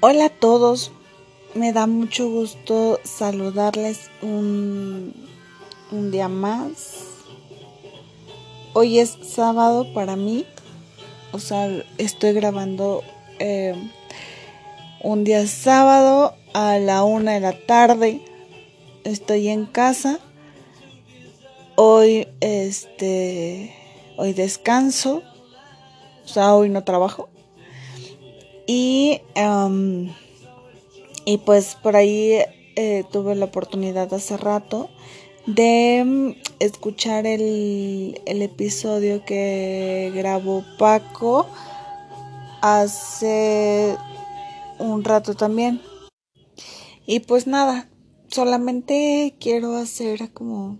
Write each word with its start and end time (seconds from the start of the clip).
Hola 0.00 0.26
a 0.26 0.28
todos, 0.28 0.92
me 1.54 1.72
da 1.72 1.86
mucho 1.86 2.28
gusto 2.28 3.00
saludarles 3.02 4.10
un, 4.20 5.14
un, 5.90 6.10
día 6.10 6.28
más. 6.28 6.98
Hoy 8.74 8.98
es 8.98 9.16
sábado 9.22 9.94
para 9.94 10.14
mí, 10.14 10.44
o 11.32 11.38
sea, 11.38 11.70
estoy 11.96 12.34
grabando 12.34 13.04
eh, 13.38 13.74
un 15.02 15.24
día 15.24 15.46
sábado 15.46 16.34
a 16.52 16.78
la 16.78 17.02
una 17.02 17.32
de 17.32 17.40
la 17.40 17.58
tarde. 17.58 18.20
Estoy 19.04 19.48
en 19.48 19.64
casa. 19.64 20.18
Hoy, 21.74 22.28
este, 22.40 23.74
hoy 24.18 24.34
descanso, 24.34 25.22
o 26.22 26.28
sea, 26.28 26.54
hoy 26.54 26.68
no 26.68 26.84
trabajo. 26.84 27.30
Y, 28.66 29.20
y 31.24 31.38
pues 31.38 31.76
por 31.76 31.96
ahí 31.96 32.38
eh, 32.74 33.04
tuve 33.12 33.34
la 33.36 33.46
oportunidad 33.46 34.12
hace 34.12 34.36
rato 34.36 34.90
de 35.46 36.02
mm, 36.04 36.30
escuchar 36.58 37.26
el, 37.26 38.20
el 38.26 38.42
episodio 38.42 39.24
que 39.24 40.10
grabó 40.14 40.64
Paco 40.78 41.46
hace 42.60 43.96
un 44.78 45.04
rato 45.04 45.34
también. 45.34 45.80
Y 47.06 47.20
pues 47.20 47.46
nada, 47.46 47.88
solamente 48.28 49.36
quiero 49.38 49.76
hacer 49.76 50.32
como 50.32 50.78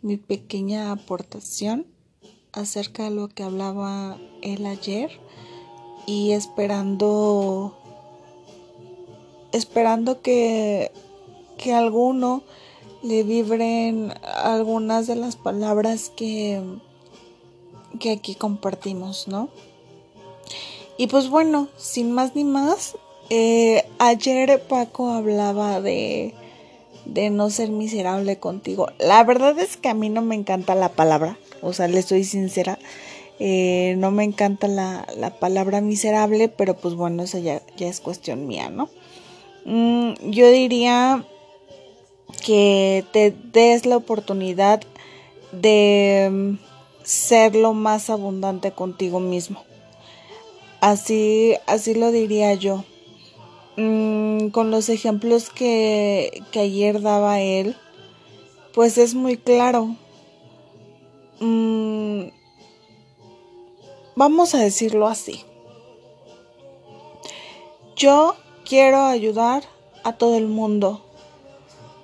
mi 0.00 0.16
pequeña 0.16 0.90
aportación 0.90 1.86
acerca 2.52 3.04
de 3.04 3.10
lo 3.10 3.28
que 3.28 3.42
hablaba 3.42 4.18
él 4.42 4.66
ayer 4.66 5.10
y 6.06 6.32
esperando 6.32 7.76
esperando 9.52 10.20
que 10.22 10.90
que 11.58 11.74
alguno 11.74 12.42
le 13.02 13.22
vibren 13.22 14.14
algunas 14.22 15.06
de 15.06 15.16
las 15.16 15.36
palabras 15.36 16.10
que 16.14 16.62
que 17.98 18.12
aquí 18.12 18.34
compartimos, 18.34 19.28
¿no? 19.28 19.48
Y 20.96 21.06
pues 21.08 21.28
bueno, 21.28 21.68
sin 21.76 22.12
más 22.12 22.34
ni 22.34 22.44
más, 22.44 22.96
eh, 23.30 23.84
ayer 23.98 24.62
Paco 24.68 25.10
hablaba 25.10 25.80
de 25.80 26.34
de 27.04 27.30
no 27.30 27.50
ser 27.50 27.70
miserable 27.70 28.38
contigo. 28.38 28.88
La 28.98 29.24
verdad 29.24 29.58
es 29.58 29.76
que 29.76 29.88
a 29.88 29.94
mí 29.94 30.08
no 30.08 30.22
me 30.22 30.34
encanta 30.34 30.74
la 30.74 30.90
palabra, 30.90 31.38
o 31.60 31.72
sea, 31.72 31.88
le 31.88 32.02
soy 32.02 32.24
sincera. 32.24 32.78
Eh, 33.44 33.96
no 33.98 34.12
me 34.12 34.22
encanta 34.22 34.68
la, 34.68 35.04
palabra 35.40 35.80
miserable, 35.80 36.48
pero 36.48 36.76
pues 36.76 36.94
bueno, 36.94 37.24
eso 37.24 37.38
ya, 37.38 37.60
ya 37.76 37.88
es 37.88 37.98
cuestión 37.98 38.46
mía, 38.46 38.70
¿no? 38.70 38.88
Mm, 39.64 40.12
yo 40.30 40.48
diría 40.52 41.26
que 42.46 43.04
te 43.12 43.34
des 43.52 43.84
la 43.84 43.96
oportunidad 43.96 44.82
de 45.50 46.28
mm, 46.30 46.58
ser 47.02 47.56
lo 47.56 47.74
más 47.74 48.10
abundante 48.10 48.70
contigo 48.70 49.18
mismo. 49.18 49.64
Así, 50.80 51.56
así 51.66 51.94
lo 51.94 52.12
diría 52.12 52.54
yo. 52.54 52.84
Mm, 53.76 54.50
con 54.50 54.70
los 54.70 54.88
ejemplos 54.88 55.50
que, 55.50 56.44
que, 56.52 56.60
ayer 56.60 57.00
daba 57.00 57.40
él, 57.40 57.74
pues 58.72 58.98
es 58.98 59.16
muy 59.16 59.36
claro. 59.36 59.96
Vamos 64.14 64.54
a 64.54 64.58
decirlo 64.58 65.06
así. 65.06 65.44
Yo 67.96 68.36
quiero 68.64 69.04
ayudar 69.04 69.64
a 70.04 70.12
todo 70.12 70.36
el 70.36 70.48
mundo. 70.48 71.00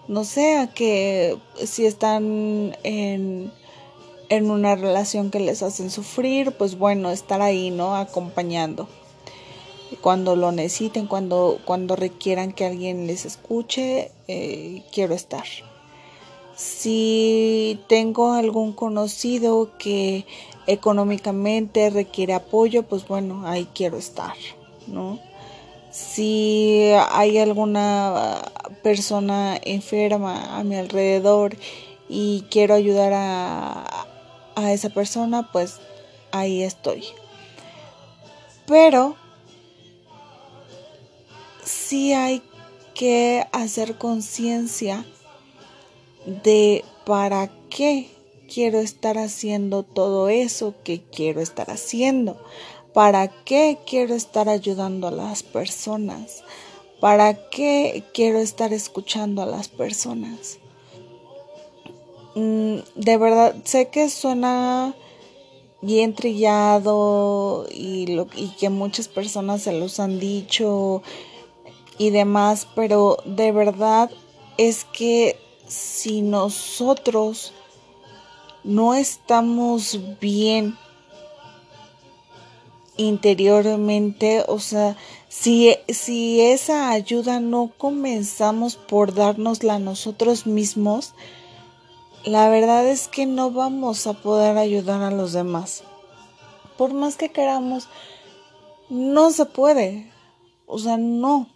No 0.06 0.24
sé, 0.24 0.70
que 0.74 1.36
si 1.66 1.84
están 1.84 2.76
en, 2.82 3.52
en 4.30 4.50
una 4.50 4.74
relación 4.74 5.30
que 5.30 5.40
les 5.40 5.62
hacen 5.62 5.90
sufrir, 5.90 6.52
pues 6.52 6.78
bueno, 6.78 7.10
estar 7.10 7.42
ahí, 7.42 7.70
¿no? 7.70 7.94
Acompañando. 7.94 8.88
Cuando 10.00 10.34
lo 10.34 10.50
necesiten, 10.50 11.06
cuando, 11.06 11.58
cuando 11.66 11.94
requieran 11.94 12.52
que 12.52 12.64
alguien 12.64 13.06
les 13.06 13.26
escuche, 13.26 14.12
eh, 14.28 14.82
quiero 14.92 15.14
estar. 15.14 15.44
Si 16.56 17.80
tengo 17.86 18.32
algún 18.32 18.72
conocido 18.72 19.76
que 19.78 20.26
económicamente 20.68 21.88
requiere 21.88 22.34
apoyo, 22.34 22.82
pues 22.84 23.08
bueno, 23.08 23.46
ahí 23.46 23.66
quiero 23.74 23.96
estar, 23.96 24.34
¿no? 24.86 25.18
Si 25.90 26.92
hay 27.10 27.38
alguna 27.38 28.42
persona 28.82 29.58
enferma 29.64 30.58
a 30.58 30.62
mi 30.64 30.76
alrededor 30.76 31.56
y 32.08 32.44
quiero 32.50 32.74
ayudar 32.74 33.12
a, 33.14 34.06
a 34.54 34.72
esa 34.72 34.90
persona, 34.90 35.48
pues 35.50 35.80
ahí 36.30 36.62
estoy. 36.62 37.04
Pero 38.66 39.16
sí 41.64 42.12
hay 42.12 42.42
que 42.94 43.46
hacer 43.52 43.96
conciencia 43.96 45.06
de 46.26 46.84
para 47.06 47.50
qué 47.70 48.17
quiero 48.52 48.80
estar 48.80 49.18
haciendo 49.18 49.82
todo 49.82 50.28
eso 50.28 50.74
que 50.82 51.02
quiero 51.02 51.40
estar 51.40 51.70
haciendo? 51.70 52.36
¿Para 52.92 53.28
qué 53.28 53.78
quiero 53.86 54.14
estar 54.14 54.48
ayudando 54.48 55.06
a 55.06 55.12
las 55.12 55.42
personas? 55.42 56.42
¿Para 57.00 57.48
qué 57.50 58.02
quiero 58.12 58.38
estar 58.38 58.72
escuchando 58.72 59.42
a 59.42 59.46
las 59.46 59.68
personas? 59.68 60.58
Mm, 62.34 62.78
de 62.96 63.16
verdad, 63.16 63.54
sé 63.64 63.88
que 63.88 64.08
suena 64.10 64.94
bien 65.80 66.14
trillado 66.14 67.66
y, 67.70 68.08
lo, 68.08 68.26
y 68.34 68.48
que 68.58 68.68
muchas 68.68 69.06
personas 69.06 69.62
se 69.62 69.72
los 69.72 70.00
han 70.00 70.18
dicho 70.18 71.02
y 71.98 72.10
demás, 72.10 72.66
pero 72.74 73.18
de 73.24 73.52
verdad 73.52 74.10
es 74.56 74.84
que 74.84 75.36
si 75.66 76.22
nosotros 76.22 77.52
no 78.64 78.94
estamos 78.94 79.98
bien 80.20 80.76
interiormente, 82.96 84.44
o 84.48 84.58
sea, 84.58 84.96
si, 85.28 85.76
si 85.88 86.40
esa 86.40 86.90
ayuda 86.90 87.40
no 87.40 87.72
comenzamos 87.78 88.76
por 88.76 89.14
dárnosla 89.14 89.74
a 89.74 89.78
nosotros 89.78 90.46
mismos, 90.46 91.14
la 92.24 92.48
verdad 92.48 92.86
es 92.86 93.08
que 93.08 93.24
no 93.24 93.50
vamos 93.50 94.06
a 94.06 94.14
poder 94.14 94.58
ayudar 94.58 95.02
a 95.02 95.10
los 95.10 95.32
demás. 95.32 95.84
Por 96.76 96.92
más 96.92 97.16
que 97.16 97.30
queramos, 97.30 97.88
no 98.90 99.30
se 99.30 99.46
puede. 99.46 100.10
O 100.66 100.78
sea, 100.78 100.96
no. 100.96 101.48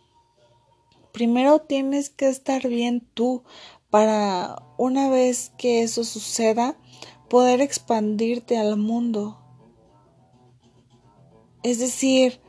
Primero 1.12 1.58
tienes 1.58 2.08
que 2.08 2.28
estar 2.28 2.66
bien 2.68 3.06
tú 3.14 3.42
para 3.92 4.56
una 4.78 5.10
vez 5.10 5.52
que 5.58 5.82
eso 5.82 6.02
suceda, 6.02 6.78
poder 7.28 7.60
expandirte 7.60 8.56
al 8.56 8.78
mundo. 8.78 9.36
Es 11.62 11.78
decir, 11.78 12.40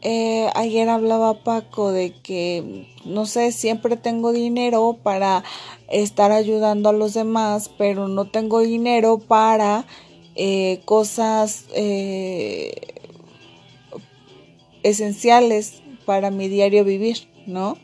eh, 0.00 0.48
ayer 0.54 0.88
hablaba 0.88 1.44
Paco 1.44 1.92
de 1.92 2.14
que, 2.22 2.88
no 3.04 3.26
sé, 3.26 3.52
siempre 3.52 3.98
tengo 3.98 4.32
dinero 4.32 4.98
para 5.02 5.44
estar 5.90 6.32
ayudando 6.32 6.88
a 6.88 6.94
los 6.94 7.12
demás, 7.12 7.70
pero 7.76 8.08
no 8.08 8.30
tengo 8.30 8.60
dinero 8.60 9.18
para 9.18 9.84
eh, 10.36 10.80
cosas 10.86 11.66
eh, 11.74 12.72
esenciales 14.82 15.82
para 16.06 16.30
mi 16.30 16.48
diario 16.48 16.82
vivir, 16.82 17.28
¿no? 17.46 17.76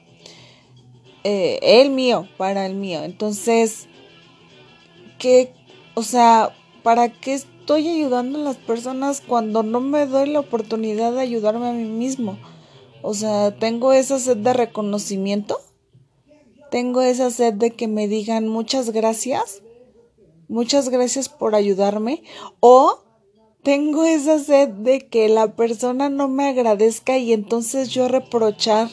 El 1.24 1.90
mío, 1.90 2.28
para 2.36 2.66
el 2.66 2.74
mío. 2.74 3.02
Entonces, 3.02 3.88
¿qué, 5.18 5.52
o 5.94 6.02
sea, 6.02 6.54
¿para 6.82 7.08
qué 7.08 7.34
estoy 7.34 7.88
ayudando 7.88 8.38
a 8.38 8.42
las 8.42 8.56
personas 8.56 9.20
cuando 9.20 9.62
no 9.62 9.80
me 9.80 10.06
doy 10.06 10.30
la 10.30 10.40
oportunidad 10.40 11.12
de 11.12 11.20
ayudarme 11.20 11.68
a 11.68 11.72
mí 11.72 11.84
mismo? 11.84 12.38
O 13.02 13.14
sea, 13.14 13.54
tengo 13.56 13.92
esa 13.92 14.18
sed 14.18 14.38
de 14.38 14.52
reconocimiento. 14.52 15.60
Tengo 16.70 17.02
esa 17.02 17.30
sed 17.30 17.54
de 17.54 17.70
que 17.70 17.88
me 17.88 18.08
digan 18.08 18.48
muchas 18.48 18.90
gracias. 18.90 19.62
Muchas 20.48 20.88
gracias 20.88 21.28
por 21.28 21.54
ayudarme. 21.54 22.22
O 22.60 23.00
tengo 23.62 24.04
esa 24.04 24.38
sed 24.38 24.68
de 24.68 25.08
que 25.08 25.28
la 25.28 25.54
persona 25.54 26.08
no 26.08 26.28
me 26.28 26.48
agradezca 26.48 27.18
y 27.18 27.32
entonces 27.32 27.88
yo 27.88 28.08
reprochar 28.08 28.88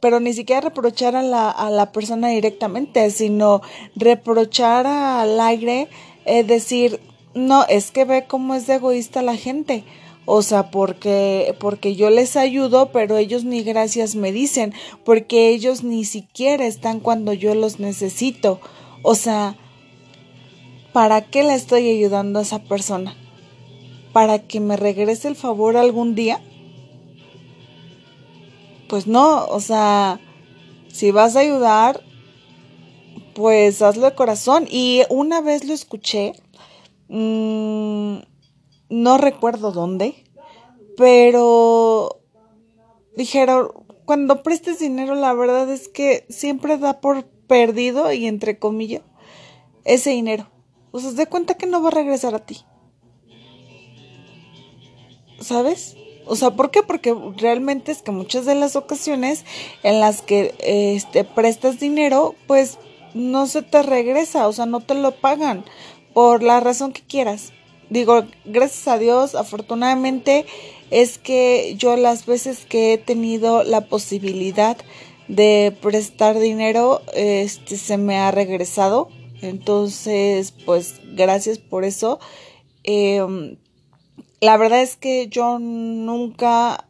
pero 0.00 0.20
ni 0.20 0.32
siquiera 0.32 0.60
reprochar 0.60 1.16
a 1.16 1.22
la, 1.22 1.50
a 1.50 1.70
la 1.70 1.92
persona 1.92 2.28
directamente, 2.28 3.10
sino 3.10 3.62
reprochar 3.94 4.86
al 4.86 5.38
aire, 5.40 5.88
es 6.24 6.46
decir, 6.46 7.00
no, 7.34 7.64
es 7.68 7.90
que 7.90 8.04
ve 8.04 8.24
cómo 8.26 8.54
es 8.54 8.68
egoísta 8.68 9.22
la 9.22 9.36
gente. 9.36 9.84
O 10.28 10.42
sea, 10.42 10.72
porque, 10.72 11.54
porque 11.60 11.94
yo 11.94 12.10
les 12.10 12.36
ayudo, 12.36 12.90
pero 12.90 13.16
ellos 13.16 13.44
ni 13.44 13.62
gracias 13.62 14.16
me 14.16 14.32
dicen, 14.32 14.74
porque 15.04 15.50
ellos 15.50 15.84
ni 15.84 16.04
siquiera 16.04 16.66
están 16.66 16.98
cuando 16.98 17.32
yo 17.32 17.54
los 17.54 17.78
necesito. 17.78 18.60
O 19.02 19.14
sea, 19.14 19.56
¿para 20.92 21.20
qué 21.20 21.44
le 21.44 21.54
estoy 21.54 21.88
ayudando 21.88 22.40
a 22.40 22.42
esa 22.42 22.58
persona? 22.58 23.14
¿Para 24.12 24.40
que 24.40 24.58
me 24.58 24.76
regrese 24.76 25.28
el 25.28 25.36
favor 25.36 25.76
algún 25.76 26.16
día? 26.16 26.40
Pues 28.88 29.06
no, 29.06 29.46
o 29.46 29.60
sea, 29.60 30.20
si 30.88 31.10
vas 31.10 31.36
a 31.36 31.40
ayudar, 31.40 32.02
pues 33.34 33.82
hazlo 33.82 34.06
de 34.06 34.14
corazón. 34.14 34.66
Y 34.70 35.02
una 35.10 35.40
vez 35.40 35.64
lo 35.64 35.74
escuché, 35.74 36.32
mmm, 37.08 38.18
no 38.88 39.18
recuerdo 39.18 39.72
dónde, 39.72 40.24
pero 40.96 42.20
dijeron, 43.16 43.70
cuando 44.04 44.42
prestes 44.42 44.78
dinero, 44.78 45.14
la 45.14 45.34
verdad 45.34 45.70
es 45.70 45.88
que 45.88 46.24
siempre 46.28 46.78
da 46.78 47.00
por 47.00 47.24
perdido 47.24 48.12
y 48.12 48.26
entre 48.26 48.58
comillas 48.58 49.02
ese 49.84 50.10
dinero. 50.10 50.48
O 50.92 51.00
sea, 51.00 51.10
de 51.12 51.26
cuenta 51.26 51.54
que 51.54 51.66
no 51.66 51.82
va 51.82 51.88
a 51.88 51.92
regresar 51.92 52.34
a 52.34 52.46
ti. 52.46 52.64
¿Sabes? 55.40 55.96
O 56.26 56.36
sea, 56.36 56.50
¿por 56.50 56.70
qué? 56.70 56.82
Porque 56.82 57.14
realmente 57.36 57.92
es 57.92 58.02
que 58.02 58.10
muchas 58.10 58.44
de 58.44 58.54
las 58.54 58.76
ocasiones 58.76 59.44
en 59.82 60.00
las 60.00 60.22
que 60.22 60.54
este 60.58 61.24
prestas 61.24 61.80
dinero, 61.80 62.34
pues 62.46 62.78
no 63.14 63.46
se 63.46 63.62
te 63.62 63.82
regresa, 63.82 64.46
o 64.48 64.52
sea, 64.52 64.66
no 64.66 64.80
te 64.80 64.94
lo 64.94 65.12
pagan 65.12 65.64
por 66.12 66.42
la 66.42 66.60
razón 66.60 66.92
que 66.92 67.02
quieras 67.02 67.52
digo, 67.90 68.24
gracias 68.44 68.88
a 68.88 68.98
Dios, 68.98 69.34
afortunadamente 69.34 70.46
es 70.90 71.18
que 71.18 71.74
yo 71.76 71.96
las 71.96 72.26
veces 72.26 72.64
que 72.66 72.94
he 72.94 72.98
tenido 72.98 73.64
la 73.64 73.82
posibilidad 73.82 74.76
de 75.28 75.76
prestar 75.80 76.38
dinero, 76.38 77.02
este 77.14 77.76
se 77.76 77.96
me 77.96 78.18
ha 78.18 78.30
regresado. 78.30 79.08
Entonces, 79.42 80.52
pues 80.64 81.00
gracias 81.14 81.58
por 81.58 81.84
eso. 81.84 82.18
Em, 82.84 83.56
la 84.40 84.56
verdad 84.56 84.82
es 84.82 84.96
que 84.96 85.28
yo 85.28 85.58
nunca 85.58 86.88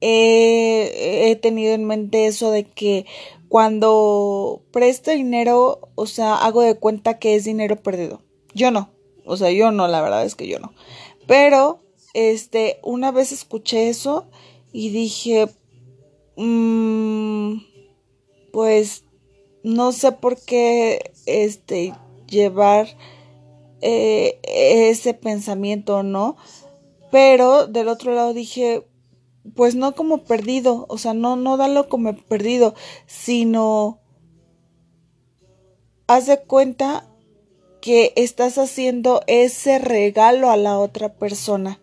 he, 0.00 1.38
tenido 1.42 1.74
en 1.74 1.84
mente 1.84 2.26
eso 2.26 2.50
de 2.50 2.64
que 2.64 3.06
cuando 3.48 4.62
presto 4.70 5.10
dinero, 5.10 5.90
o 5.94 6.06
sea, 6.06 6.36
hago 6.36 6.62
de 6.62 6.76
cuenta 6.76 7.18
que 7.18 7.34
es 7.34 7.44
dinero 7.44 7.76
perdido. 7.76 8.22
Yo 8.54 8.70
no. 8.70 8.90
O 9.24 9.36
sea, 9.36 9.50
yo 9.50 9.70
no, 9.72 9.88
la 9.88 10.00
verdad 10.00 10.24
es 10.24 10.34
que 10.34 10.46
yo 10.46 10.58
no. 10.58 10.72
Pero, 11.26 11.82
este, 12.14 12.78
una 12.82 13.10
vez 13.12 13.32
escuché 13.32 13.88
eso 13.88 14.26
y 14.72 14.90
dije, 14.90 15.48
mmm, 16.36 17.58
pues, 18.52 19.04
no 19.62 19.92
sé 19.92 20.12
por 20.12 20.40
qué, 20.40 21.12
este, 21.26 21.94
llevar 22.26 22.88
eh, 23.80 24.40
ese 24.42 25.14
pensamiento, 25.14 26.02
¿no? 26.02 26.36
Pero 27.10 27.66
del 27.66 27.88
otro 27.88 28.12
lado 28.14 28.34
dije, 28.34 28.86
pues 29.54 29.74
no 29.74 29.94
como 29.94 30.24
perdido, 30.24 30.86
o 30.88 30.98
sea, 30.98 31.14
no, 31.14 31.36
no 31.36 31.56
dalo 31.56 31.88
como 31.88 32.14
perdido, 32.14 32.74
sino 33.06 33.98
haz 36.06 36.26
de 36.26 36.40
cuenta 36.40 37.06
que 37.80 38.12
estás 38.16 38.58
haciendo 38.58 39.22
ese 39.26 39.78
regalo 39.78 40.50
a 40.50 40.56
la 40.56 40.78
otra 40.78 41.14
persona. 41.14 41.80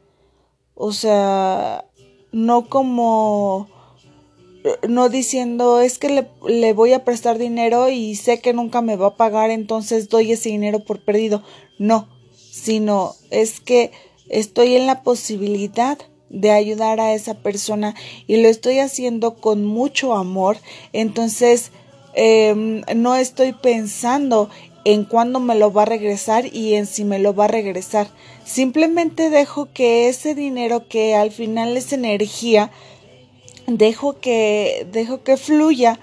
O 0.74 0.92
sea, 0.92 1.86
no 2.32 2.68
como 2.70 3.70
no 4.88 5.10
diciendo 5.10 5.80
es 5.80 5.98
que 5.98 6.10
le, 6.10 6.28
le, 6.48 6.74
voy 6.74 6.94
a 6.94 7.04
prestar 7.04 7.38
dinero 7.38 7.90
y 7.90 8.16
sé 8.16 8.40
que 8.40 8.54
nunca 8.54 8.82
me 8.82 8.96
va 8.96 9.08
a 9.08 9.18
pagar, 9.18 9.50
entonces 9.50 10.10
doy 10.10 10.32
ese 10.32 10.50
dinero 10.50 10.80
por 10.80 11.04
perdido. 11.04 11.44
No, 11.78 12.08
sino 12.52 13.16
es 13.32 13.60
que 13.60 13.92
estoy 14.30 14.76
en 14.76 14.88
la 14.88 15.04
posibilidad 15.04 15.98
de 16.30 16.52
ayudar 16.52 17.00
a 17.00 17.14
esa 17.14 17.36
persona 17.36 17.96
y 18.28 18.38
lo 18.38 18.48
estoy 18.48 18.80
haciendo 18.80 19.36
con 19.36 19.64
mucho 19.66 20.16
amor, 20.16 20.58
entonces 20.94 21.72
eh, 22.14 22.82
no 22.96 23.16
estoy 23.16 23.54
pensando 23.54 24.50
en 24.86 25.04
cuándo 25.04 25.40
me 25.40 25.56
lo 25.56 25.74
va 25.74 25.82
a 25.82 25.86
regresar 25.86 26.46
y 26.54 26.76
en 26.76 26.86
si 26.86 27.04
me 27.04 27.20
lo 27.20 27.34
va 27.34 27.46
a 27.46 27.50
regresar. 27.50 28.08
Simplemente 28.46 29.30
dejo 29.30 29.70
que 29.74 30.08
ese 30.08 30.36
dinero 30.36 30.88
que 30.88 31.16
al 31.16 31.32
final 31.32 31.76
es 31.76 31.92
energía, 31.92 32.72
dejo 33.68 34.20
que, 34.20 34.88
dejo 34.92 35.24
que 35.24 35.38
fluya 35.38 36.00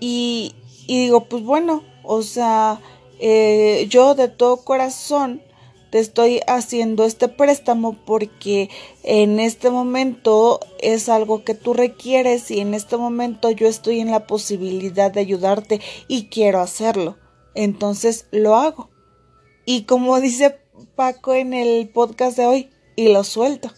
y, 0.00 0.54
y 0.86 1.04
digo, 1.04 1.24
pues 1.24 1.42
bueno, 1.42 1.82
o 2.02 2.22
sea, 2.22 2.80
eh, 3.18 3.86
yo 3.88 4.14
de 4.14 4.28
todo 4.28 4.64
corazón 4.64 5.42
te 5.90 5.98
estoy 5.98 6.40
haciendo 6.46 7.04
este 7.04 7.28
préstamo 7.28 7.96
porque 8.04 8.68
en 9.04 9.40
este 9.40 9.70
momento 9.70 10.60
es 10.80 11.08
algo 11.08 11.44
que 11.44 11.54
tú 11.54 11.72
requieres 11.72 12.50
y 12.50 12.60
en 12.60 12.74
este 12.74 12.96
momento 12.96 13.50
yo 13.50 13.66
estoy 13.66 14.00
en 14.00 14.10
la 14.10 14.26
posibilidad 14.26 15.10
de 15.10 15.20
ayudarte 15.20 15.80
y 16.08 16.28
quiero 16.28 16.60
hacerlo 16.60 17.16
entonces 17.58 18.28
lo 18.30 18.54
hago. 18.54 18.88
Y 19.64 19.82
como 19.82 20.20
dice 20.20 20.60
Paco 20.94 21.34
en 21.34 21.54
el 21.54 21.88
podcast 21.88 22.36
de 22.36 22.46
hoy, 22.46 22.70
y 22.94 23.12
lo 23.12 23.24
suelto. 23.24 23.68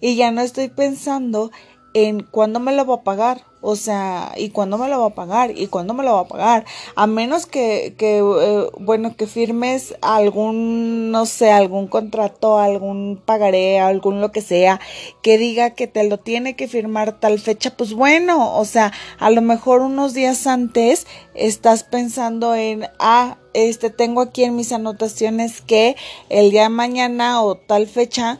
Y 0.00 0.14
ya 0.14 0.30
no 0.30 0.42
estoy 0.42 0.68
pensando 0.68 1.50
en 1.96 2.22
cuándo 2.24 2.60
me 2.60 2.72
lo 2.72 2.84
va 2.84 2.96
a 2.96 3.02
pagar, 3.04 3.40
o 3.62 3.74
sea, 3.74 4.34
y 4.36 4.50
cuándo 4.50 4.76
me 4.76 4.86
lo 4.86 5.00
va 5.00 5.06
a 5.06 5.14
pagar, 5.14 5.56
y 5.56 5.66
cuándo 5.68 5.94
me 5.94 6.04
lo 6.04 6.12
va 6.12 6.20
a 6.20 6.28
pagar, 6.28 6.66
a 6.94 7.06
menos 7.06 7.46
que, 7.46 7.94
que 7.96 8.18
eh, 8.18 8.66
bueno, 8.78 9.16
que 9.16 9.26
firmes 9.26 9.94
algún, 10.02 11.10
no 11.10 11.24
sé, 11.24 11.50
algún 11.50 11.86
contrato, 11.86 12.58
algún 12.58 13.18
pagaré, 13.24 13.80
algún 13.80 14.20
lo 14.20 14.30
que 14.30 14.42
sea, 14.42 14.78
que 15.22 15.38
diga 15.38 15.70
que 15.70 15.86
te 15.86 16.06
lo 16.06 16.18
tiene 16.18 16.54
que 16.54 16.68
firmar 16.68 17.18
tal 17.18 17.38
fecha, 17.38 17.74
pues 17.74 17.94
bueno, 17.94 18.58
o 18.58 18.66
sea, 18.66 18.92
a 19.18 19.30
lo 19.30 19.40
mejor 19.40 19.80
unos 19.80 20.12
días 20.12 20.46
antes 20.46 21.06
estás 21.32 21.82
pensando 21.82 22.54
en, 22.54 22.90
ah, 22.98 23.38
este, 23.54 23.88
tengo 23.88 24.20
aquí 24.20 24.44
en 24.44 24.54
mis 24.54 24.70
anotaciones 24.70 25.62
que 25.62 25.96
el 26.28 26.50
día 26.50 26.64
de 26.64 26.68
mañana 26.68 27.42
o 27.42 27.54
tal 27.54 27.86
fecha, 27.86 28.38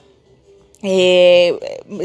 eh, 0.83 1.59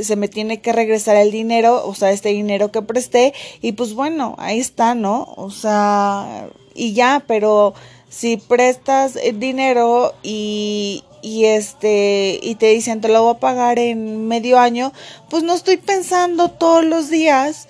se 0.04 0.16
me 0.16 0.28
tiene 0.28 0.62
que 0.62 0.72
regresar 0.74 1.16
el 1.18 1.32
dinero, 1.32 1.86
o 1.86 1.94
sea, 1.94 2.12
este 2.12 2.30
dinero 2.30 2.72
que 2.72 2.82
presté, 2.82 3.34
y 3.62 3.74
pues 3.74 3.94
bueno, 3.94 4.36
ahí 4.38 4.60
está, 4.60 4.96
¿no? 4.96 5.34
O 5.36 5.52
sea, 5.52 6.48
y 6.74 6.94
ya, 6.94 7.24
pero 7.28 7.74
si 8.10 8.38
prestas 8.38 9.16
el 9.16 9.40
dinero 9.40 10.14
y, 10.24 11.04
y 11.22 11.46
este, 11.46 12.40
y 12.42 12.56
te 12.56 12.68
dicen 12.68 13.02
te 13.02 13.08
lo 13.08 13.24
voy 13.24 13.36
a 13.36 13.40
pagar 13.40 13.80
en 13.80 14.28
medio 14.28 14.60
año, 14.60 14.92
pues 15.30 15.44
no 15.44 15.54
estoy 15.54 15.78
pensando 15.78 16.50
todos 16.50 16.84
los 16.84 17.10
días 17.10 17.68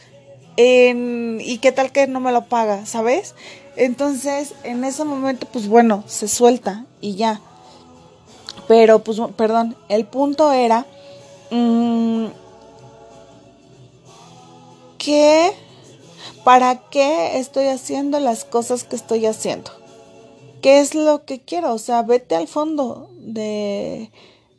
en, 0.58 1.40
y 1.42 1.58
qué 1.60 1.72
tal 1.72 1.92
que 1.92 2.08
no 2.08 2.20
me 2.20 2.32
lo 2.32 2.46
paga, 2.46 2.86
¿sabes? 2.86 3.36
Entonces, 3.75 4.54
en 4.64 4.84
ese 4.84 5.04
momento, 5.06 5.48
pues 5.52 5.68
bueno, 5.68 6.04
se 6.08 6.28
suelta 6.28 6.86
y 7.00 7.16
ya. 7.16 7.42
Pero, 8.68 9.00
pues, 9.00 9.20
perdón, 9.36 9.75
el 9.90 10.06
punto 10.06 10.52
era 10.52 10.86
mmm, 11.51 12.27
que, 14.98 15.51
¿para 16.43 16.89
qué 16.89 17.38
estoy 17.39 17.67
haciendo 17.67 18.20
las 18.20 18.46
cosas 18.46 18.84
que 18.84 18.96
estoy 18.96 19.25
haciendo? 19.25 19.72
¿Qué 20.62 20.79
es 20.79 20.96
lo 20.96 21.25
que 21.25 21.41
quiero? 21.41 21.74
O 21.74 21.79
sea, 21.79 22.03
vete 22.03 22.36
al 22.36 22.48
fondo 22.48 23.10
de, 23.20 24.12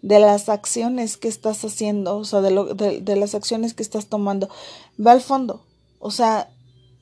de 0.02 0.18
las 0.18 0.48
acciones 0.48 1.16
que 1.16 1.28
estás 1.28 1.64
haciendo, 1.64 2.16
o 2.16 2.24
sea, 2.24 2.40
de, 2.40 3.00
de 3.00 3.16
las 3.16 3.34
acciones 3.34 3.72
que 3.74 3.82
estás 3.82 4.06
tomando. 4.06 4.48
Ve 4.96 5.12
al 5.12 5.20
fondo. 5.20 5.64
O 6.00 6.10
sea, 6.10 6.50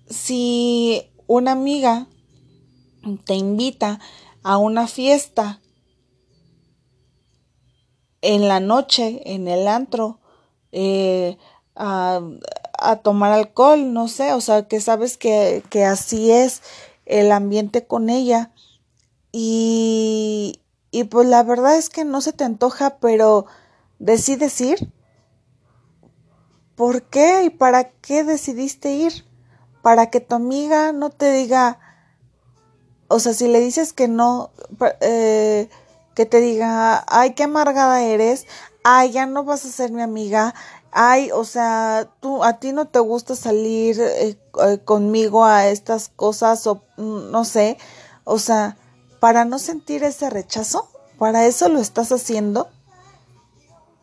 si 0.09 1.11
una 1.27 1.53
amiga 1.53 2.07
te 3.25 3.35
invita 3.35 4.01
a 4.43 4.59
una 4.59 4.87
fiesta 4.87 5.61
en 8.23 8.49
la 8.49 8.61
noche, 8.61 9.23
en 9.25 9.49
el 9.49 9.67
antro, 9.69 10.19
eh, 10.73 11.39
a, 11.75 12.21
a, 12.79 12.97
tomar 12.97 13.33
alcohol, 13.33 13.93
no 13.93 14.09
sé, 14.09 14.33
o 14.35 14.41
sea, 14.41 14.69
que 14.69 14.81
sabes 14.81 15.17
que, 15.17 15.63
que 15.71 15.85
así 15.85 16.31
es 16.31 16.63
el 17.07 17.33
ambiente 17.33 17.87
con 17.87 18.11
ella. 18.11 18.53
Y, 19.33 20.61
y 20.91 21.05
pues 21.05 21.29
la 21.29 21.43
verdad 21.43 21.77
es 21.77 21.89
que 21.89 22.05
no 22.05 22.21
se 22.21 22.33
te 22.33 22.45
antoja, 22.45 22.99
pero 22.99 23.47
decides 23.99 24.61
ir. 24.61 24.93
¿Por 26.75 27.03
qué 27.03 27.45
y 27.45 27.51
para 27.51 27.91
qué 27.91 28.25
decidiste 28.25 28.93
ir? 28.93 29.25
Para 29.83 30.11
que 30.11 30.21
tu 30.21 30.35
amiga 30.35 30.93
no 30.93 31.11
te 31.11 31.31
diga, 31.33 31.79
o 33.09 33.19
sea, 33.19 33.35
si 33.35 33.49
le 33.49 33.61
dices 33.61 33.93
que 33.93 34.09
no, 34.09 34.51
eh, 35.01 35.69
que 36.21 36.27
te 36.27 36.43
diga, 36.43 37.03
ay, 37.09 37.33
qué 37.33 37.45
amargada 37.45 38.03
eres, 38.03 38.47
ay, 38.85 39.11
ya 39.11 39.25
no 39.25 39.43
vas 39.43 39.65
a 39.65 39.71
ser 39.71 39.91
mi 39.91 40.03
amiga, 40.03 40.55
ay, 40.93 41.31
o 41.33 41.47
sea, 41.47 42.11
tú, 42.21 42.45
a 42.45 42.59
ti 42.59 42.75
no 42.75 42.89
te 42.89 42.99
gusta 42.99 43.35
salir 43.35 43.99
eh, 43.99 44.39
eh, 44.63 44.79
conmigo 44.85 45.47
a 45.47 45.69
estas 45.69 46.11
cosas 46.15 46.67
o 46.67 46.83
mm, 46.99 47.31
no 47.31 47.47
sé, 47.47 47.79
o 48.25 48.39
sea, 48.39 48.77
para 49.19 49.47
no 49.47 49.59
sentir 49.59 50.05
ese 50.05 50.29
rechazo, 50.29 50.91
para 51.19 51.47
eso 51.47 51.71
lo 51.71 51.81
estás 51.81 52.13
haciendo 52.13 52.69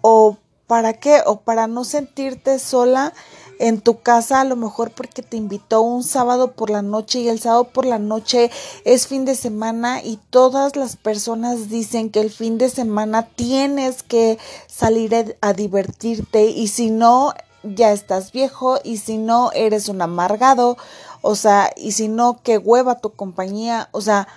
o 0.02 0.38
para 0.66 0.94
qué, 0.94 1.22
o 1.24 1.42
para 1.42 1.68
no 1.68 1.84
sentirte 1.84 2.58
sola 2.58 3.14
en 3.60 3.82
tu 3.82 4.02
casa, 4.02 4.42
a 4.42 4.46
lo 4.46 4.56
mejor 4.56 4.92
porque 4.92 5.22
te 5.22 5.38
invitó 5.38 5.82
un 5.82 6.04
sábado 6.04 6.54
por 6.54 6.70
la 6.70 6.82
noche 6.82 7.20
y 7.20 7.30
el 7.30 7.40
sábado 7.40 7.66
por 7.66 7.86
la 7.86 8.00
noche 8.00 8.52
es 8.86 9.08
fin 9.08 9.26
de 9.26 9.36
semana 9.36 10.02
y 10.04 10.18
todas 10.30 10.76
las 10.76 10.96
personas 10.96 11.70
dicen 11.70 12.10
que 12.10 12.22
el 12.22 12.30
fin 12.30 12.58
de 12.58 12.70
semana 12.70 13.28
tienes 13.28 14.04
que 14.04 14.38
salir 14.68 15.38
a, 15.42 15.54
divertirte 15.54 16.46
y 16.46 16.68
si 16.68 16.90
no, 16.90 17.34
ya 17.64 17.92
estás 17.92 18.32
viejo 18.32 18.80
y 18.84 18.98
si 18.98 19.18
no, 19.18 19.52
eres 19.54 19.90
un 19.90 20.02
amargado, 20.02 20.78
o 21.22 21.36
sea, 21.36 21.72
y 21.76 21.94
si 21.94 22.08
no, 22.08 22.42
que 22.44 22.58
hueva 22.58 23.00
tu 23.00 23.14
compañía, 23.14 23.90
o 23.92 24.02
sea, 24.02 24.28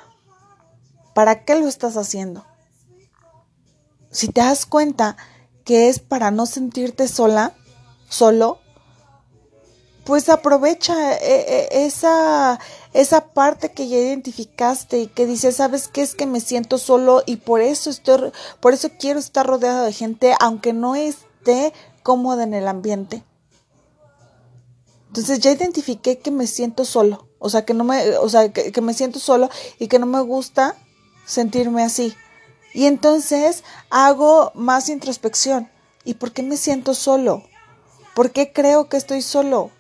¿para 1.15 1.45
qué 1.45 1.61
lo 1.61 1.69
estás 1.69 1.97
haciendo? 1.97 2.45
Si 4.11 4.29
te 4.29 4.41
das 4.41 4.67
cuenta 4.67 5.17
que 5.65 5.89
es 5.89 6.01
para 6.01 6.31
no 6.31 6.47
sentirte 6.47 7.07
sola, 7.07 7.53
solo, 8.09 8.59
pues 10.11 10.29
aprovecha 10.29 11.13
eh, 11.13 11.19
eh, 11.23 11.69
esa, 11.87 12.59
esa 12.93 13.27
parte 13.27 13.71
que 13.71 13.87
ya 13.87 13.97
identificaste 13.97 14.99
y 14.99 15.07
que 15.07 15.25
dices, 15.25 15.55
¿sabes 15.55 15.87
qué? 15.87 16.03
Es 16.03 16.17
que 16.17 16.27
me 16.27 16.41
siento 16.41 16.79
solo 16.79 17.23
y 17.27 17.37
por 17.37 17.61
eso 17.61 17.91
estoy, 17.91 18.33
por 18.59 18.75
eso 18.75 18.89
quiero 18.99 19.21
estar 19.21 19.47
rodeado 19.47 19.85
de 19.85 19.93
gente, 19.93 20.35
aunque 20.41 20.73
no 20.73 20.97
esté 20.97 21.73
cómoda 22.03 22.43
en 22.43 22.55
el 22.55 22.67
ambiente. 22.67 23.23
Entonces 25.07 25.39
ya 25.39 25.53
identifiqué 25.53 26.19
que 26.19 26.33
me 26.33 26.49
siento 26.49 26.85
solo, 26.85 27.29
o 27.39 27.49
sea, 27.49 27.65
que 27.65 27.73
no 27.73 27.85
me, 27.85 28.17
o 28.17 28.29
sea, 28.29 28.53
que 28.53 28.81
me 28.81 28.95
siento 28.95 29.21
solo 29.21 29.49
y 29.79 29.87
que 29.87 30.01
no 30.01 30.07
me 30.07 30.23
gusta 30.23 30.75
sentirme 31.25 31.85
así. 31.85 32.17
Y 32.75 32.87
entonces 32.87 33.63
hago 33.91 34.51
más 34.57 34.89
introspección. 34.89 35.71
¿Y 36.03 36.15
por 36.15 36.33
qué 36.33 36.43
me 36.43 36.57
siento 36.57 36.95
solo? 36.95 37.45
¿Por 38.17 38.33
qué 38.33 38.53
creo 38.53 38.89
que 38.89 38.97
estoy 38.97 39.23
solo? 39.23 39.71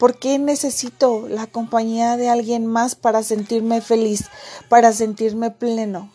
¿Por 0.00 0.18
qué 0.18 0.38
necesito 0.38 1.26
la 1.28 1.46
compañía 1.46 2.16
de 2.16 2.30
alguien 2.30 2.64
más 2.64 2.94
para 2.94 3.22
sentirme 3.22 3.82
feliz, 3.82 4.30
para 4.70 4.94
sentirme 4.94 5.50
pleno? 5.50 6.10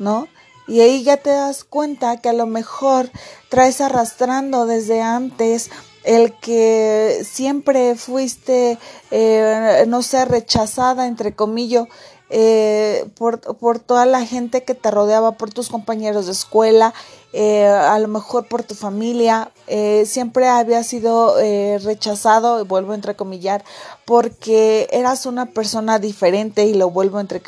¿No? 0.00 0.26
Y 0.66 0.80
ahí 0.80 1.04
ya 1.04 1.16
te 1.16 1.30
das 1.30 1.62
cuenta 1.62 2.16
que 2.16 2.30
a 2.30 2.32
lo 2.32 2.46
mejor 2.46 3.08
traes 3.50 3.80
arrastrando 3.80 4.66
desde 4.66 5.00
antes 5.00 5.70
el 6.02 6.32
que 6.40 7.24
siempre 7.24 7.94
fuiste, 7.94 8.80
eh, 9.12 9.84
no 9.86 10.02
sé, 10.02 10.24
rechazada, 10.24 11.06
entre 11.06 11.36
comillas, 11.36 11.86
eh, 12.30 13.08
por, 13.16 13.42
por, 13.58 13.78
toda 13.78 14.06
la 14.06 14.26
gente 14.26 14.64
que 14.64 14.74
te 14.74 14.90
rodeaba, 14.90 15.32
por 15.38 15.52
tus 15.52 15.68
compañeros 15.68 16.26
de 16.26 16.32
escuela, 16.32 16.94
eh, 17.34 17.66
a 17.66 17.98
lo 17.98 18.08
mejor 18.08 18.46
por 18.46 18.62
tu 18.62 18.74
familia, 18.74 19.50
eh, 19.66 20.04
siempre 20.06 20.48
había 20.48 20.82
sido 20.84 21.36
rechazado, 21.82 22.64
vuelvo 22.64 22.92
a 22.92 22.94
entrecomillar, 22.94 23.64
porque 24.04 24.88
eras 24.92 25.26
una 25.26 25.46
persona 25.46 25.98
diferente 25.98 26.64
y 26.64 26.74
lo 26.74 26.90
vuelvo 26.90 27.20
entre, 27.20 27.42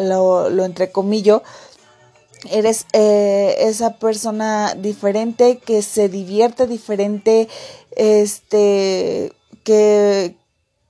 lo, 0.00 0.50
lo 0.50 0.64
entrecomillo, 0.64 1.42
eres 2.50 2.86
esa 2.92 3.98
persona 3.98 4.74
diferente 4.74 5.58
que 5.58 5.82
se 5.82 6.08
divierte 6.08 6.66
diferente, 6.66 7.48
este, 7.92 9.32
que, 9.64 10.36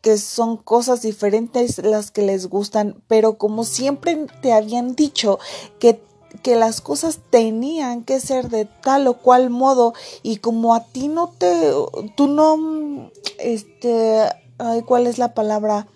que 0.03 0.19
son 0.19 0.57
cosas 0.57 1.01
diferentes 1.03 1.79
las 1.79 2.11
que 2.11 2.23
les 2.23 2.49
gustan, 2.49 3.03
pero 3.07 3.39
como 3.39 3.65
siempre 3.65 4.27
te 4.43 4.53
habían 4.53 4.95
dicho 4.97 5.39
que 5.79 6.01
que 6.43 6.57
las 6.57 6.81
cosas 6.81 7.21
tenían 7.31 8.05
que 8.05 8.21
ser 8.21 8.49
de 8.49 8.65
tal 8.65 9.07
o 9.07 9.15
cual 9.15 9.51
modo 9.51 9.95
y 10.23 10.37
como 10.39 10.75
a 10.75 10.85
ti 10.85 11.09
no 11.09 11.29
te 11.29 11.73
tú 12.17 12.27
no 12.27 13.11
este 13.39 14.29
ay 14.59 14.83
cuál 14.83 15.07
es 15.07 15.19
la 15.19 15.35
palabra 15.35 15.87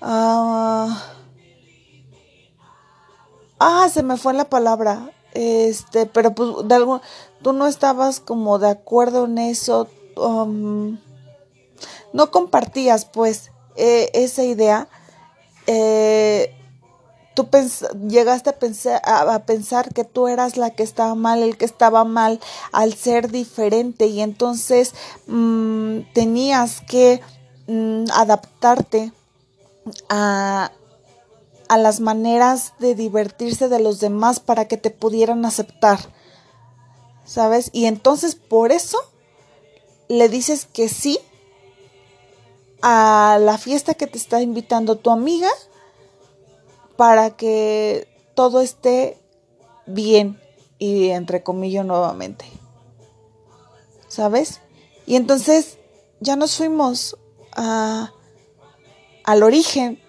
ah, 0.00 1.02
ah 3.58 3.88
se 3.92 4.02
me 4.02 4.16
fue 4.16 4.34
la 4.34 4.48
palabra 4.48 5.10
este 5.34 6.06
pero 6.06 6.34
pues 6.34 6.50
de 6.64 6.74
algo 6.74 7.00
tú 7.42 7.52
no 7.52 7.66
estabas 7.66 8.20
como 8.20 8.58
de 8.58 8.70
acuerdo 8.70 9.24
en 9.24 9.38
eso 9.38 9.88
um, 10.16 10.98
no 12.12 12.30
compartías 12.30 13.04
pues 13.04 13.50
eh, 13.76 14.10
esa 14.14 14.42
idea, 14.42 14.88
eh, 15.66 16.55
tú 17.36 17.46
llegaste 18.08 18.50
a 18.50 18.58
pensar, 18.58 19.00
a, 19.04 19.38
pensar 19.40 19.92
que 19.92 20.04
tú 20.04 20.26
eras 20.26 20.56
la 20.56 20.70
que 20.70 20.82
estaba 20.82 21.14
mal, 21.14 21.42
el 21.42 21.58
que 21.58 21.66
estaba 21.66 22.04
mal 22.04 22.40
al 22.72 22.94
ser 22.94 23.30
diferente 23.30 24.06
y 24.06 24.22
entonces 24.22 24.94
mm, 25.26 26.00
tenías 26.14 26.80
que 26.80 27.20
mm, 27.68 28.06
adaptarte 28.14 29.12
a, 30.08 30.72
a 31.68 31.78
las 31.78 32.00
maneras 32.00 32.72
de 32.78 32.94
divertirse 32.94 33.68
de 33.68 33.80
los 33.80 34.00
demás 34.00 34.40
para 34.40 34.66
que 34.66 34.78
te 34.78 34.90
pudieran 34.90 35.44
aceptar. 35.44 36.00
¿Sabes? 37.26 37.70
Y 37.72 37.84
entonces 37.84 38.34
por 38.34 38.72
eso 38.72 38.98
le 40.08 40.30
dices 40.30 40.66
que 40.72 40.88
sí 40.88 41.18
a 42.80 43.38
la 43.40 43.58
fiesta 43.58 43.94
que 43.94 44.06
te 44.06 44.16
está 44.16 44.40
invitando 44.40 44.96
tu 44.96 45.10
amiga 45.10 45.50
para 46.96 47.36
que 47.36 48.08
todo 48.34 48.60
esté 48.60 49.18
bien 49.86 50.40
y 50.78 51.08
entre 51.10 51.42
comillas 51.42 51.84
nuevamente. 51.84 52.46
¿Sabes? 54.08 54.60
Y 55.06 55.16
entonces 55.16 55.78
ya 56.20 56.36
nos 56.36 56.56
fuimos 56.56 57.16
a, 57.52 58.12
al 59.24 59.42
origen 59.42 60.00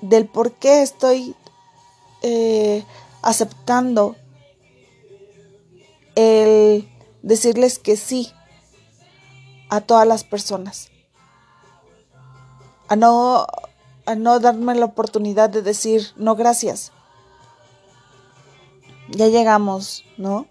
del 0.00 0.26
por 0.26 0.52
qué 0.52 0.82
estoy 0.82 1.34
eh, 2.22 2.84
aceptando 3.22 4.16
el 6.14 6.88
decirles 7.22 7.78
que 7.78 7.96
sí 7.96 8.32
a 9.68 9.80
todas 9.80 10.06
las 10.06 10.24
personas 10.24 10.90
a 12.90 12.96
no, 12.96 13.46
a 14.10 14.14
no 14.16 14.40
darme 14.40 14.74
la 14.74 14.86
oportunidad 14.86 15.50
de 15.50 15.62
decir 15.62 16.08
no 16.16 16.34
gracias. 16.34 16.92
Ya 19.08 19.28
llegamos, 19.28 20.04
¿no? 20.16 20.46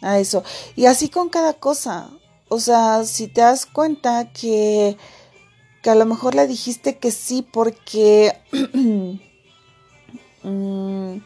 A 0.00 0.18
eso. 0.18 0.42
Y 0.74 0.86
así 0.86 1.08
con 1.08 1.28
cada 1.28 1.54
cosa. 1.54 2.10
O 2.48 2.58
sea, 2.58 3.04
si 3.04 3.28
te 3.28 3.40
das 3.40 3.66
cuenta 3.66 4.32
que, 4.32 4.96
que 5.82 5.90
a 5.90 5.94
lo 5.94 6.04
mejor 6.04 6.34
le 6.34 6.46
dijiste 6.46 6.98
que 6.98 7.10
sí 7.10 7.42
porque... 7.42 8.36
Mm, 10.44 11.18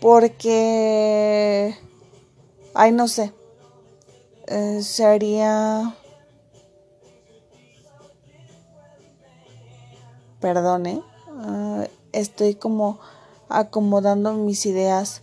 porque... 0.00 1.78
Ay, 2.74 2.90
no 2.90 3.06
sé. 3.06 3.32
Eh, 4.48 4.80
sería... 4.82 5.94
perdone, 10.40 11.02
ah, 11.28 11.86
estoy 12.12 12.54
como 12.54 12.98
acomodando 13.48 14.32
mis 14.34 14.66
ideas. 14.66 15.22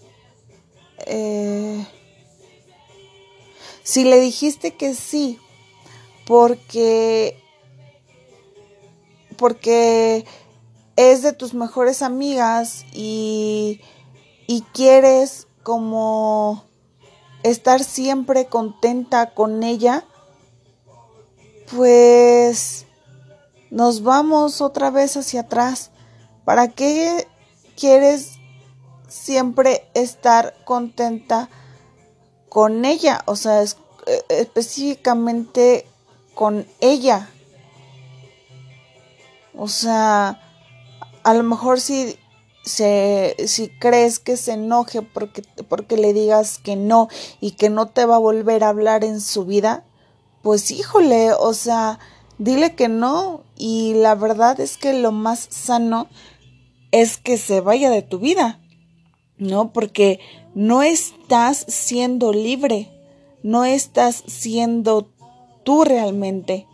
Eh, 1.06 1.86
si 3.84 4.04
le 4.04 4.20
dijiste 4.20 4.76
que 4.76 4.94
sí, 4.94 5.40
porque 6.26 7.40
porque 9.38 10.26
es 10.96 11.22
de 11.22 11.34
tus 11.34 11.54
mejores 11.54 12.02
amigas 12.02 12.86
y, 12.94 13.82
y 14.48 14.62
quieres 14.74 15.48
como 15.64 16.64
estar 17.44 17.84
siempre 17.84 18.48
contenta 18.48 19.34
con 19.34 19.64
ella, 19.64 20.06
pues 21.76 22.85
nos 23.76 24.04
vamos 24.04 24.62
otra 24.62 24.90
vez 24.90 25.18
hacia 25.18 25.42
atrás. 25.42 25.92
¿Para 26.46 26.70
qué 26.70 27.28
quieres 27.76 28.38
siempre 29.10 29.86
estar 29.94 30.56
contenta 30.64 31.50
con 32.48 32.86
ella? 32.86 33.22
O 33.26 33.36
sea, 33.36 33.64
eh, 33.64 33.68
específicamente 34.30 35.86
con 36.34 36.66
ella. 36.80 37.30
O 39.54 39.68
sea, 39.68 40.40
a 41.24 41.34
lo 41.34 41.44
mejor 41.44 41.82
si, 41.82 42.18
si 42.64 43.70
crees 43.82 44.20
que 44.20 44.38
se 44.38 44.54
enoje 44.54 45.02
porque, 45.02 45.44
porque 45.68 45.98
le 45.98 46.14
digas 46.14 46.60
que 46.60 46.78
no 46.78 47.10
y 47.42 47.52
que 47.52 47.70
no 47.70 47.90
te 47.90 48.06
va 48.06 48.16
a 48.16 48.20
volver 48.20 48.64
a 48.64 48.70
hablar 48.70 49.04
en 49.04 49.20
su 49.20 49.44
vida, 49.44 49.84
pues 50.44 50.72
híjole, 50.72 51.34
o 51.34 51.54
sea, 51.54 52.00
dile 52.38 52.76
que 52.76 52.88
no 52.88 53.44
y 53.58 53.94
la 53.96 54.16
verdad 54.16 54.60
es 54.60 54.78
que 54.78 54.94
lo 54.94 55.12
más 55.12 55.48
sano 55.50 56.08
es 56.92 57.18
que 57.18 57.38
se 57.38 57.62
vaya 57.62 57.90
de 57.90 58.02
tu 58.02 58.20
vida, 58.20 58.62
¿no? 59.38 59.74
Porque 59.74 60.20
no 60.54 60.84
estás 60.84 61.66
siendo 61.68 62.34
libre, 62.34 62.90
no 63.44 63.66
estás 63.66 64.24
siendo 64.28 65.10
tú 65.64 65.84
realmente 65.84 66.68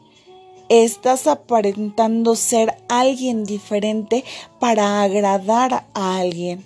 estás 0.72 1.28
aparentando 1.28 2.38
ser 2.38 2.78
alguien 2.88 3.44
diferente 3.44 4.24
para 4.58 5.04
agradar 5.04 5.86
a 5.94 6.18
alguien. 6.18 6.64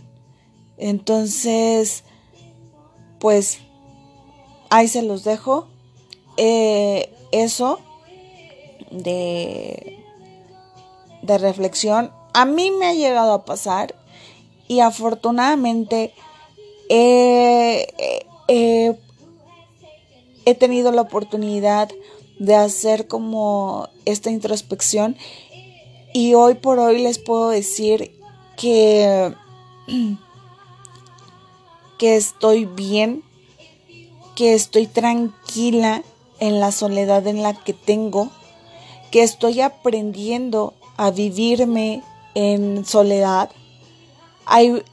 Entonces, 0.78 2.04
pues 3.18 3.58
ahí 4.70 4.88
se 4.88 5.02
los 5.02 5.24
dejo. 5.24 5.68
Eh, 6.38 7.12
eso 7.32 7.80
de, 9.04 10.04
de 11.22 11.38
reflexión 11.38 12.12
a 12.34 12.46
mí 12.46 12.72
me 12.72 12.88
ha 12.88 12.94
llegado 12.94 13.34
a 13.34 13.46
pasar 13.46 13.96
y 14.68 14.80
afortunadamente 14.80 16.14
he 16.90 17.88
tenido 20.60 20.92
la 20.92 21.02
oportunidad 21.02 21.90
de 22.40 22.56
hacer 22.56 23.08
como 23.08 23.90
esta 24.06 24.30
introspección 24.30 25.18
y 26.14 26.34
hoy 26.34 26.56
por 26.56 26.80
hoy 26.80 27.02
les 27.02 27.20
puedo 27.20 27.50
decir 27.50 28.12
que 28.58 29.34
que 31.98 32.16
estoy 32.16 32.66
bien, 32.66 33.24
que 34.36 34.54
estoy 34.54 34.88
tranquila 34.88 36.04
en 36.40 36.60
la 36.60 36.72
soledad 36.72 37.26
en 37.28 37.42
la 37.44 37.54
que 37.54 37.74
tengo, 37.74 38.30
que 39.16 39.24
estoy 39.24 39.62
aprendiendo 39.62 40.74
a 40.98 41.10
vivirme 41.10 42.04
en 42.34 42.84
soledad. 42.84 43.50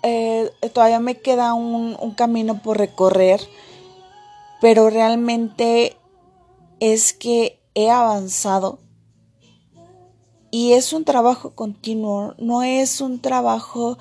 Eh, 0.05 0.49
todavía 0.73 1.01
me 1.01 1.19
queda 1.19 1.55
un, 1.55 1.97
camino 2.15 2.63
por 2.63 2.79
recorrer, 2.79 3.41
pero 4.61 4.91
realmente 4.91 5.97
es 6.79 7.13
que 7.13 7.59
he 7.75 7.91
avanzado 7.91 8.79
y 10.53 10.75
es 10.75 10.93
un 10.93 11.05
trabajo 11.05 11.57
continuo, 11.57 12.37
no 12.39 12.63
es 12.63 13.01
un 13.01 13.21
trabajo 13.21 13.99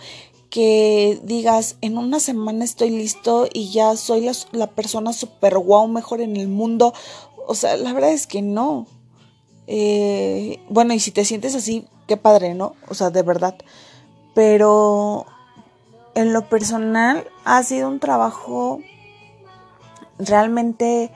que 0.52 1.20
digas 1.24 1.78
en 1.82 1.98
una 1.98 2.20
semana 2.20 2.64
estoy 2.64 2.92
listo 2.92 3.48
y 3.52 3.72
ya 3.72 3.98
soy 3.98 4.30
la, 4.52 4.68
persona 4.68 5.14
super 5.14 5.58
wow 5.58 5.88
mejor 5.88 6.22
en 6.22 6.38
el 6.38 6.48
mundo. 6.48 6.94
O 7.48 7.56
sea, 7.56 7.76
la 7.76 7.92
verdad 7.92 8.12
es 8.12 8.28
que 8.28 8.44
no. 8.44 8.86
Eh, 9.68 10.60
bueno, 10.70 10.94
y 10.94 11.00
si 11.00 11.12
te 11.12 11.26
sientes 11.26 11.56
así, 11.56 11.88
qué 12.08 12.18
padre, 12.18 12.54
¿no? 12.54 12.76
O 12.90 12.94
sea, 12.94 13.10
de 13.10 13.24
verdad. 13.24 13.56
Pero 14.34 15.26
en 16.16 16.34
lo 16.34 16.48
personal 16.50 17.28
ha 17.46 17.64
sido 17.64 17.88
un 17.88 18.00
trabajo 18.00 18.80
realmente 20.20 21.12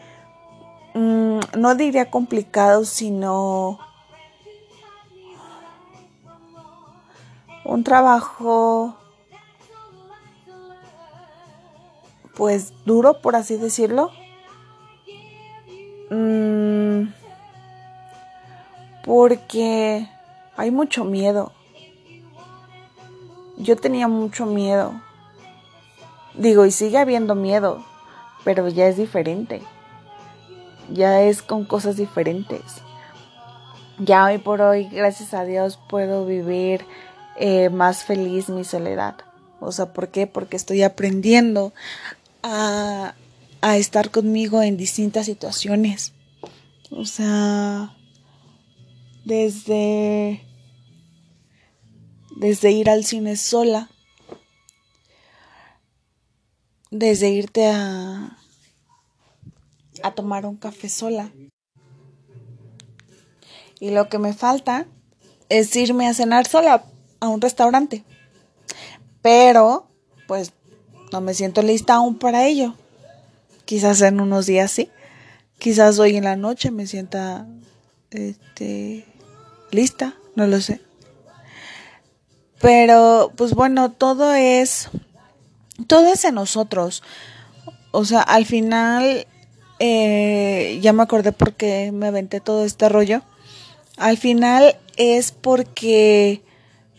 Mm, 0.96 1.40
no 1.58 1.75
diría 1.75 2.10
complicado, 2.10 2.86
sino 2.86 3.78
un 7.66 7.84
trabajo 7.84 8.96
pues 12.38 12.72
duro, 12.86 13.22
por 13.22 13.36
así 13.36 13.58
decirlo. 13.58 14.10
Mm, 16.10 17.10
porque 19.06 20.10
hay 20.58 20.72
mucho 20.72 21.06
miedo. 21.06 21.54
Yo 23.58 23.78
tenía 23.78 24.08
mucho 24.08 24.46
miedo. 24.46 25.02
Digo, 26.34 26.65
y 26.65 26.72
sigue 26.72 26.98
habiendo 26.98 27.36
miedo, 27.36 27.86
pero 28.44 28.68
ya 28.68 28.88
es 28.88 28.98
diferente 28.98 29.62
ya 30.89 31.22
es 31.22 31.41
con 31.41 31.65
cosas 31.65 31.98
diferentes. 31.98 32.62
Ya 33.98 34.26
hoy 34.26 34.38
por 34.38 34.62
hoy, 34.62 34.86
gracias 34.91 35.34
a 35.34 35.46
Dios, 35.46 35.80
puedo 35.89 36.26
vivir 36.26 36.86
eh, 37.38 37.70
más 37.70 38.04
feliz 38.04 38.50
mi 38.50 38.63
soledad. 38.63 39.15
O 39.60 39.72
sea, 39.72 39.94
¿por 39.94 40.10
qué? 40.10 40.28
Porque 40.28 40.58
estoy 40.58 40.84
aprendiendo 40.84 41.74
a, 42.44 43.15
a 43.62 43.78
estar 43.78 44.12
conmigo 44.12 44.62
en 44.62 44.78
distintas 44.78 45.26
situaciones. 45.26 46.13
O 46.91 47.06
sea, 47.06 47.96
desde, 49.26 50.46
desde 52.38 52.72
ir 52.72 52.90
al 52.90 53.04
cine 53.04 53.36
sola, 53.36 53.90
desde 56.92 57.30
irte 57.30 57.66
a, 57.68 58.38
a 60.04 60.12
tomar 60.12 60.46
un 60.46 60.56
café 60.56 60.88
sola. 60.88 61.32
Y 63.80 63.90
lo 63.90 64.08
que 64.08 64.20
me 64.20 64.34
falta 64.34 64.88
es 65.50 65.76
irme 65.76 66.08
a 66.08 66.14
cenar 66.14 66.48
sola 66.48 66.86
a 67.20 67.28
un 67.28 67.42
restaurante. 67.42 68.06
Pero, 69.22 69.90
pues, 70.28 70.54
no 71.12 71.20
me 71.20 71.34
siento 71.34 71.62
lista 71.62 71.96
aún 71.96 72.18
para 72.18 72.46
ello. 72.46 72.76
Quizás 73.66 74.02
en 74.02 74.22
unos 74.22 74.46
días 74.46 74.72
sí. 74.72 74.90
Quizás 75.58 76.00
hoy 76.00 76.16
en 76.16 76.24
la 76.24 76.36
noche 76.36 76.72
me 76.72 76.88
sienta 76.88 77.48
este, 78.12 79.06
lista, 79.76 80.16
no 80.36 80.48
lo 80.48 80.60
sé. 80.62 80.82
Pero, 82.62 83.32
pues 83.36 83.54
bueno, 83.54 83.92
todo 83.92 84.34
es, 84.34 84.90
todo 85.88 86.12
es 86.12 86.26
en 86.26 86.36
nosotros. 86.36 87.04
O 87.92 88.06
sea, 88.06 88.22
al 88.22 88.46
final 88.46 89.28
eh, 89.80 90.80
ya 90.82 90.94
me 90.94 91.04
acordé 91.04 91.32
porque 91.32 91.92
me 91.94 92.08
aventé 92.08 92.40
todo 92.40 92.66
este 92.66 92.90
rollo. 92.90 93.22
Al 93.98 94.18
final 94.18 94.78
es 94.98 95.32
porque 95.32 96.42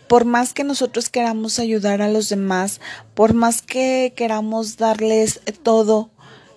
por 0.09 0.25
más 0.25 0.53
que 0.53 0.65
nosotros 0.65 1.09
queramos 1.09 1.59
ayudar 1.59 2.01
a 2.01 2.09
los 2.09 2.29
demás, 2.29 2.81
por 3.15 3.35
más 3.35 3.61
que 3.63 4.13
queramos 4.17 4.77
darles 4.77 5.41
todo 5.63 6.11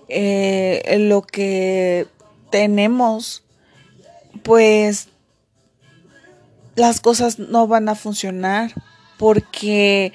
eh, 0.08 0.98
lo 1.00 1.22
que 1.22 2.08
tenemos, 2.52 3.44
pues 4.44 5.10
las 6.80 7.02
cosas 7.02 7.39
no 7.39 7.68
van 7.68 7.89
a 7.89 7.96
funcionar 7.96 8.74
porque 9.18 10.13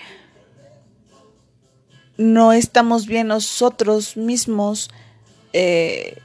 no 2.17 2.53
estamos 2.53 3.07
bien 3.07 3.29
nosotros 3.29 4.17
mismos 4.17 4.91
eh, 5.53 6.19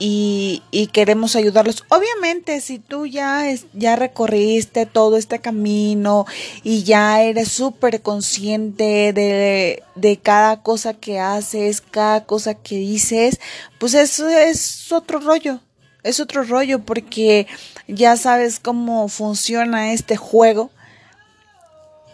y, 0.00 0.62
queremos 0.92 1.34
ayudarlos. 1.34 1.84
Obviamente, 1.88 2.60
si 2.60 2.78
tú 2.78 3.06
ya, 3.06 3.44
ya 3.72 3.96
recorriste 3.96 4.86
todo 4.86 5.16
este 5.16 5.40
camino 5.40 6.24
y 6.62 6.84
ya 6.84 7.22
eres 7.22 7.48
súper 7.48 8.00
consciente 8.02 9.12
de, 9.12 9.82
de 9.96 10.16
cada 10.18 10.62
cosa 10.62 10.94
que 10.94 11.18
haces, 11.18 11.80
cada 11.80 12.26
cosa 12.26 12.54
que 12.54 12.76
dices, 12.76 13.40
pues 13.78 13.94
eso 13.94 14.28
es 14.28 14.92
otro 14.92 15.18
rollo. 15.18 15.60
Es 16.02 16.20
otro 16.20 16.44
rollo 16.44 16.80
porque 16.80 17.46
ya 17.86 18.16
sabes 18.16 18.60
cómo 18.60 19.08
funciona 19.08 19.92
este 19.92 20.16
juego 20.16 20.70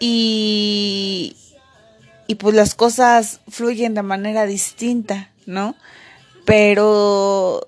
y, 0.01 1.37
y 2.27 2.35
pues 2.37 2.55
las 2.55 2.75
cosas 2.75 3.41
fluyen 3.49 3.95
de 3.95 4.03
manera 4.03 4.47
distinta, 4.47 5.31
¿no? 5.47 5.77
pero 6.45 7.61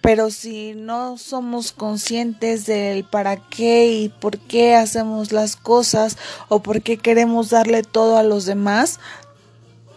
pero 0.00 0.30
si 0.30 0.74
no 0.74 1.18
somos 1.18 1.72
conscientes 1.72 2.66
del 2.66 3.04
para 3.04 3.36
qué 3.36 3.88
y 3.88 4.08
por 4.08 4.38
qué 4.38 4.74
hacemos 4.74 5.32
las 5.32 5.56
cosas 5.56 6.16
o 6.48 6.62
por 6.62 6.82
qué 6.82 6.96
queremos 6.96 7.50
darle 7.50 7.82
todo 7.82 8.16
a 8.16 8.22
los 8.22 8.46
demás, 8.46 9.00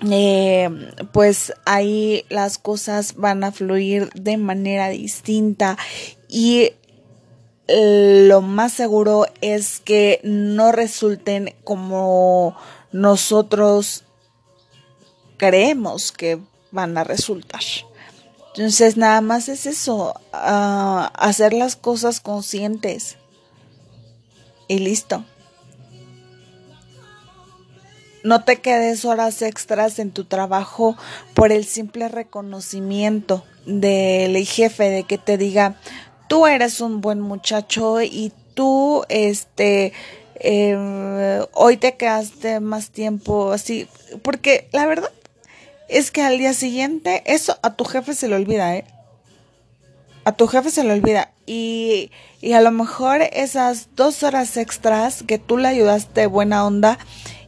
eh, 0.10 0.70
pues 1.12 1.54
ahí 1.66 2.26
las 2.30 2.58
cosas 2.58 3.16
van 3.16 3.44
a 3.44 3.52
fluir 3.52 4.10
de 4.14 4.38
manera 4.38 4.90
distinta 4.90 5.78
y 6.28 6.72
lo 7.68 8.42
más 8.42 8.74
seguro 8.74 9.28
es 9.42 9.80
que 9.80 10.20
no 10.24 10.72
resulten 10.72 11.56
como 11.64 12.56
nosotros 12.92 14.04
creemos 15.38 16.12
que 16.12 16.40
van 16.72 16.98
a 16.98 17.04
resultar. 17.04 17.62
Entonces 18.54 18.98
nada 18.98 19.22
más 19.22 19.48
es 19.48 19.66
eso, 19.66 20.14
ah, 20.34 21.12
hacer 21.16 21.54
las 21.54 21.76
cosas 21.76 22.20
conscientes 22.20 23.18
y 24.68 24.80
listo. 24.80 25.24
No 28.24 28.44
te 28.44 28.58
quedes 28.58 29.06
horas 29.06 29.42
extras 29.42 30.00
en 30.00 30.12
tu 30.12 30.26
trabajo 30.26 30.96
por 31.34 31.52
el 31.52 31.66
simple 31.66 32.08
reconocimiento 32.08 33.44
del 33.66 34.46
jefe, 34.46 34.90
de 34.90 35.04
que 35.04 35.18
te 35.18 35.38
diga, 35.38 35.76
tú 36.28 36.48
eres 36.48 36.82
un 36.82 37.02
buen 37.02 37.20
muchacho 37.22 38.02
y 38.02 38.32
tú, 38.54 39.04
este, 39.10 39.94
eh, 40.36 41.46
hoy 41.54 41.78
te 41.78 41.96
quedaste 41.96 42.60
más 42.60 42.92
tiempo 42.92 43.52
así, 43.52 43.88
porque 44.22 44.68
la 44.72 44.86
verdad 44.86 45.12
es 45.88 46.12
que 46.12 46.22
al 46.22 46.38
día 46.38 46.54
siguiente 46.54 47.22
eso 47.26 47.58
a 47.62 47.76
tu 47.76 47.86
jefe 47.86 48.14
se 48.14 48.28
le 48.28 48.36
olvida, 48.36 48.76
¿eh? 48.76 48.86
A 50.24 50.32
tu 50.34 50.48
jefe 50.48 50.70
se 50.70 50.84
le 50.84 50.94
olvida 50.94 51.32
y, 51.48 52.12
y 52.42 52.54
a 52.54 52.62
lo 52.62 52.72
mejor 52.72 53.22
esas 53.34 53.90
dos 53.96 54.22
horas 54.22 54.56
extras 54.56 55.24
que 55.28 55.40
tú 55.40 55.58
le 55.58 55.68
ayudaste 55.68 56.28
buena 56.28 56.66
onda 56.66 57.00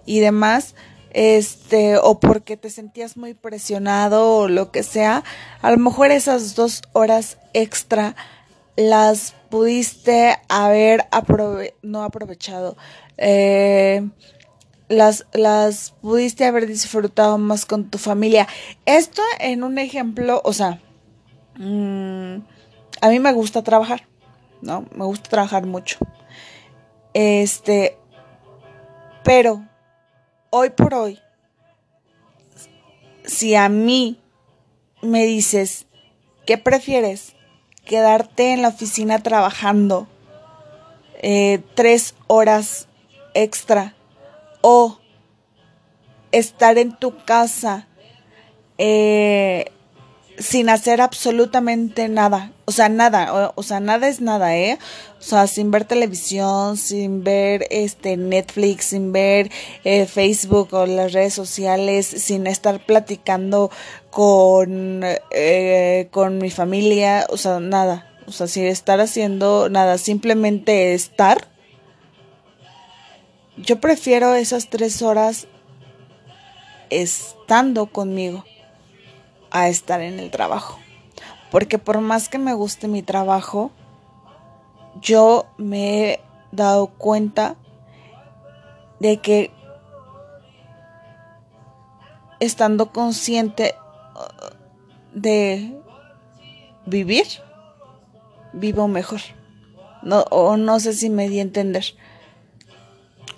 y 0.05 0.19
demás, 0.19 0.75
este, 1.11 1.97
o 1.97 2.19
porque 2.19 2.57
te 2.57 2.69
sentías 2.69 3.17
muy 3.17 3.33
presionado 3.33 4.37
o 4.37 4.47
lo 4.47 4.71
que 4.71 4.83
sea, 4.83 5.23
a 5.61 5.71
lo 5.71 5.77
mejor 5.77 6.11
esas 6.11 6.55
dos 6.55 6.81
horas 6.93 7.37
extra 7.53 8.15
las 8.75 9.35
pudiste 9.49 10.35
haber 10.49 11.05
no 11.83 12.03
aprovechado, 12.03 12.75
eh, 13.17 14.09
las, 14.89 15.25
las 15.33 15.91
pudiste 16.01 16.45
haber 16.45 16.67
disfrutado 16.67 17.37
más 17.37 17.65
con 17.65 17.89
tu 17.89 17.97
familia. 17.97 18.47
Esto 18.85 19.21
en 19.39 19.63
un 19.63 19.77
ejemplo, 19.77 20.41
o 20.43 20.53
sea, 20.53 20.81
mm, 21.57 22.37
a 23.01 23.09
mí 23.09 23.19
me 23.19 23.33
gusta 23.33 23.63
trabajar, 23.63 24.07
¿no? 24.61 24.85
Me 24.95 25.05
gusta 25.05 25.29
trabajar 25.29 25.65
mucho. 25.65 25.97
Este, 27.13 27.97
pero 29.23 29.63
hoy 30.55 30.69
por 30.69 30.93
hoy, 30.93 31.19
si 33.25 33.55
a 33.55 33.69
mí 33.69 34.19
me 35.01 35.25
dices, 35.25 35.87
¿qué 36.45 36.59
prefieres? 36.59 37.33
¿Quedarte 37.85 38.53
en 38.53 38.61
la 38.61 38.67
oficina 38.67 39.17
trabajando 39.17 40.07
eh, 41.23 41.63
tres 41.73 42.13
horas 42.27 42.87
extra 43.33 43.95
o 44.61 44.99
estar 46.31 46.77
en 46.77 46.95
tu 46.99 47.17
casa 47.25 47.87
eh, 48.77 49.71
sin 50.43 50.69
hacer 50.69 51.01
absolutamente 51.01 52.09
nada. 52.09 52.51
O 52.65 52.71
sea, 52.71 52.89
nada, 52.89 53.53
o, 53.55 53.63
sea, 53.63 53.79
nada 53.79 54.07
es 54.07 54.21
nada, 54.21 54.55
¿eh? 54.57 54.77
O 55.19 55.21
sea, 55.21 55.47
sin 55.47 55.71
ver 55.71 55.85
televisión, 55.85 56.77
sin 56.77 57.23
ver 57.23 57.65
este 57.71 58.17
Netflix, 58.17 58.85
sin 58.87 59.11
ver 59.11 59.49
eh, 59.83 60.05
Facebook 60.05 60.73
o 60.73 60.85
las 60.85 61.13
redes 61.13 61.33
sociales, 61.33 62.05
sin 62.05 62.45
estar 62.47 62.85
platicando 62.85 63.71
con, 64.09 65.01
eh, 65.31 66.09
con 66.11 66.37
mi 66.37 66.51
familia, 66.51 67.25
o 67.29 67.37
sea, 67.37 67.59
nada. 67.59 68.09
O 68.27 68.31
sea, 68.31 68.47
sin 68.47 68.65
estar 68.65 68.99
haciendo 68.99 69.69
nada, 69.69 69.97
simplemente 69.97 70.93
estar. 70.93 71.47
Yo 73.57 73.79
prefiero 73.79 74.35
esas 74.35 74.69
tres 74.69 75.01
horas 75.01 75.47
estando 76.89 77.87
conmigo 77.87 78.43
a 79.53 79.69
estar 79.69 80.01
en 80.01 80.19
el 80.19 80.31
trabajo. 80.31 80.79
Porque 81.51 81.77
por 81.77 82.01
más 82.01 82.27
que 82.27 82.39
me 82.39 82.53
guste 82.53 82.89
mi 82.89 83.03
trabajo, 83.03 83.71
yo 84.99 85.45
me 85.57 86.01
he 86.01 86.19
dado 86.51 86.87
cuenta 86.87 87.55
de 88.99 89.17
que 89.17 89.51
estando 92.39 92.91
consciente 92.91 93.75
uh, 94.15 95.17
de 95.17 95.79
vivir, 96.85 97.27
vivo 98.51 98.87
mejor. 98.87 99.21
No, 100.01 100.21
o 100.31 100.57
no 100.57 100.79
sé 100.79 100.93
si 100.93 101.09
me 101.09 101.29
di 101.29 101.39
a 101.39 101.43
entender. 101.43 101.85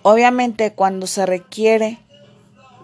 Obviamente 0.02 0.74
cuando 0.74 1.08
se 1.08 1.26
requiere 1.26 2.00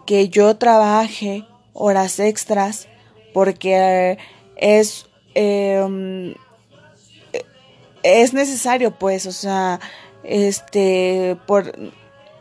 que 0.06 0.28
yo 0.30 0.58
trabaje 0.58 1.46
horas 1.74 2.20
extras, 2.20 2.88
porque 3.34 4.18
es, 4.56 5.08
em, 5.34 6.34
es 8.04 8.34
necesario, 8.34 8.92
pues, 8.92 9.26
o 9.26 9.32
sea, 9.32 9.80
este, 10.24 11.38
por, 11.48 11.74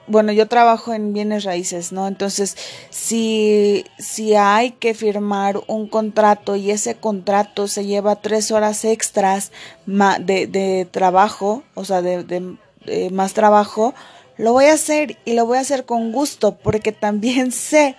bueno, 0.07 0.33
yo 0.33 0.49
trabajo 0.49 0.93
en 0.93 1.13
bienes 1.13 1.45
raíces, 1.45 1.93
¿no? 1.93 2.09
Entonces, 2.09 2.57
si, 2.91 3.85
si 3.99 4.35
hay 4.35 4.73
que 4.73 4.95
firmar 4.95 5.61
un 5.67 5.87
contrato 5.87 6.57
y 6.57 6.71
ese 6.71 6.97
contrato 6.97 7.69
se 7.69 7.87
lleva 7.87 8.17
tres 8.17 8.51
horas 8.51 8.85
extras 8.85 9.53
de, 9.87 10.47
de 10.47 10.89
trabajo, 10.91 11.63
o 11.75 11.85
sea, 11.85 12.03
de, 12.03 12.25
de 12.25 13.11
más 13.11 13.35
trabajo, 13.35 13.95
lo 14.37 14.53
voy 14.53 14.67
a 14.67 14.73
hacer 14.73 15.19
y 15.25 15.35
lo 15.35 15.47
voy 15.47 15.59
a 15.59 15.61
hacer 15.61 15.85
con 15.85 16.13
gusto 16.13 16.57
porque 16.57 16.93
también 16.93 17.53
sé 17.53 17.95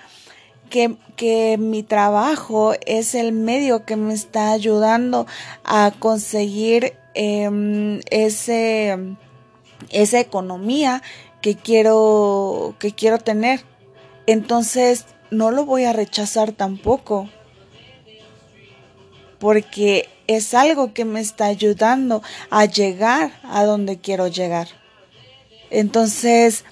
que, 0.72 1.58
mi 1.60 1.84
trabajo 1.84 2.74
es 2.88 3.14
el 3.14 3.32
medio 3.32 3.86
que 3.86 3.96
me 3.96 4.16
está 4.16 4.54
ayudando 4.54 5.28
a 5.64 5.94
conseguir 6.00 6.94
em, 7.14 8.00
ese, 8.10 8.98
esa 9.92 10.20
economía 10.20 11.04
que 11.44 11.56
quiero, 11.56 12.74
que 12.80 12.94
quiero 12.94 13.20
tener. 13.20 13.62
Entonces, 14.26 15.06
no 15.30 15.52
lo 15.52 15.66
voy 15.66 15.84
a 15.84 15.94
rechazar 15.94 16.54
tampoco. 16.54 17.30
Porque 19.38 20.10
es 20.26 20.56
algo 20.56 20.94
que 20.94 21.06
me 21.06 21.20
está 21.20 21.46
ayudando 21.46 22.24
a 22.50 22.66
llegar 22.66 23.32
a 23.44 23.64
donde 23.64 24.00
quiero 24.00 24.28
llegar. 24.28 24.68
Entonces, 25.70 26.64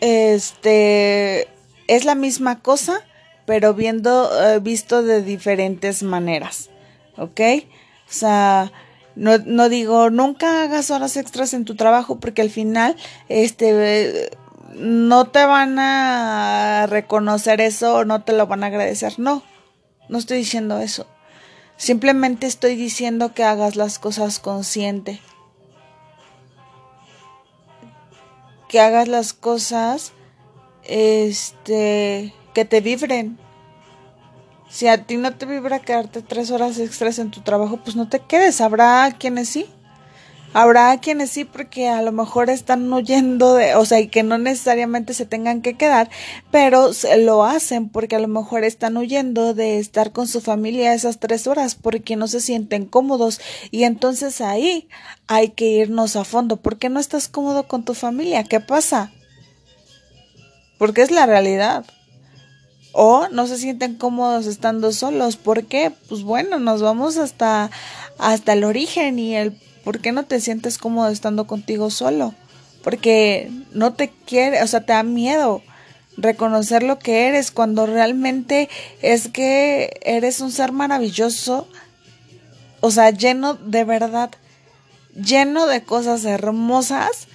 este, 0.00 1.48
es 1.86 2.04
la 2.04 2.14
misma 2.14 2.60
cosa, 2.60 3.00
pero 3.46 3.74
viendo, 3.74 4.30
eh, 4.42 4.58
visto 4.60 5.02
de 5.02 5.22
diferentes 5.22 6.02
maneras, 6.02 6.70
¿ok? 7.16 7.40
O 8.08 8.12
sea, 8.12 8.72
no, 9.16 9.38
no, 9.38 9.68
digo, 9.68 10.10
nunca 10.10 10.62
hagas 10.62 10.90
horas 10.90 11.16
extras 11.16 11.54
en 11.54 11.64
tu 11.64 11.76
trabajo 11.76 12.18
porque 12.20 12.42
al 12.42 12.50
final, 12.50 12.96
este, 13.28 14.30
no 14.74 15.26
te 15.26 15.44
van 15.44 15.78
a 15.78 16.86
reconocer 16.88 17.60
eso 17.60 17.96
o 17.96 18.04
no 18.04 18.22
te 18.22 18.32
lo 18.32 18.46
van 18.46 18.64
a 18.64 18.68
agradecer. 18.68 19.18
No, 19.18 19.42
no 20.08 20.18
estoy 20.18 20.38
diciendo 20.38 20.78
eso. 20.78 21.06
Simplemente 21.76 22.46
estoy 22.46 22.76
diciendo 22.76 23.34
que 23.34 23.44
hagas 23.44 23.76
las 23.76 23.98
cosas 23.98 24.38
consciente. 24.38 25.20
Que 28.68 28.80
hagas 28.80 29.08
las 29.08 29.32
cosas 29.32 30.12
este, 30.86 32.34
que 32.54 32.64
te 32.64 32.80
vibren. 32.80 33.38
Si 34.68 34.88
a 34.88 35.04
ti 35.06 35.16
no 35.16 35.36
te 35.36 35.46
vibra 35.46 35.78
quedarte 35.78 36.20
tres 36.22 36.50
horas 36.50 36.78
extras 36.78 37.18
en 37.18 37.30
tu 37.30 37.42
trabajo, 37.42 37.76
pues 37.76 37.94
no 37.96 38.08
te 38.08 38.20
quedes. 38.20 38.60
Habrá 38.60 39.14
quienes 39.18 39.48
sí. 39.48 39.66
Habrá 40.54 40.96
quienes 40.98 41.30
sí, 41.30 41.44
porque 41.44 41.88
a 41.88 42.00
lo 42.00 42.12
mejor 42.12 42.48
están 42.48 42.92
huyendo 42.92 43.54
de, 43.54 43.74
o 43.74 43.84
sea, 43.84 43.98
y 43.98 44.06
que 44.06 44.22
no 44.22 44.38
necesariamente 44.38 45.12
se 45.12 45.26
tengan 45.26 45.62
que 45.62 45.74
quedar, 45.76 46.10
pero 46.52 46.92
lo 47.18 47.44
hacen 47.44 47.88
porque 47.88 48.14
a 48.14 48.20
lo 48.20 48.28
mejor 48.28 48.62
están 48.62 48.96
huyendo 48.96 49.52
de 49.52 49.80
estar 49.80 50.12
con 50.12 50.28
su 50.28 50.40
familia 50.40 50.94
esas 50.94 51.18
tres 51.18 51.48
horas 51.48 51.74
porque 51.74 52.14
no 52.14 52.28
se 52.28 52.40
sienten 52.40 52.86
cómodos. 52.86 53.40
Y 53.72 53.82
entonces 53.82 54.40
ahí 54.40 54.88
hay 55.26 55.48
que 55.48 55.66
irnos 55.66 56.14
a 56.14 56.22
fondo. 56.22 56.56
¿Por 56.56 56.78
qué 56.78 56.88
no 56.88 57.00
estás 57.00 57.26
cómodo 57.26 57.66
con 57.66 57.84
tu 57.84 57.94
familia? 57.94 58.44
¿Qué 58.44 58.60
pasa? 58.60 59.10
Porque 60.84 61.00
es 61.00 61.10
la 61.10 61.24
realidad. 61.24 61.86
O 62.92 63.26
no 63.28 63.46
se 63.46 63.56
sienten 63.56 63.94
cómodos 63.94 64.44
estando 64.44 64.92
solos. 64.92 65.36
¿Por 65.38 65.64
qué? 65.64 65.90
Pues 66.10 66.24
bueno, 66.24 66.58
nos 66.58 66.82
vamos 66.82 67.16
hasta, 67.16 67.70
hasta 68.18 68.52
el 68.52 68.64
origen 68.64 69.18
y 69.18 69.34
el 69.34 69.58
por 69.82 70.00
qué 70.00 70.12
no 70.12 70.24
te 70.24 70.40
sientes 70.40 70.76
cómodo 70.76 71.08
estando 71.08 71.46
contigo 71.46 71.88
solo. 71.88 72.34
Porque 72.82 73.50
no 73.72 73.94
te 73.94 74.10
quiere, 74.26 74.62
o 74.62 74.66
sea, 74.66 74.84
te 74.84 74.92
da 74.92 75.04
miedo 75.04 75.62
reconocer 76.18 76.82
lo 76.82 76.98
que 76.98 77.28
eres 77.28 77.50
cuando 77.50 77.86
realmente 77.86 78.68
es 79.00 79.28
que 79.28 80.02
eres 80.02 80.42
un 80.42 80.52
ser 80.52 80.72
maravilloso, 80.72 81.66
o 82.82 82.90
sea, 82.90 83.08
lleno 83.08 83.54
de 83.54 83.84
verdad, 83.84 84.32
lleno 85.14 85.66
de 85.66 85.82
cosas 85.82 86.26
hermosas 86.26 87.26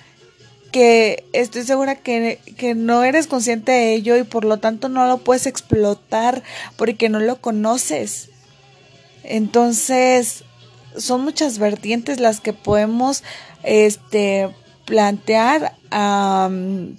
que 0.71 1.25
estoy 1.33 1.63
segura 1.63 1.95
que, 1.95 2.39
no 2.75 3.03
eres 3.03 3.27
consciente 3.27 3.71
de 3.71 3.93
ello 3.93 4.17
y 4.17 4.23
por 4.23 4.45
lo 4.45 4.57
tanto 4.57 4.89
no 4.89 5.07
lo 5.07 5.19
puedes 5.19 5.45
explotar 5.45 6.43
porque 6.77 7.09
no 7.09 7.19
lo 7.19 7.41
conoces. 7.41 8.29
Entonces, 9.23 10.43
son 10.97 11.23
muchas 11.23 11.59
vertientes 11.59 12.19
las 12.19 12.41
que 12.41 12.53
podemos 12.53 13.23
este, 13.63 14.49
plantear 14.85 15.73
mm, 15.91 16.93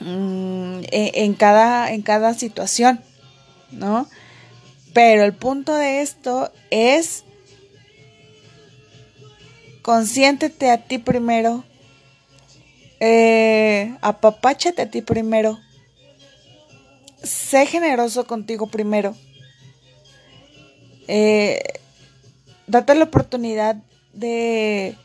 e, 0.00 1.10
en, 1.14 1.34
cada, 1.34 1.92
en 1.92 2.02
cada 2.02 2.34
situación, 2.34 3.00
¿no? 3.70 4.08
Pero 4.92 5.24
el 5.24 5.32
punto 5.32 5.74
de 5.74 6.02
esto 6.02 6.52
es 6.70 7.24
consiéntete 9.82 10.70
a 10.70 10.78
ti 10.78 10.96
primero, 10.98 11.62
eh, 13.00 13.96
apapáchate 14.00 14.82
a 14.82 14.90
ti 14.90 15.02
primero, 15.02 15.58
sé 17.22 17.66
generoso 17.66 18.26
contigo 18.26 18.66
primero, 18.66 19.14
eh, 21.08 21.62
date 22.66 22.94
la 22.94 23.04
oportunidad 23.04 23.76
de, 24.12 24.96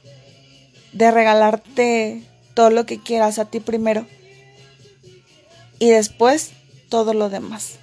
de 0.93 1.11
regalarte 1.11 2.23
todo 2.53 2.69
lo 2.69 2.85
que 2.85 3.01
quieras 3.01 3.39
a 3.39 3.45
ti 3.45 3.59
primero 3.59 4.05
y 5.79 5.89
después 5.89 6.51
todo 6.89 7.13
lo 7.13 7.29
demás. 7.29 7.79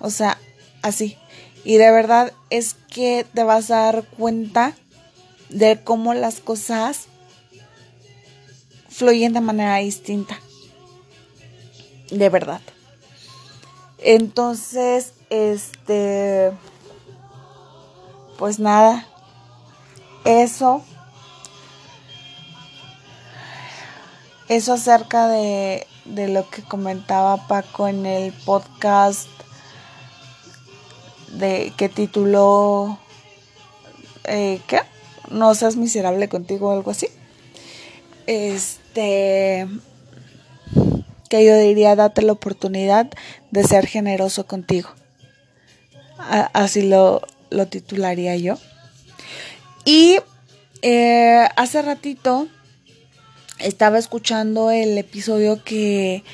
O 0.00 0.10
sea, 0.10 0.38
así. 0.82 1.16
Y 1.64 1.76
de 1.76 1.90
verdad 1.90 2.32
es 2.48 2.74
que 2.90 3.26
te 3.34 3.44
vas 3.44 3.70
a 3.70 3.84
dar 3.84 4.04
cuenta 4.04 4.74
de 5.50 5.80
cómo 5.82 6.14
las 6.14 6.40
cosas 6.40 7.06
fluyen 9.00 9.32
de 9.32 9.40
manera 9.40 9.76
distinta. 9.76 10.38
De 12.10 12.28
verdad. 12.28 12.60
Entonces, 13.96 15.14
este, 15.30 16.52
pues 18.38 18.58
nada, 18.58 19.06
eso, 20.26 20.82
eso 24.48 24.74
acerca 24.74 25.28
de, 25.28 25.86
de 26.04 26.28
lo 26.28 26.50
que 26.50 26.62
comentaba 26.62 27.48
Paco 27.48 27.88
en 27.88 28.04
el 28.04 28.34
podcast 28.44 29.28
de 31.38 31.72
que 31.78 31.88
tituló 31.88 32.98
eh, 34.24 34.60
¿qué? 34.66 34.80
No 35.30 35.54
seas 35.54 35.76
miserable 35.76 36.28
contigo 36.28 36.68
o 36.68 36.72
algo 36.72 36.90
así. 36.90 37.08
Este 38.26 38.79
que 41.28 41.44
yo 41.44 41.56
diría 41.56 41.96
date 41.96 42.22
la 42.22 42.32
oportunidad 42.32 43.08
de 43.50 43.64
ser 43.64 43.86
generoso 43.86 44.46
contigo. 44.46 44.90
así 46.52 46.82
lo, 46.82 47.22
lo, 47.50 47.66
titularía 47.68 48.36
yo. 48.36 48.58
Y 49.84 50.18
eh, 50.82 51.46
hace 51.56 51.82
ratito 51.82 52.48
estaba 53.58 53.98
escuchando 53.98 54.70
el 54.70 54.96
episodio 54.98 55.62
que, 55.62 56.24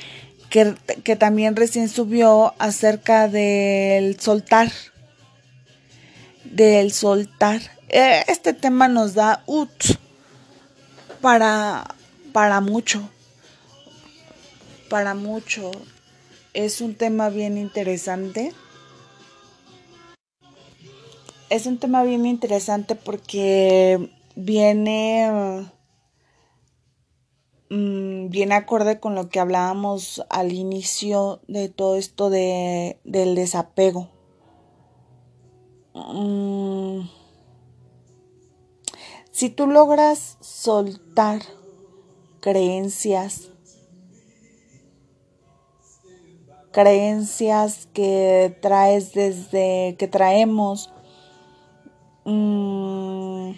que, 0.50 1.16
también 1.16 1.56
recién 1.56 1.88
subió 1.88 2.54
acerca 2.58 3.28
del 3.28 4.18
soltar. 4.20 4.70
Del 6.44 6.92
soltar. 6.92 7.60
Eh, 7.88 8.24
este 8.28 8.52
tema 8.52 8.88
nos 8.88 9.14
da 9.14 9.42
ut 9.46 9.70
para, 11.20 11.95
para 12.36 12.60
mucho. 12.60 13.08
Para 14.90 15.14
mucho. 15.14 15.70
Es 16.52 16.82
un 16.82 16.94
tema 16.94 17.30
bien 17.30 17.56
interesante. 17.56 18.52
Es 21.48 21.64
un 21.64 21.78
tema 21.78 22.02
bien 22.02 22.26
interesante 22.26 22.94
porque 22.94 24.10
viene 24.34 25.66
Mm, 27.70 28.28
viene 28.28 28.54
acorde 28.54 29.00
con 29.00 29.14
lo 29.14 29.30
que 29.30 29.40
hablábamos 29.40 30.22
al 30.28 30.52
inicio 30.52 31.40
de 31.48 31.70
todo 31.70 31.96
esto 31.96 32.28
de, 32.28 33.00
del 33.04 33.34
desapego. 33.34 34.10
Mm, 35.94 37.08
si 39.32 39.48
tú 39.48 39.66
logras 39.66 40.36
soltar 40.42 41.40
creencias, 42.46 43.48
creencias 46.70 47.88
que 47.92 48.56
traes 48.62 49.12
desde 49.14 49.96
que 49.98 50.06
traemos, 50.06 50.92
mm, 52.24 53.50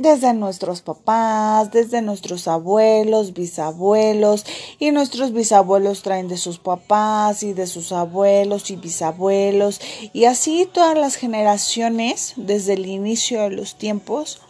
desde 0.00 0.34
nuestros 0.34 0.82
papás, 0.82 1.70
desde 1.70 2.02
nuestros 2.02 2.48
abuelos, 2.48 3.32
bisabuelos, 3.32 4.44
y 4.80 4.90
nuestros 4.90 5.32
bisabuelos 5.32 6.02
traen 6.02 6.26
de 6.26 6.36
sus 6.36 6.58
papás 6.58 7.44
y 7.44 7.52
de 7.52 7.68
sus 7.68 7.92
abuelos 7.92 8.72
y 8.72 8.74
bisabuelos, 8.74 9.80
y 10.12 10.24
así 10.24 10.66
todas 10.66 10.98
las 10.98 11.14
generaciones 11.14 12.32
desde 12.34 12.72
el 12.72 12.86
inicio 12.86 13.42
de 13.42 13.50
los 13.50 13.76
tiempos. 13.78 14.40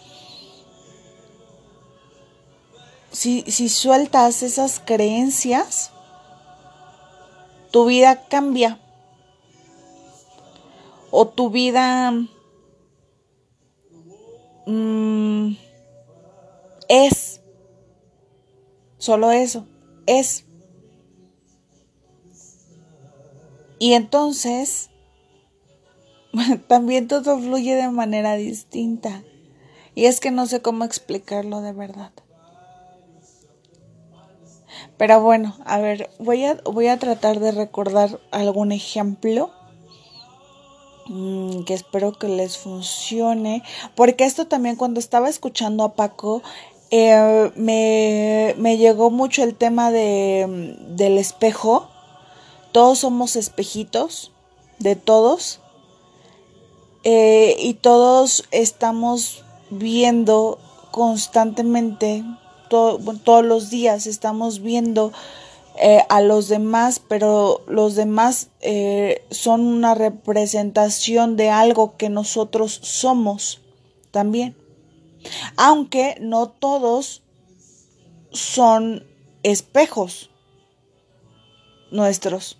Si, 3.12 3.42
si 3.42 3.68
sueltas 3.68 4.42
esas 4.42 4.80
creencias, 4.80 5.90
tu 7.70 7.84
vida 7.86 8.24
cambia. 8.28 8.78
O 11.10 11.28
tu 11.28 11.50
vida 11.50 12.12
Mm, 14.66 15.56
es. 16.88 17.40
Solo 18.98 19.32
eso. 19.32 19.66
Es. 20.06 20.44
Y 23.78 23.94
entonces, 23.94 24.90
también 26.68 27.08
todo 27.08 27.38
fluye 27.38 27.74
de 27.74 27.88
manera 27.90 28.34
distinta. 28.36 29.24
Y 29.94 30.06
es 30.06 30.20
que 30.20 30.30
no 30.30 30.46
sé 30.46 30.62
cómo 30.62 30.84
explicarlo 30.84 31.60
de 31.60 31.72
verdad. 31.72 32.12
Pero 34.96 35.20
bueno, 35.20 35.56
a 35.64 35.78
ver, 35.78 36.10
voy 36.18 36.44
a, 36.44 36.54
voy 36.64 36.88
a 36.88 36.98
tratar 36.98 37.40
de 37.40 37.52
recordar 37.52 38.20
algún 38.30 38.72
ejemplo 38.72 39.50
Mm, 41.08 41.64
que 41.64 41.74
espero 41.74 42.12
que 42.12 42.28
les 42.28 42.58
funcione, 42.58 43.62
porque 43.96 44.24
esto 44.24 44.46
también 44.46 44.76
cuando 44.76 45.00
estaba 45.00 45.28
escuchando 45.28 45.82
a 45.82 45.94
Paco, 45.94 46.42
eh, 46.90 47.50
me, 47.56 48.54
me, 48.56 48.76
llegó 48.76 49.10
mucho 49.10 49.42
el 49.42 49.54
tema 49.54 49.90
de, 49.90 50.76
del 50.90 51.18
espejo. 51.18 51.88
Todos 52.70 53.00
somos 53.00 53.34
espejitos, 53.36 54.30
de 54.78 54.94
todos, 54.94 55.60
eh, 57.04 57.56
y 57.58 57.74
todos 57.74 58.44
estamos 58.52 59.44
viendo 59.70 60.58
constantemente, 60.92 62.24
todos 62.72 63.44
los 63.44 63.70
días 63.70 64.06
estamos 64.06 64.60
viendo 64.60 65.12
eh, 65.76 66.02
a 66.08 66.20
los 66.20 66.48
demás, 66.48 67.00
pero 67.06 67.62
los 67.66 67.94
demás 67.94 68.48
eh, 68.60 69.24
son 69.30 69.60
una 69.62 69.94
representación 69.94 71.36
de 71.36 71.50
algo 71.50 71.96
que 71.96 72.08
nosotros 72.08 72.78
somos 72.82 73.60
también. 74.10 74.56
Aunque 75.56 76.16
no 76.20 76.48
todos 76.48 77.22
son 78.32 79.06
espejos 79.42 80.30
nuestros. 81.90 82.58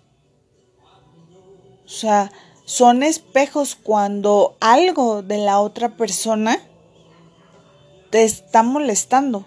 O 1.85 1.89
sea, 1.89 2.31
son 2.65 3.03
espejos 3.03 3.75
cuando 3.75 4.55
algo 4.59 5.21
de 5.21 5.37
la 5.37 5.59
otra 5.59 5.97
persona 5.97 6.57
te 8.09 8.23
está 8.23 8.63
molestando. 8.63 9.45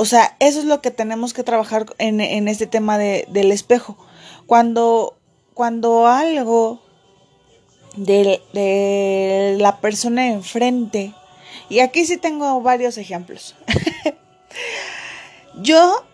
O 0.00 0.04
sea, 0.04 0.36
eso 0.38 0.60
es 0.60 0.64
lo 0.64 0.80
que 0.80 0.92
tenemos 0.92 1.34
que 1.34 1.42
trabajar 1.42 1.86
en, 1.98 2.46
este 2.46 2.68
tema 2.68 2.98
del 2.98 3.50
espejo. 3.50 3.98
Cuando, 4.46 5.16
cuando 5.54 6.06
algo 6.06 6.80
de, 7.96 9.56
la 9.58 9.80
persona 9.80 10.28
enfrente, 10.28 11.14
y 11.68 11.80
aquí 11.80 12.04
sí 12.04 12.16
tengo 12.16 12.60
varios 12.60 12.96
ejemplos. 12.96 13.56
Yo 15.62 16.04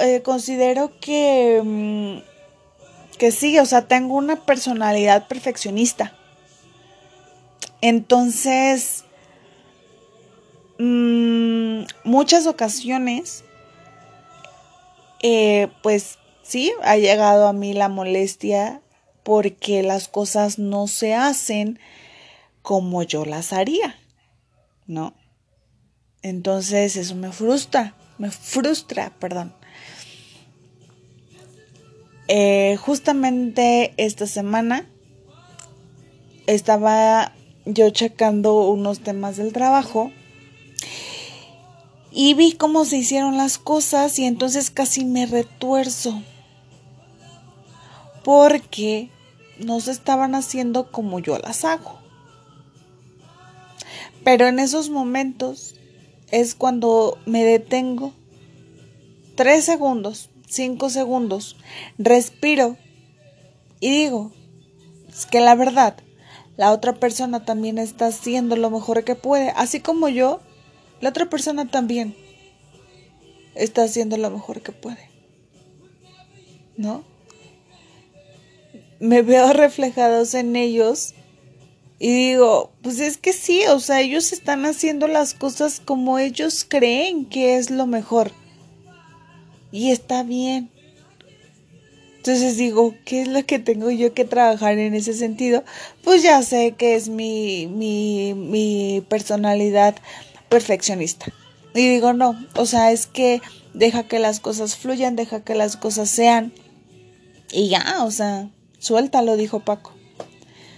eh, 0.00 0.22
considero 0.22 0.98
que, 0.98 1.60
mm, 1.62 3.18
que 3.18 3.30
sí, 3.30 3.58
o 3.58 3.66
sea, 3.66 3.86
tengo 3.86 4.14
una 4.14 4.36
personalidad 4.36 5.28
perfeccionista. 5.28 6.14
Entonces, 7.82 9.04
Mm, 10.78 11.53
muchas 12.04 12.46
ocasiones, 12.46 13.44
eh, 15.22 15.68
pues 15.82 16.18
sí, 16.42 16.72
ha 16.82 16.96
llegado 16.96 17.48
a 17.48 17.52
mí 17.52 17.72
la 17.72 17.88
molestia 17.88 18.82
porque 19.22 19.82
las 19.82 20.08
cosas 20.08 20.58
no 20.58 20.86
se 20.86 21.14
hacen 21.14 21.78
como 22.62 23.02
yo 23.02 23.24
las 23.24 23.52
haría, 23.52 23.96
¿no? 24.86 25.14
Entonces 26.22 26.96
eso 26.96 27.14
me 27.14 27.32
frustra, 27.32 27.94
me 28.18 28.30
frustra, 28.30 29.12
perdón. 29.18 29.54
Eh, 32.28 32.76
justamente 32.80 33.92
esta 33.98 34.26
semana 34.26 34.88
estaba 36.46 37.32
yo 37.66 37.90
checando 37.90 38.68
unos 38.68 39.00
temas 39.00 39.36
del 39.36 39.52
trabajo 39.52 40.10
y 42.14 42.34
vi 42.34 42.52
cómo 42.52 42.84
se 42.84 42.98
hicieron 42.98 43.36
las 43.36 43.58
cosas 43.58 44.18
y 44.20 44.24
entonces 44.24 44.70
casi 44.70 45.04
me 45.04 45.26
retuerzo. 45.26 46.22
Porque 48.22 49.10
no 49.58 49.80
se 49.80 49.90
estaban 49.90 50.36
haciendo 50.36 50.92
como 50.92 51.18
yo 51.18 51.38
las 51.38 51.64
hago. 51.64 51.98
Pero 54.22 54.46
en 54.46 54.60
esos 54.60 54.90
momentos 54.90 55.74
es 56.30 56.54
cuando 56.54 57.18
me 57.26 57.44
detengo. 57.44 58.12
Tres 59.34 59.64
segundos, 59.64 60.30
cinco 60.48 60.90
segundos, 60.90 61.56
respiro 61.98 62.76
y 63.80 63.90
digo, 63.90 64.30
es 65.08 65.26
que 65.26 65.40
la 65.40 65.56
verdad, 65.56 65.96
la 66.56 66.72
otra 66.72 66.94
persona 66.94 67.44
también 67.44 67.78
está 67.78 68.06
haciendo 68.06 68.56
lo 68.56 68.70
mejor 68.70 69.02
que 69.02 69.16
puede, 69.16 69.50
así 69.56 69.80
como 69.80 70.08
yo, 70.08 70.40
la 71.04 71.10
otra 71.10 71.28
persona 71.28 71.68
también 71.68 72.16
está 73.54 73.82
haciendo 73.82 74.16
lo 74.16 74.30
mejor 74.30 74.62
que 74.62 74.72
puede. 74.72 75.10
¿No? 76.78 77.04
Me 79.00 79.20
veo 79.20 79.52
reflejados 79.52 80.32
en 80.32 80.56
ellos 80.56 81.12
y 81.98 82.30
digo, 82.30 82.72
pues 82.80 83.00
es 83.00 83.18
que 83.18 83.34
sí, 83.34 83.66
o 83.68 83.80
sea, 83.80 84.00
ellos 84.00 84.32
están 84.32 84.64
haciendo 84.64 85.06
las 85.06 85.34
cosas 85.34 85.78
como 85.78 86.18
ellos 86.18 86.64
creen 86.66 87.26
que 87.26 87.58
es 87.58 87.70
lo 87.70 87.86
mejor. 87.86 88.32
Y 89.72 89.90
está 89.90 90.22
bien. 90.22 90.70
Entonces 92.16 92.56
digo, 92.56 92.94
¿qué 93.04 93.20
es 93.20 93.28
lo 93.28 93.44
que 93.44 93.58
tengo 93.58 93.90
yo 93.90 94.14
que 94.14 94.24
trabajar 94.24 94.78
en 94.78 94.94
ese 94.94 95.12
sentido? 95.12 95.64
Pues 96.02 96.22
ya 96.22 96.40
sé 96.40 96.72
que 96.78 96.94
es 96.94 97.10
mi, 97.10 97.66
mi, 97.66 98.32
mi 98.32 99.04
personalidad 99.06 99.96
perfeccionista. 100.54 101.32
Y 101.74 101.88
digo, 101.88 102.12
no, 102.12 102.36
o 102.54 102.64
sea, 102.64 102.92
es 102.92 103.08
que 103.08 103.42
deja 103.72 104.04
que 104.04 104.20
las 104.20 104.38
cosas 104.38 104.76
fluyan, 104.76 105.16
deja 105.16 105.42
que 105.42 105.56
las 105.56 105.76
cosas 105.76 106.08
sean. 106.08 106.52
Y 107.50 107.70
ya, 107.70 108.04
o 108.04 108.12
sea, 108.12 108.50
suéltalo, 108.78 109.36
dijo 109.36 109.58
Paco. 109.64 109.92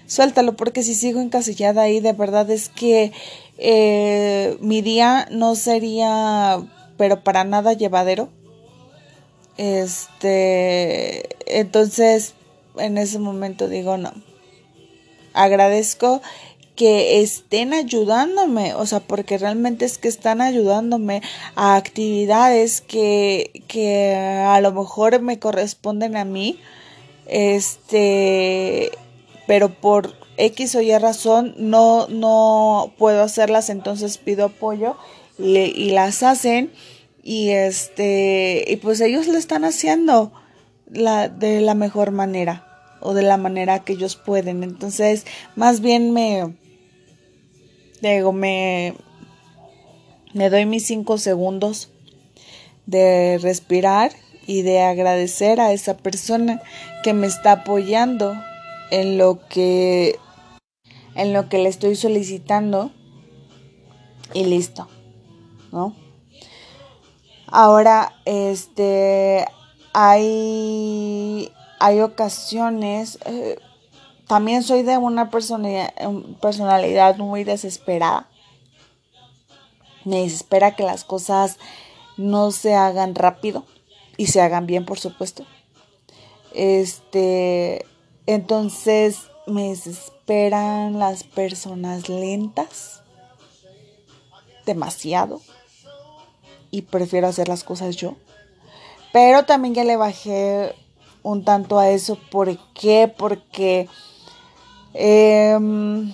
Suéltalo, 0.07 0.57
porque 0.57 0.83
si 0.83 0.95
sigo 0.95 1.21
encasillada 1.21 1.83
ahí, 1.83 2.01
de 2.01 2.15
verdad 2.15 2.51
es 2.51 2.71
que 2.71 3.13
eh, 3.59 4.57
mi 4.61 4.81
día 4.81 5.29
no 5.31 5.57
sería, 5.57 6.59
pero 6.97 7.23
para 7.23 7.45
nada 7.45 7.75
llevadero. 7.75 8.31
Este, 9.59 11.29
entonces, 11.45 12.33
en 12.79 12.97
ese 12.97 13.19
momento 13.19 13.69
digo, 13.69 13.99
no. 13.99 14.15
Agradezco 15.35 16.23
que 16.77 17.21
estén 17.21 17.73
ayudándome, 17.73 18.75
o 18.75 18.87
sea, 18.87 19.01
porque 19.01 19.39
realmente 19.39 19.85
es 19.85 19.99
que 19.99 20.09
están 20.09 20.41
ayudándome 20.41 21.23
a 21.55 21.77
actividades 21.77 22.83
que, 22.83 23.65
que 23.67 24.15
a 24.15 24.61
lo 24.61 24.73
mejor 24.73 25.21
me 25.23 25.39
corresponden 25.39 26.17
a 26.17 26.25
mí, 26.25 26.61
este, 27.27 28.93
pero 29.47 29.71
por 29.71 30.15
X 30.37 30.75
o 30.75 30.83
Y 30.83 30.97
razón 30.99 31.55
no, 31.57 32.07
no 32.09 32.93
puedo 32.99 33.23
hacerlas, 33.23 33.71
entonces 33.71 34.19
pido 34.19 34.45
apoyo 34.47 34.97
y, 35.39 35.57
y 35.57 35.91
las 35.91 36.23
hacen 36.23 36.73
y 37.23 37.51
este 37.51 38.65
y 38.69 38.77
pues 38.77 39.01
ellos 39.01 39.27
lo 39.27 39.37
están 39.37 39.65
haciendo 39.65 40.33
la, 40.89 41.29
de 41.29 41.61
la 41.61 41.75
mejor 41.75 42.13
manera 42.13 42.65
o 43.01 43.15
de 43.15 43.23
la 43.23 43.37
manera 43.37 43.81
que 43.81 43.95
ellos 43.95 44.17
pueden. 44.17 44.63
Entonces 44.63 45.27
más 45.57 45.81
bien 45.81 46.13
me 46.13 46.55
digo 48.01 48.33
me 48.33 48.95
me 50.33 50.51
doy 50.51 50.67
mis 50.67 50.87
cinco 50.87 51.19
segundos 51.19 51.91
de 52.87 53.39
respirar 53.43 54.13
y 54.47 54.63
de 54.63 54.83
agradecer 54.83 55.61
a 55.61 55.73
esa 55.73 55.97
persona 55.97 56.63
que 57.03 57.15
me 57.15 57.27
está 57.27 57.53
apoyando 57.53 58.35
en 58.91 59.19
lo 59.19 59.41
que 59.49 60.19
en 61.15 61.33
lo 61.33 61.49
que 61.49 61.59
le 61.59 61.69
estoy 61.69 61.97
solicitando 61.97 62.91
y 64.35 64.45
listo 64.45 64.89
¿no? 65.73 65.95
Ahora, 67.49 68.13
este, 68.25 69.47
hay, 69.93 71.53
hay 71.79 72.01
ocasiones, 72.01 73.19
eh, 73.25 73.59
también 74.27 74.63
soy 74.63 74.83
de 74.83 74.99
una 74.99 75.31
personalidad, 75.31 75.93
personalidad 76.41 77.17
muy 77.17 77.45
desesperada. 77.45 78.29
Me 80.05 80.23
desespera 80.23 80.75
que 80.77 80.83
las 80.83 81.05
cosas 81.05 81.59
no 82.17 82.51
se 82.51 82.75
hagan 82.75 83.15
rápido 83.15 83.65
y 84.17 84.27
se 84.27 84.41
hagan 84.41 84.67
bien, 84.67 84.85
por 84.85 84.99
supuesto. 84.99 85.45
Este, 86.53 87.85
entonces 88.27 89.23
me 89.47 89.69
desesperan 89.69 90.99
las 90.99 91.23
personas 91.23 92.09
lentas 92.09 93.03
demasiado 94.65 95.41
y 96.71 96.83
prefiero 96.83 97.29
hacer 97.29 97.49
las 97.49 97.63
cosas 97.63 97.97
yo. 97.97 98.17
Pero 99.13 99.45
también 99.45 99.75
ya 99.75 99.85
le 99.85 99.97
bajé 99.97 100.75
un 101.23 101.45
tanto 101.45 101.79
a 101.79 101.91
eso. 101.91 102.19
¿Por 102.31 102.57
qué? 102.75 103.13
Porque 103.17 103.89
em, 104.99 106.13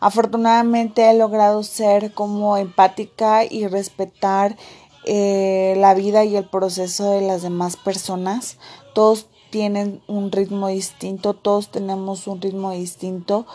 afortunadamente 0.00 1.08
he 1.08 1.14
logrado 1.14 1.62
ser 1.62 2.12
como 2.12 2.56
empática 2.56 3.44
y 3.44 3.66
respetar 3.66 4.56
eh, 5.04 5.74
la 5.78 5.94
vida 5.94 6.24
y 6.24 6.36
el 6.36 6.44
proceso 6.44 7.10
de 7.12 7.20
las 7.20 7.42
demás 7.42 7.76
personas. 7.76 8.58
Todos 8.94 9.26
tienen 9.50 10.02
un 10.08 10.32
ritmo 10.32 10.68
distinto, 10.68 11.34
todos 11.34 11.70
tenemos 11.70 12.26
un 12.26 12.40
ritmo 12.40 12.72
distinto 12.72 13.46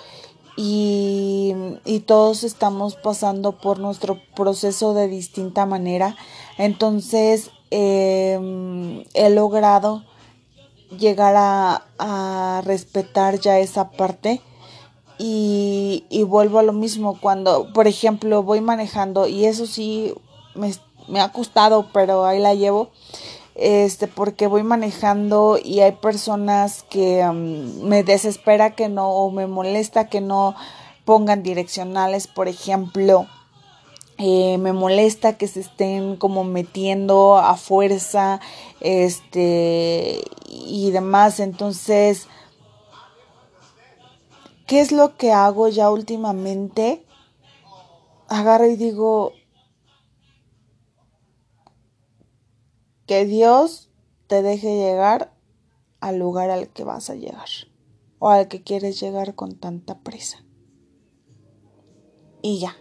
y, 0.56 1.54
todos 2.06 2.44
estamos 2.44 2.96
pasando 2.96 3.54
por 3.54 3.80
nuestro 3.80 4.20
proceso 4.36 4.94
de 4.94 5.08
distinta 5.08 5.66
manera. 5.66 6.16
Entonces 6.58 7.52
em, 7.70 9.04
he 9.14 9.30
logrado 9.30 10.04
llegar 10.98 11.36
a, 11.38 12.62
respetar 12.64 13.40
ya 13.40 13.60
esa 13.60 13.92
parte 13.92 14.42
y, 15.18 16.06
y, 16.10 16.24
vuelvo 16.24 16.60
a 16.60 16.64
lo 16.64 16.74
mismo 16.74 17.20
cuando, 17.20 17.72
por 17.74 17.88
ejemplo, 17.88 18.44
voy 18.44 18.62
manejando 18.62 19.28
y 19.28 19.46
eso 19.46 19.66
sí 19.66 20.14
me, 20.56 20.72
me 21.08 21.22
ha 21.22 21.32
costado, 21.32 21.88
pero 21.94 22.26
ahí 22.26 22.40
la 22.40 22.54
llevo 22.54 22.90
este 23.56 24.08
porque 24.08 24.48
voy 24.48 24.64
manejando 24.64 25.60
y 25.62 25.82
hay 25.82 25.92
personas 25.92 26.84
que 26.84 27.24
um, 27.28 27.88
me 27.88 28.04
desespera 28.04 28.72
que 28.76 28.88
no 28.90 29.10
o 29.10 29.30
me 29.30 29.46
molesta 29.46 30.08
que 30.08 30.22
no 30.22 30.56
pongan 31.06 31.44
direccionales 31.44 32.28
por 32.28 32.48
ejemplo 32.48 33.28
eh, 34.22 34.58
me 34.58 34.74
molesta 34.74 35.38
que 35.38 35.48
se 35.48 35.62
estén 35.62 36.16
como 36.16 36.44
metiendo 36.44 37.38
a 37.38 37.56
fuerza 37.56 38.40
este 38.80 40.22
y 40.48 40.92
demás 40.92 41.40
entonces 41.40 42.28
qué 44.68 44.80
es 44.80 44.92
lo 44.92 45.18
que 45.18 45.32
hago 45.32 45.68
ya 45.68 45.90
últimamente 45.90 47.06
agarro 48.28 48.68
y 48.68 48.76
digo 48.76 49.34
que 53.08 53.26
Dios 53.26 53.90
te 54.28 54.42
deje 54.42 54.78
llegar 54.78 55.34
al 56.00 56.18
lugar 56.18 56.50
al 56.50 56.70
que 56.70 56.84
vas 56.84 57.10
a 57.10 57.16
llegar 57.16 57.50
o 58.20 58.30
al 58.30 58.48
que 58.48 58.62
quieres 58.62 59.00
llegar 59.00 59.36
con 59.36 59.56
tanta 59.56 60.00
prisa. 60.00 60.46
Y 62.44 62.60
ya. 62.60 62.76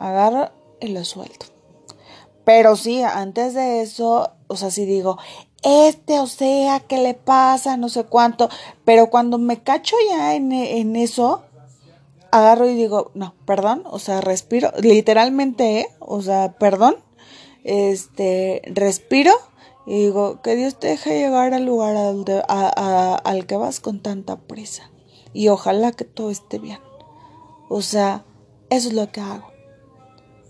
Agarra 0.00 0.52
y 0.80 0.88
lo 0.88 1.04
suelto. 1.04 1.46
Pero 2.44 2.74
sí, 2.74 3.02
antes 3.02 3.54
de 3.54 3.82
eso, 3.82 4.32
o 4.48 4.56
sea, 4.56 4.70
si 4.70 4.86
digo, 4.86 5.18
este, 5.62 6.18
o 6.18 6.26
sea, 6.26 6.80
¿qué 6.80 6.98
le 6.98 7.14
pasa? 7.14 7.76
No 7.76 7.88
sé 7.88 8.04
cuánto. 8.04 8.48
Pero 8.84 9.10
cuando 9.10 9.38
me 9.38 9.62
cacho 9.62 9.94
ya 10.08 10.34
en, 10.34 10.50
en 10.52 10.96
eso, 10.96 11.42
agarro 12.30 12.68
y 12.68 12.74
digo, 12.74 13.10
no, 13.14 13.34
perdón, 13.44 13.84
o 13.86 13.98
sea, 13.98 14.20
respiro, 14.20 14.72
literalmente, 14.80 15.80
¿eh? 15.80 15.86
O 15.98 16.22
sea, 16.22 16.52
perdón, 16.58 16.96
este, 17.64 18.62
respiro 18.66 19.32
y 19.86 20.04
digo, 20.04 20.40
que 20.42 20.56
Dios 20.56 20.78
te 20.78 20.88
deje 20.88 21.18
llegar 21.18 21.52
al 21.52 21.64
lugar 21.64 21.96
al, 21.96 22.24
al 22.48 23.46
que 23.46 23.56
vas 23.56 23.80
con 23.80 24.00
tanta 24.00 24.36
prisa. 24.36 24.90
Y 25.32 25.48
ojalá 25.48 25.92
que 25.92 26.04
todo 26.04 26.30
esté 26.30 26.58
bien. 26.58 26.80
O 27.68 27.82
sea, 27.82 28.24
eso 28.68 28.88
es 28.88 28.94
lo 28.94 29.10
que 29.12 29.20
hago. 29.20 29.49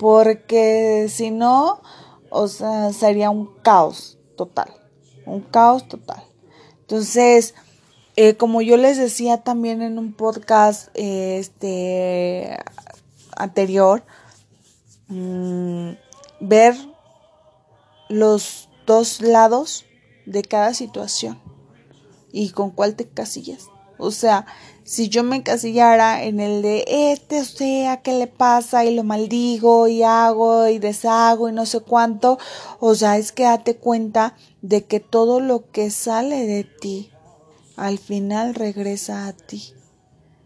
Porque 0.00 1.08
si 1.10 1.30
no, 1.30 1.82
o 2.30 2.48
sea, 2.48 2.90
sería 2.94 3.28
un 3.28 3.54
caos 3.62 4.18
total, 4.34 4.72
un 5.26 5.42
caos 5.42 5.86
total. 5.88 6.24
Entonces, 6.80 7.54
eh, 8.16 8.34
como 8.34 8.62
yo 8.62 8.78
les 8.78 8.96
decía 8.96 9.42
también 9.42 9.82
en 9.82 9.98
un 9.98 10.14
podcast 10.14 10.88
este 10.94 12.56
anterior, 13.36 14.02
mm, 15.08 15.90
ver 16.40 16.74
los 18.08 18.70
dos 18.86 19.20
lados 19.20 19.84
de 20.24 20.40
cada 20.42 20.72
situación 20.72 21.38
y 22.32 22.52
con 22.52 22.70
cuál 22.70 22.96
te 22.96 23.06
casillas. 23.06 23.68
O 24.00 24.10
sea, 24.10 24.46
si 24.84 25.08
yo 25.08 25.22
me 25.22 25.36
encasillara 25.36 26.24
en 26.24 26.40
el 26.40 26.62
de 26.62 26.84
este, 26.88 27.44
sea, 27.44 28.02
¿qué 28.02 28.12
le 28.12 28.26
pasa? 28.26 28.84
Y 28.84 28.94
lo 28.94 29.04
maldigo 29.04 29.86
y 29.86 30.02
hago 30.02 30.66
y 30.68 30.78
deshago 30.78 31.48
y 31.48 31.52
no 31.52 31.66
sé 31.66 31.80
cuánto. 31.80 32.38
O 32.80 32.94
sea, 32.94 33.18
es 33.18 33.30
que 33.32 33.44
date 33.44 33.76
cuenta 33.76 34.34
de 34.62 34.84
que 34.84 34.98
todo 34.98 35.40
lo 35.40 35.70
que 35.70 35.90
sale 35.90 36.46
de 36.46 36.64
ti 36.64 37.10
al 37.76 37.98
final 37.98 38.54
regresa 38.54 39.26
a 39.26 39.32
ti. 39.32 39.74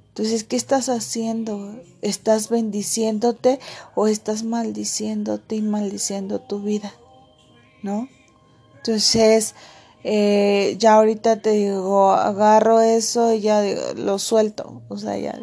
Entonces, 0.08 0.44
¿qué 0.44 0.56
estás 0.56 0.88
haciendo? 0.88 1.80
¿Estás 2.02 2.48
bendiciéndote 2.48 3.58
o 3.96 4.06
estás 4.06 4.44
maldiciéndote 4.44 5.56
y 5.56 5.62
maldiciendo 5.62 6.40
tu 6.40 6.60
vida? 6.60 6.92
¿No? 7.82 8.08
Entonces, 8.76 9.54
eh, 10.04 10.76
ya 10.78 10.94
ahorita 10.94 11.40
te 11.40 11.50
digo, 11.50 12.12
agarro 12.12 12.80
eso 12.80 13.32
y 13.32 13.40
ya 13.40 13.62
lo 13.96 14.18
suelto. 14.18 14.82
O 14.88 14.96
sea, 14.96 15.18
ya, 15.18 15.38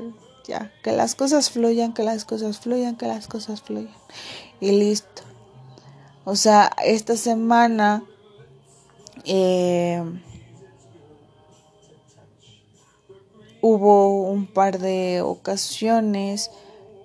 ya, 0.47 0.71
que 0.83 0.93
las 0.93 1.15
cosas 1.15 1.49
fluyan, 1.49 1.93
que 1.93 2.03
las 2.03 2.23
cosas 2.23 2.59
fluyan, 2.59 2.95
que 2.95 3.07
las 3.07 3.27
cosas 3.27 3.61
fluyan. 3.61 3.93
Y 4.59 4.71
listo. 4.71 5.23
O 6.23 6.35
sea, 6.35 6.71
esta 6.83 7.17
semana... 7.17 8.03
Eh, 9.25 10.01
hubo 13.61 14.23
un 14.23 14.47
par 14.47 14.79
de 14.79 15.21
ocasiones 15.21 16.51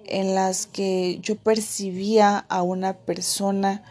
en 0.07 0.35
las 0.35 0.67
que 0.67 1.19
yo 1.21 1.37
percibía 1.37 2.39
a 2.49 2.63
una 2.63 2.95
persona 2.95 3.83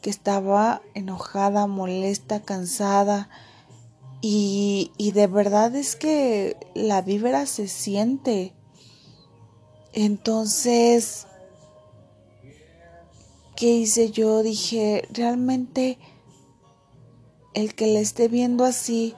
que 0.00 0.10
estaba 0.10 0.82
enojada, 0.94 1.66
molesta, 1.66 2.40
cansada 2.40 3.28
y, 4.20 4.92
y 4.96 5.12
de 5.12 5.26
verdad 5.26 5.74
es 5.76 5.96
que 5.96 6.56
la 6.74 7.02
vibra 7.02 7.46
se 7.46 7.68
siente. 7.68 8.54
Entonces, 9.92 11.26
¿qué 13.56 13.66
hice 13.72 14.10
yo? 14.10 14.42
Dije, 14.42 15.08
realmente 15.10 15.98
el 17.54 17.74
que 17.74 17.86
le 17.86 18.00
esté 18.00 18.28
viendo 18.28 18.64
así, 18.64 19.14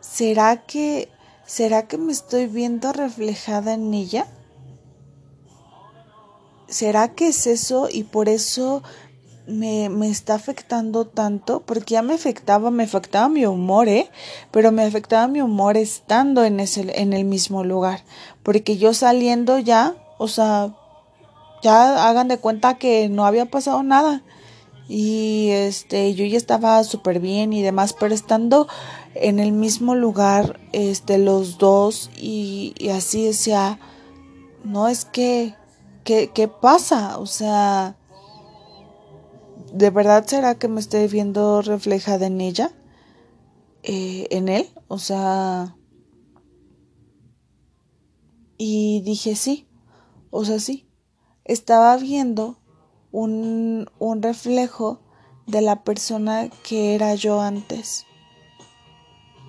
¿será 0.00 0.64
que 0.64 1.08
¿Será 1.46 1.86
que 1.86 1.98
me 1.98 2.12
estoy 2.12 2.46
viendo 2.46 2.92
reflejada 2.94 3.74
en 3.74 3.92
ella? 3.92 4.26
¿Será 6.68 7.14
que 7.14 7.28
es 7.28 7.46
eso 7.46 7.88
y 7.90 8.04
por 8.04 8.30
eso 8.30 8.82
me, 9.46 9.88
me, 9.88 10.08
está 10.08 10.34
afectando 10.34 11.06
tanto? 11.06 11.60
Porque 11.60 11.94
ya 11.94 12.02
me 12.02 12.14
afectaba, 12.14 12.70
me 12.70 12.84
afectaba 12.84 13.28
mi 13.28 13.46
humor, 13.46 13.88
¿eh? 13.88 14.10
Pero 14.50 14.72
me 14.72 14.82
afectaba 14.82 15.28
mi 15.28 15.40
humor 15.40 15.76
estando 15.76 16.44
en, 16.44 16.60
ese, 16.60 17.00
en 17.00 17.12
el 17.12 17.24
mismo 17.24 17.64
lugar. 17.64 18.04
Porque 18.42 18.76
yo 18.76 18.94
saliendo 18.94 19.58
ya, 19.58 19.94
o 20.18 20.28
sea, 20.28 20.74
ya 21.62 22.08
hagan 22.08 22.28
de 22.28 22.38
cuenta 22.38 22.78
que 22.78 23.08
no 23.08 23.24
había 23.24 23.46
pasado 23.46 23.82
nada. 23.82 24.22
Y 24.88 25.50
este, 25.50 26.14
yo 26.14 26.24
ya 26.24 26.36
estaba 26.36 26.82
súper 26.84 27.20
bien 27.20 27.52
y 27.52 27.62
demás, 27.62 27.94
pero 27.98 28.14
estando 28.14 28.68
en 29.14 29.38
el 29.38 29.52
mismo 29.52 29.94
lugar 29.94 30.58
este 30.72 31.18
los 31.18 31.58
dos 31.58 32.10
y, 32.16 32.74
así 32.94 33.24
decía 33.24 33.78
no 34.64 34.88
es 34.88 35.04
que 35.04 35.54
¿qué, 36.04 36.30
¿qué, 36.32 36.48
pasa 36.48 37.18
o 37.18 37.26
sea 37.26 37.96
de 39.72 39.90
verdad 39.90 40.26
será 40.26 40.54
que 40.56 40.68
me 40.68 40.80
estoy 40.80 41.08
viendo 41.08 41.62
reflejada 41.62 42.26
en 42.26 42.40
ella 42.40 42.72
eh, 43.82 44.26
en 44.30 44.48
él 44.48 44.68
o 44.88 44.98
sea 44.98 45.76
y 48.58 49.00
dije 49.00 49.34
sí 49.34 49.66
o 50.30 50.44
sea 50.44 50.60
sí 50.60 50.88
estaba 51.44 51.96
viendo 51.96 52.58
un, 53.10 53.90
un 53.98 54.22
reflejo 54.22 55.00
de 55.46 55.60
la 55.60 55.82
persona 55.84 56.48
que 56.62 56.94
era 56.94 57.14
yo 57.14 57.40
antes 57.40 58.06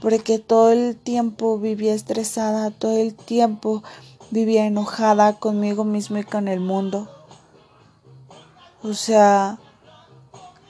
porque 0.04 0.38
todo 0.38 0.74
el 0.74 0.98
tiempo 0.98 1.58
vivía 1.58 1.94
estresada, 1.94 2.72
todo 2.72 2.98
el 2.98 3.16
tiempo 3.16 3.84
vivía 4.32 4.66
enojada 4.66 5.40
conmigo 5.40 5.86
mismo 5.86 6.18
y 6.18 6.26
con 6.26 6.50
el 6.50 6.60
mundo. 6.60 7.08
O 8.82 8.94
sea, 8.96 9.60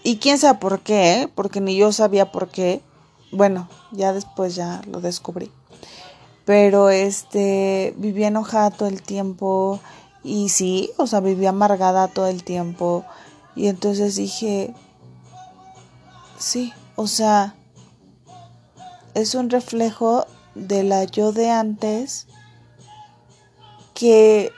y 0.03 0.17
quién 0.17 0.37
sabe 0.37 0.59
por 0.59 0.81
qué, 0.81 1.21
¿eh? 1.21 1.27
porque 1.33 1.61
ni 1.61 1.77
yo 1.77 1.91
sabía 1.91 2.31
por 2.31 2.49
qué. 2.49 2.81
Bueno, 3.31 3.69
ya 3.91 4.11
después 4.11 4.53
ya 4.55 4.81
lo 4.85 4.99
descubrí. 4.99 5.49
Pero 6.45 6.89
este, 6.89 7.93
vivía 7.97 8.27
enojada 8.27 8.69
todo 8.69 8.89
el 8.89 9.01
tiempo 9.01 9.79
y 10.23 10.49
sí, 10.49 10.91
o 10.97 11.07
sea, 11.07 11.21
vivía 11.21 11.49
amargada 11.49 12.09
todo 12.09 12.27
el 12.27 12.43
tiempo. 12.43 13.05
Y 13.55 13.67
entonces 13.67 14.17
dije, 14.17 14.73
sí, 16.37 16.73
o 16.95 17.07
sea, 17.07 17.55
es 19.13 19.35
un 19.35 19.49
reflejo 19.49 20.25
de 20.53 20.83
la 20.83 21.05
yo 21.05 21.31
de 21.31 21.49
antes 21.49 22.27
que, 23.93 24.51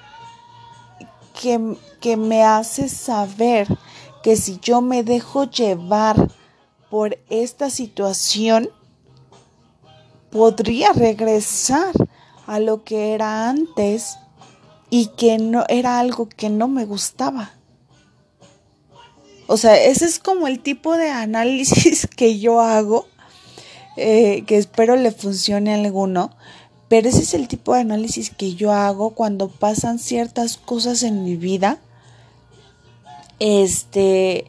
que, 1.39 1.77
que 1.99 2.17
me 2.17 2.43
hace 2.43 2.89
saber 2.89 3.67
que 4.25 4.37
si 4.37 4.57
yo 4.59 4.81
me 4.81 5.03
dejo 5.03 5.43
llevar 5.43 6.31
por 6.89 7.19
esta 7.29 7.69
situación, 7.69 8.71
podría 10.31 10.91
regresar 10.93 11.93
a 12.47 12.59
lo 12.59 12.83
que 12.83 13.13
era 13.13 13.47
antes 13.47 14.17
y 14.89 15.09
que 15.15 15.37
no 15.37 15.63
era 15.69 15.99
algo 15.99 16.27
que 16.27 16.49
no 16.49 16.67
me 16.67 16.85
gustaba. 16.85 17.51
O 19.45 19.57
sea, 19.57 19.77
ese 19.77 20.05
es 20.05 20.17
como 20.17 20.47
el 20.47 20.59
tipo 20.59 20.97
de 20.97 21.11
análisis 21.11 22.07
que 22.17 22.39
yo 22.39 22.61
hago 22.61 23.05
eh, 23.95 24.43
que 24.47 24.57
espero 24.57 24.95
le 24.95 25.11
funcione 25.11 25.71
a 25.71 25.75
alguno, 25.75 26.35
pero 26.87 27.09
ese 27.09 27.21
es 27.21 27.35
el 27.35 27.47
tipo 27.47 27.75
de 27.75 27.81
análisis 27.81 28.31
que 28.31 28.55
yo 28.55 28.73
hago 28.73 29.11
cuando 29.11 29.49
pasan 29.49 29.99
ciertas 29.99 30.57
cosas 30.57 31.03
en 31.03 31.23
mi 31.23 31.35
vida. 31.35 31.79
Este 33.39 34.47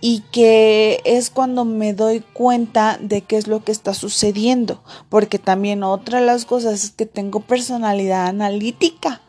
y 0.00 0.20
que 0.30 1.00
es 1.04 1.30
cuando 1.30 1.64
me 1.64 1.92
doy 1.92 2.20
cuenta 2.20 2.98
de 3.00 3.22
qué 3.22 3.36
es 3.36 3.48
lo 3.48 3.64
que 3.64 3.72
está 3.72 3.94
sucediendo, 3.94 4.80
porque 5.08 5.38
también 5.38 5.82
otra 5.82 6.20
de 6.20 6.26
las 6.26 6.44
cosas 6.44 6.84
es 6.84 6.90
que 6.90 7.06
tengo 7.06 7.40
personalidad 7.40 8.26
analítica. 8.26 9.20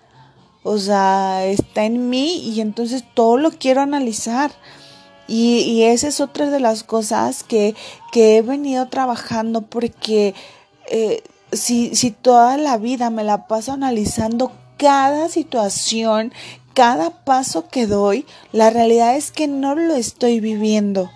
O 0.64 0.78
sea, 0.78 1.46
está 1.46 1.86
en 1.86 2.10
mí 2.10 2.42
y 2.44 2.62
entonces 2.62 3.04
todo 3.14 3.38
lo 3.38 3.52
quiero 3.52 3.82
analizar. 3.82 4.52
Y, 5.30 5.84
esa 5.84 6.10
es 6.10 6.22
otra 6.22 6.50
de 6.50 6.60
las 6.60 6.84
cosas 6.84 7.44
que, 7.44 7.76
que 8.12 8.38
he 8.38 8.42
venido 8.42 8.88
trabajando 8.88 9.64
porque 9.64 10.36
eh, 10.90 11.24
si, 11.52 11.96
si 11.96 12.12
toda 12.12 12.58
la 12.58 12.78
vida 12.78 13.10
me 13.10 13.24
la 13.24 13.48
paso 13.48 13.74
analizando 13.74 14.52
cada 14.78 15.28
situación, 15.28 16.32
cada 16.78 17.10
paso 17.10 17.70
que 17.70 17.88
doy, 17.88 18.28
la 18.52 18.70
realidad 18.70 19.16
es 19.16 19.32
que 19.32 19.48
no 19.48 19.74
lo 19.74 19.96
estoy 19.96 20.40
viviendo. 20.40 21.10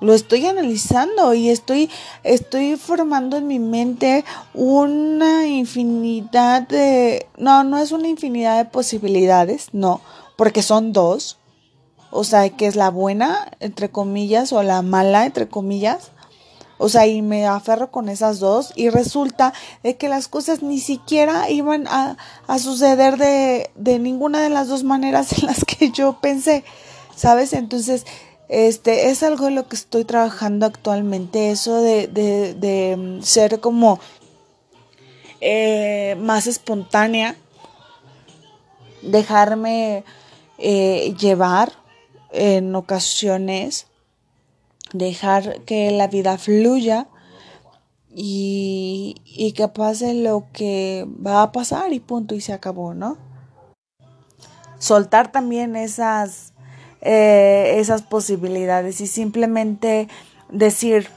Lo 0.00 0.14
estoy 0.14 0.46
analizando 0.46 1.32
y 1.32 1.48
estoy, 1.48 1.88
estoy 2.24 2.74
formando 2.74 3.36
en 3.36 3.46
mi 3.46 3.60
mente 3.60 4.24
una 4.52 5.46
infinidad 5.46 6.66
de... 6.66 7.28
No, 7.38 7.62
no 7.62 7.78
es 7.78 7.92
una 7.92 8.08
infinidad 8.08 8.58
de 8.58 8.64
posibilidades, 8.64 9.68
no, 9.70 10.00
porque 10.36 10.64
son 10.64 10.92
dos 10.92 11.38
o 12.10 12.24
sea, 12.24 12.48
que 12.50 12.66
es 12.66 12.74
la 12.74 12.90
buena, 12.90 13.52
entre 13.60 13.90
comillas, 13.90 14.52
o 14.52 14.64
la 14.64 14.82
mala, 14.82 15.26
entre 15.26 15.46
comillas. 15.46 16.10
O 16.82 16.88
sea, 16.88 17.06
y 17.06 17.22
me 17.22 17.46
aferro 17.46 17.90
con 17.90 18.08
esas 18.08 18.40
dos 18.40 18.72
y 18.74 18.88
resulta 18.88 19.52
de 19.82 19.96
que 19.96 20.08
las 20.08 20.28
cosas 20.28 20.62
ni 20.62 20.80
siquiera 20.80 21.50
iban 21.50 21.86
a, 21.86 22.16
suceder 22.58 23.18
de, 23.18 23.70
de, 23.76 23.98
ninguna 23.98 24.40
de 24.40 24.48
las 24.48 24.68
dos 24.68 24.82
maneras 24.82 25.38
en 25.38 25.46
las 25.46 25.64
que 25.64 25.90
yo 25.90 26.18
pensé, 26.20 26.64
¿sabes? 27.14 27.52
Entonces, 27.52 28.06
este 28.48 29.10
es 29.10 29.22
algo 29.22 29.44
de 29.44 29.50
lo 29.52 29.68
que 29.68 29.76
estoy 29.76 30.04
trabajando 30.04 30.66
actualmente, 30.66 31.50
eso 31.50 31.80
de, 31.82 32.08
de, 32.08 32.54
de 32.54 32.96
mm, 32.96 33.22
ser 33.22 33.60
como 33.60 34.00
eh, 35.40 36.16
más 36.18 36.46
espontánea 36.46 37.36
dejarme 39.02 40.04
eh, 40.58 41.14
llevar 41.18 41.72
en 42.32 42.74
ocasiones, 42.74 43.86
dejar 44.92 45.60
que 45.62 45.90
la 45.90 46.08
vida 46.08 46.38
fluya 46.38 47.08
y, 48.08 49.16
y 49.24 49.52
que 49.52 49.68
pase 49.68 50.14
lo 50.14 50.46
que 50.52 51.06
va 51.24 51.42
a 51.42 51.52
pasar 51.52 51.92
y 51.92 52.00
punto 52.00 52.34
y 52.34 52.40
se 52.40 52.52
acabó, 52.52 52.94
¿no? 52.94 53.16
Soltar 54.78 55.30
también 55.30 55.76
esas, 55.76 56.52
eh, 57.02 57.74
esas 57.76 58.02
posibilidades 58.02 59.00
y 59.00 59.06
simplemente 59.06 60.08
decir, 60.50 61.08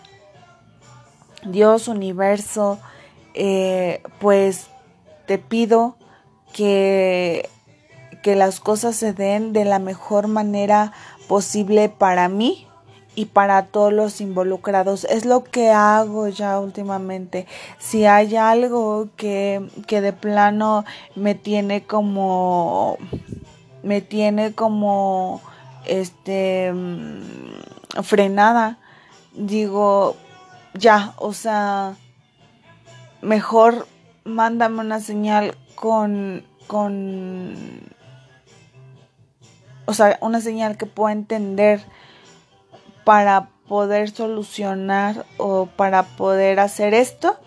Dios, 1.45 1.87
universo, 1.87 2.79
eh, 3.33 4.01
pues 4.19 4.67
te 5.25 5.37
pido 5.37 5.97
que, 6.53 7.49
que 8.21 8.35
las 8.35 8.59
cosas 8.59 8.95
se 8.95 9.13
den 9.13 9.53
de 9.53 9.65
la 9.65 9.79
mejor 9.79 10.27
manera 10.27 10.93
posible 11.27 11.89
para 11.89 12.29
mí 12.29 12.67
y 13.15 13.25
para 13.25 13.67
todos 13.67 13.93
los 13.93 14.21
involucrados. 14.21 15.05
Es 15.05 15.25
lo 15.25 15.43
que 15.43 15.71
hago 15.71 16.27
ya 16.27 16.59
últimamente. 16.59 17.47
Si 17.79 18.05
hay 18.05 18.35
algo 18.35 19.09
que, 19.15 19.67
que 19.87 20.01
de 20.01 20.13
plano 20.13 20.85
me 21.15 21.35
tiene 21.35 21.83
como 21.83 22.97
me 23.83 24.01
tiene 24.01 24.53
como 24.53 25.41
este 25.85 26.71
mm, 26.73 28.01
frenada, 28.03 28.77
digo, 29.33 30.15
ya, 30.73 31.13
o 31.17 31.33
sea, 31.33 31.95
mejor 33.21 33.87
mándame 34.23 34.79
una 34.79 35.01
señal 35.01 35.55
con 35.75 36.45
con 36.67 37.83
o 39.85 39.93
sea, 39.93 40.17
una 40.21 40.39
señal 40.39 40.77
que 40.77 40.85
pueda 40.85 41.11
entender 41.11 41.81
para 43.03 43.49
poder 43.67 44.11
solucionar 44.11 45.25
o 45.37 45.65
para 45.65 46.03
poder 46.03 46.59
hacer 46.59 46.93
esto 46.93 47.37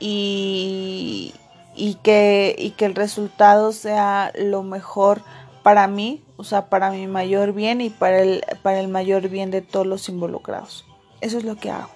y, 0.00 1.34
y, 1.74 1.94
que, 2.02 2.54
y 2.58 2.70
que 2.70 2.86
el 2.86 2.94
resultado 2.94 3.72
sea 3.72 4.32
lo 4.34 4.62
mejor 4.62 5.22
para 5.62 5.86
mí, 5.86 6.24
o 6.36 6.44
sea, 6.44 6.68
para 6.68 6.90
mi 6.90 7.06
mayor 7.06 7.52
bien 7.52 7.80
y 7.80 7.90
para 7.90 8.20
el, 8.20 8.44
para 8.62 8.80
el 8.80 8.88
mayor 8.88 9.28
bien 9.28 9.50
de 9.50 9.62
todos 9.62 9.86
los 9.86 10.08
involucrados. 10.08 10.84
Eso 11.20 11.38
es 11.38 11.44
lo 11.44 11.56
que 11.56 11.70
hago. 11.70 11.90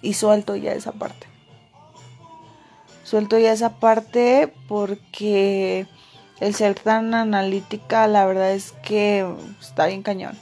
Y 0.00 0.14
suelto 0.14 0.56
ya 0.56 0.72
esa 0.72 0.92
parte. 0.92 1.26
Suelto 3.04 3.38
ya 3.38 3.52
esa 3.52 3.78
parte 3.80 4.54
porque 4.68 5.86
el 6.40 6.54
ser 6.54 6.76
tan 6.76 7.12
analítica, 7.12 8.06
la 8.06 8.24
verdad 8.24 8.52
es 8.52 8.72
que 8.72 9.26
está 9.60 9.86
bien 9.86 10.02
cañón. 10.02 10.38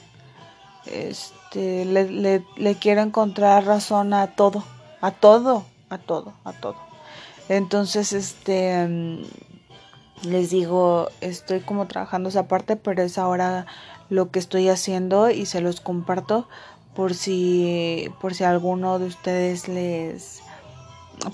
Este, 0.85 1.38
le, 1.53 2.43
le 2.57 2.75
quiero 2.75 3.01
encontrar 3.01 3.65
razón 3.65 4.13
a 4.13 4.27
todo, 4.35 4.63
a 5.01 5.11
todo, 5.11 5.65
a 5.89 5.97
todo, 5.97 6.33
a 6.43 6.53
todo. 6.53 6.75
Entonces, 7.49 8.13
este, 8.13 8.87
mm, 8.87 9.23
les 10.23 10.49
digo, 10.51 11.09
estoy 11.21 11.61
como 11.61 11.87
trabajando 11.87 12.29
esa 12.29 12.47
parte, 12.47 12.75
pero 12.75 13.01
es 13.01 13.17
ahora 13.17 13.65
lo 14.09 14.31
que 14.31 14.39
estoy 14.39 14.69
haciendo 14.69 15.29
y 15.29 15.45
se 15.45 15.61
los 15.61 15.81
comparto 15.81 16.47
por 16.95 17.13
si, 17.13 18.09
por 18.21 18.33
si 18.33 18.43
alguno 18.43 18.99
de 18.99 19.05
ustedes 19.05 19.67
les, 19.67 20.41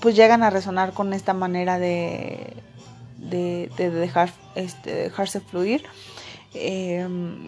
pues 0.00 0.14
llegan 0.14 0.42
a 0.42 0.50
resonar 0.50 0.92
con 0.92 1.12
esta 1.12 1.34
manera 1.34 1.78
de, 1.78 2.54
de, 3.18 3.68
dejar, 3.90 4.30
este, 4.54 4.94
dejarse 4.94 5.40
fluir. 5.40 5.84
Em, 6.54 7.46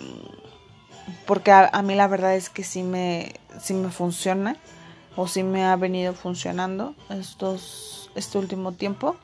porque 1.26 1.52
a, 1.52 1.82
mí 1.82 1.94
la 1.94 2.08
verdad 2.08 2.34
es 2.34 2.50
que 2.50 2.64
sí 2.64 2.82
me, 2.82 3.34
sí 3.60 3.74
me 3.74 3.90
funciona 3.90 4.56
o 5.16 5.26
sí 5.26 5.42
me 5.42 5.64
ha 5.64 5.76
venido 5.76 6.14
funcionando 6.14 6.94
estos, 7.10 8.10
este 8.14 8.38
último 8.38 8.72
tiempo. 8.72 9.16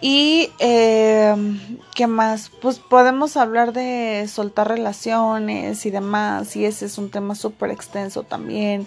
Y 0.00 0.50
em, 0.58 1.78
qué 1.94 2.06
más, 2.06 2.50
pues 2.62 2.78
podemos 2.78 3.36
hablar 3.36 3.74
de 3.74 4.26
soltar 4.28 4.68
relaciones 4.68 5.84
y 5.84 5.90
demás, 5.90 6.56
y 6.56 6.64
ese 6.64 6.86
es 6.86 6.96
un 6.96 7.10
tema 7.10 7.34
súper 7.34 7.70
extenso 7.70 8.22
también, 8.22 8.86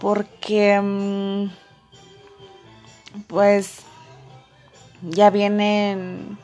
porque 0.00 0.72
em, 0.72 1.50
pues 3.26 3.80
ya 5.02 5.28
vienen, 5.28 6.38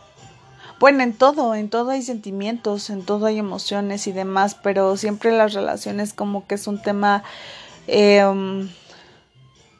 bueno, 0.81 1.03
en 1.03 1.13
todo, 1.13 1.55
en 1.55 1.71
todo 1.71 1.91
hay 1.91 2.03
sentimientos, 2.03 2.91
en 2.91 3.05
todo 3.05 3.27
hay 3.27 3.39
emociones 3.39 4.07
y 4.07 4.13
demás, 4.13 4.55
pero 4.55 4.97
siempre 4.97 5.37
las 5.37 5.53
relaciones 5.53 6.13
como 6.13 6.47
que 6.47 6.55
es 6.55 6.67
un 6.67 6.81
tema 6.83 7.25
un 7.89 8.71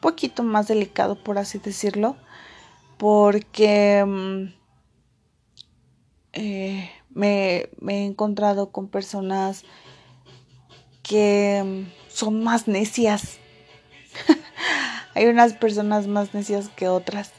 poquito 0.01 0.43
más 0.43 0.67
delicado, 0.67 1.15
por 1.15 1.37
así 1.37 1.59
decirlo, 1.59 2.15
porque 2.97 3.99
em, 3.99 4.53
eh, 6.33 6.89
me, 7.09 7.69
me 7.79 7.99
he 7.99 8.05
encontrado 8.05 8.71
con 8.71 8.87
personas 8.87 9.63
que 11.03 11.57
em, 11.57 11.89
son 12.07 12.43
más 12.43 12.67
necias. 12.67 13.37
hay 15.15 15.27
unas 15.27 15.53
personas 15.53 16.07
más 16.07 16.33
necias 16.33 16.69
que 16.69 16.87
otras. 16.87 17.31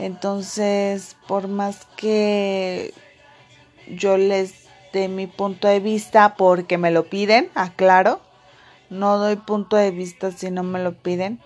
Entonces, 0.00 1.14
por 1.28 1.46
más 1.46 1.86
que 1.96 2.94
yo 3.86 4.16
les 4.16 4.66
dé 4.94 5.08
mi 5.08 5.26
punto 5.26 5.68
de 5.68 5.78
vista, 5.78 6.36
porque 6.36 6.78
me 6.78 6.90
lo 6.90 7.04
piden, 7.04 7.50
aclaro, 7.54 8.20
no 8.88 9.18
doy 9.18 9.36
punto 9.36 9.76
de 9.76 9.90
vista 9.90 10.32
si 10.32 10.50
no 10.50 10.62
me 10.62 10.82
lo 10.82 10.94
piden. 10.94 11.38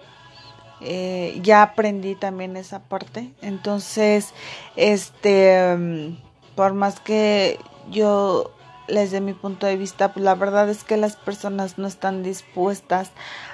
Eh, 0.80 1.40
ya 1.42 1.62
aprendí 1.62 2.14
también 2.14 2.57
esa 2.57 2.78
parte. 2.78 3.32
Entonces, 3.42 4.32
este, 4.76 5.76
mm, 5.76 6.16
por 6.55 6.74
más 6.74 7.00
que 7.00 7.59
yo 7.90 8.52
les 8.86 9.11
dé 9.11 9.20
mi 9.20 9.32
punto 9.32 9.66
de 9.66 9.76
vista, 9.76 10.12
pues 10.12 10.24
la 10.24 10.36
verdad 10.36 10.68
es 10.68 10.84
que 10.84 10.96
las 10.96 11.16
personas 11.16 11.76
no 11.76 11.88
están 11.88 12.22
dispuestas 12.22 13.11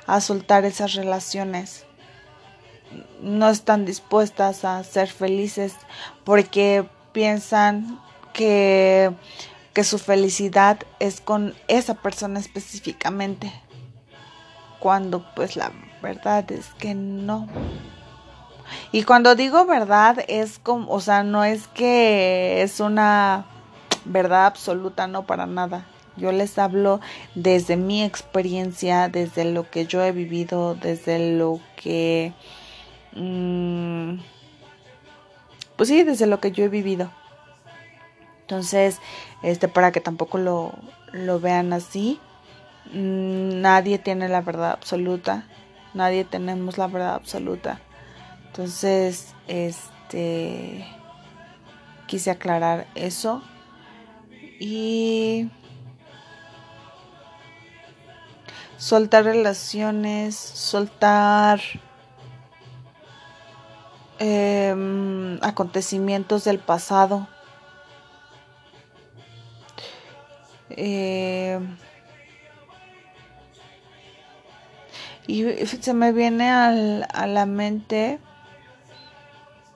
a 0.06 0.20
soltar 0.20 0.66
esas 0.66 0.92
relaciones 0.92 1.86
no 3.20 3.48
están 3.48 3.84
dispuestas 3.84 4.64
a 4.64 4.82
ser 4.84 5.08
felices 5.08 5.74
porque 6.24 6.86
piensan 7.12 8.00
que, 8.32 9.12
que 9.72 9.84
su 9.84 9.98
felicidad 9.98 10.78
es 10.98 11.20
con 11.20 11.54
esa 11.68 11.94
persona 11.94 12.40
específicamente. 12.40 13.52
Cuando 14.78 15.24
pues 15.34 15.56
la 15.56 15.72
verdad 16.02 16.50
es 16.52 16.66
que 16.78 16.94
no. 16.94 17.46
Y 18.92 19.02
cuando 19.02 19.34
digo 19.34 19.66
verdad 19.66 20.24
es 20.28 20.58
como, 20.58 20.92
o 20.92 21.00
sea, 21.00 21.22
no 21.22 21.44
es 21.44 21.66
que 21.68 22.62
es 22.62 22.80
una 22.80 23.44
verdad 24.04 24.46
absoluta, 24.46 25.06
no 25.06 25.26
para 25.26 25.46
nada. 25.46 25.86
Yo 26.16 26.32
les 26.32 26.58
hablo 26.58 27.00
desde 27.34 27.76
mi 27.76 28.02
experiencia, 28.02 29.08
desde 29.08 29.44
lo 29.44 29.70
que 29.70 29.86
yo 29.86 30.02
he 30.02 30.12
vivido, 30.12 30.74
desde 30.74 31.36
lo 31.36 31.60
que 31.76 32.32
Mm, 33.12 34.18
pues 35.76 35.88
sí, 35.88 36.02
desde 36.04 36.26
lo 36.26 36.40
que 36.40 36.52
yo 36.52 36.64
he 36.64 36.68
vivido. 36.68 37.10
Entonces, 38.42 38.98
este, 39.42 39.68
para 39.68 39.92
que 39.92 40.00
tampoco 40.00 40.38
lo, 40.38 40.72
lo 41.12 41.40
vean 41.40 41.72
así, 41.72 42.18
mm, 42.92 43.60
nadie 43.60 43.98
tiene 43.98 44.28
la 44.28 44.40
verdad 44.40 44.72
absoluta, 44.72 45.44
nadie 45.94 46.24
tenemos 46.24 46.76
la 46.78 46.86
verdad 46.88 47.14
absoluta. 47.14 47.80
Entonces, 48.46 49.34
este, 49.46 50.84
quise 52.06 52.32
aclarar 52.32 52.88
eso 52.96 53.42
y 54.58 55.48
soltar 58.76 59.24
relaciones, 59.24 60.34
soltar 60.34 61.60
Em, 64.22 65.38
acontecimientos 65.40 66.44
del 66.44 66.58
pasado. 66.58 67.26
Em, 70.68 71.78
y 75.26 75.42
se 75.66 75.94
me 75.94 76.12
viene 76.12 76.50
al, 76.50 77.06
a 77.14 77.26
la 77.26 77.46
mente 77.46 78.18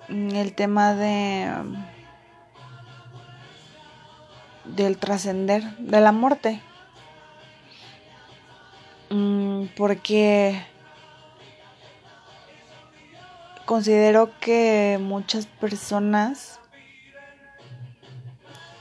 el 0.08 0.52
tema 0.54 0.94
de 0.94 1.50
del 4.64 4.98
trascender 4.98 5.62
de 5.78 6.00
la 6.00 6.12
muerte 6.12 6.60
mm, 9.08 9.66
porque 9.76 10.73
considero 13.64 14.30
que 14.40 14.98
muchas 15.00 15.46
personas 15.46 16.60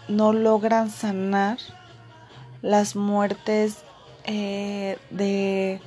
no 0.08 0.34
logran 0.34 0.90
sanar 0.90 1.58
las 2.62 2.96
muertes 2.96 3.84
eh, 4.26 4.98
de, 5.10 5.82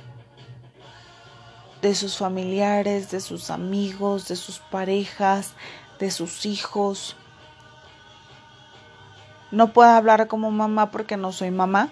de 1.81 1.95
sus 1.95 2.17
familiares, 2.17 3.11
de 3.11 3.19
sus 3.19 3.49
amigos, 3.49 4.27
de 4.27 4.35
sus 4.35 4.59
parejas, 4.59 5.53
de 5.99 6.11
sus 6.11 6.45
hijos. 6.45 7.15
No 9.51 9.73
puedo 9.73 9.89
hablar 9.89 10.27
como 10.27 10.51
mamá 10.51 10.91
porque 10.91 11.17
no 11.17 11.31
soy 11.31 11.51
mamá. 11.51 11.89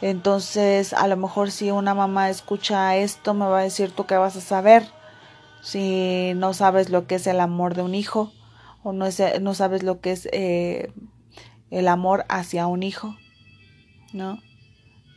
Entonces, 0.00 0.92
a 0.92 1.06
lo 1.06 1.16
mejor 1.16 1.50
si 1.50 1.70
una 1.70 1.94
mamá 1.94 2.28
escucha 2.28 2.96
esto, 2.96 3.32
me 3.32 3.46
va 3.46 3.60
a 3.60 3.62
decir 3.62 3.92
tú 3.92 4.06
qué 4.06 4.16
vas 4.16 4.36
a 4.36 4.40
saber 4.40 4.86
si 5.64 6.34
no 6.36 6.52
sabes 6.52 6.90
lo 6.90 7.06
que 7.06 7.14
es 7.14 7.26
el 7.26 7.40
amor 7.40 7.74
de 7.74 7.80
un 7.80 7.94
hijo 7.94 8.30
o 8.82 8.92
no, 8.92 9.06
no 9.40 9.54
sabes 9.54 9.82
lo 9.82 10.00
que 10.00 10.12
es 10.12 10.28
eh, 10.30 10.92
el 11.70 11.88
amor 11.88 12.26
hacia 12.28 12.66
un 12.66 12.82
hijo, 12.82 13.16
¿no? 14.12 14.38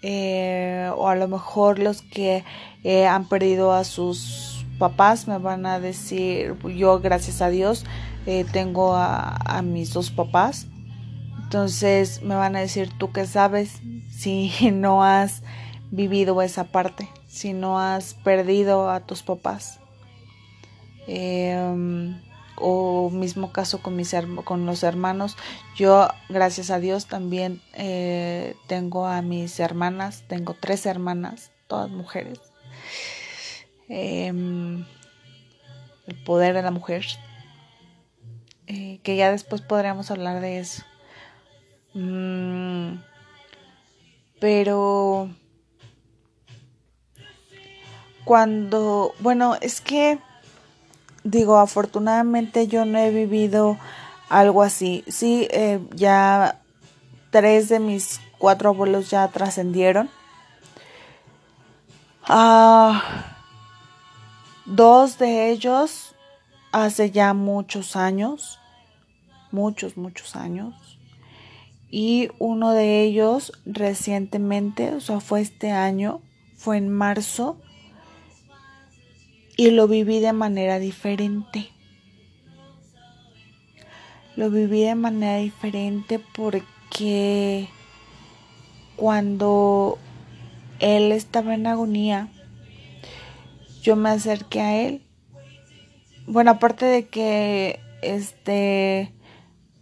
Eh, 0.02 0.90
o 0.96 1.10
a 1.10 1.16
lo 1.16 1.28
mejor 1.28 1.80
los 1.80 2.02
que 2.02 2.46
eh, 2.86 3.06
han 3.08 3.28
perdido 3.28 3.74
a 3.74 3.84
sus 3.84 4.66
papás 4.80 5.28
me 5.28 5.38
van 5.38 5.66
a 5.66 5.82
decir, 5.82 6.56
yo 6.78 7.02
gracias 7.02 7.42
a 7.42 7.50
Dios 7.50 7.84
tengo 8.52 8.96
a, 8.96 9.36
a 9.46 9.62
mis 9.62 9.92
dos 9.94 10.12
papás, 10.12 10.68
entonces 11.44 12.22
me 12.24 12.36
van 12.36 12.56
a 12.56 12.60
decir, 12.60 12.90
¿tú 12.98 13.12
qué 13.12 13.26
sabes 13.26 13.82
si 14.10 14.52
no 14.72 15.04
has 15.04 15.44
vivido 15.92 16.42
esa 16.42 16.66
parte? 16.66 17.10
Si 17.28 17.52
no 17.52 17.80
has 17.80 18.14
perdido 18.14 18.90
a 18.90 19.02
tus 19.02 19.24
papás. 19.24 19.82
Em, 21.08 22.22
o 22.60 23.10
mismo 23.12 23.52
caso 23.52 23.82
con, 23.82 23.96
mis, 23.96 24.16
con 24.44 24.66
los 24.66 24.84
hermanos. 24.84 25.38
Yo, 25.76 26.08
gracias 26.28 26.70
a 26.70 26.80
Dios, 26.80 27.06
también 27.06 27.62
eh, 27.74 28.56
tengo 28.68 29.06
a 29.06 29.22
mis 29.22 29.60
hermanas, 29.60 30.24
tengo 30.28 30.56
tres 30.60 30.86
hermanas, 30.86 31.52
todas 31.68 31.90
mujeres. 31.90 32.40
Em, 33.90 34.86
el 36.08 36.24
poder 36.26 36.56
de 36.56 36.62
la 36.62 36.72
mujer, 36.72 37.06
eh, 38.66 39.00
que 39.04 39.16
ya 39.16 39.32
después 39.32 39.62
podríamos 39.62 40.12
hablar 40.12 40.42
de 40.42 40.60
eso. 40.60 40.84
Mm, 41.94 43.00
pero 44.40 45.30
cuando, 48.26 49.14
bueno, 49.20 49.56
es 49.62 49.80
que 49.80 50.20
digo, 51.30 51.58
afortunadamente 51.58 52.68
yo 52.68 52.86
no 52.86 52.98
he 52.98 53.12
vivido 53.12 53.78
algo 54.30 54.64
así. 54.64 55.04
Sí, 55.08 55.48
eh, 55.52 55.80
ya 55.96 56.62
tres 57.30 57.70
de 57.70 57.80
mis 57.80 58.22
cuatro 58.38 58.70
abuelos 58.70 59.10
ya 59.10 59.28
trascendieron. 59.28 60.10
Ah, 62.24 63.36
dos 64.66 65.18
de 65.18 65.50
ellos 65.50 66.16
hace 66.72 67.12
ya 67.12 67.34
muchos 67.34 67.96
años, 67.96 68.60
muchos, 69.52 69.98
muchos 69.98 70.36
años. 70.36 70.76
Y 71.90 72.30
uno 72.38 72.74
de 72.74 73.04
ellos 73.04 73.54
recientemente, 73.66 74.94
o 74.94 75.00
sea, 75.00 75.22
fue 75.22 75.40
este 75.42 75.72
año, 75.72 76.22
fue 76.58 76.78
en 76.78 76.90
marzo, 76.90 77.58
y 79.58 79.72
lo 79.72 79.88
viví 79.88 80.20
de 80.20 80.34
manera 80.34 80.78
diferente. 80.78 81.72
Lo 84.36 84.52
viví 84.52 84.84
de 84.84 84.94
manera 84.94 85.38
diferente 85.38 86.20
porque 86.20 87.68
cuando 88.96 89.98
él 90.80 91.12
estaba 91.12 91.56
en 91.56 91.66
agonía, 91.66 92.30
yo 93.82 93.96
me 93.96 94.10
acerqué 94.10 94.62
a 94.62 94.76
él. 94.76 95.02
Bueno, 96.28 96.52
aparte 96.52 96.86
de 96.86 97.08
que 97.08 97.80
este 98.04 99.12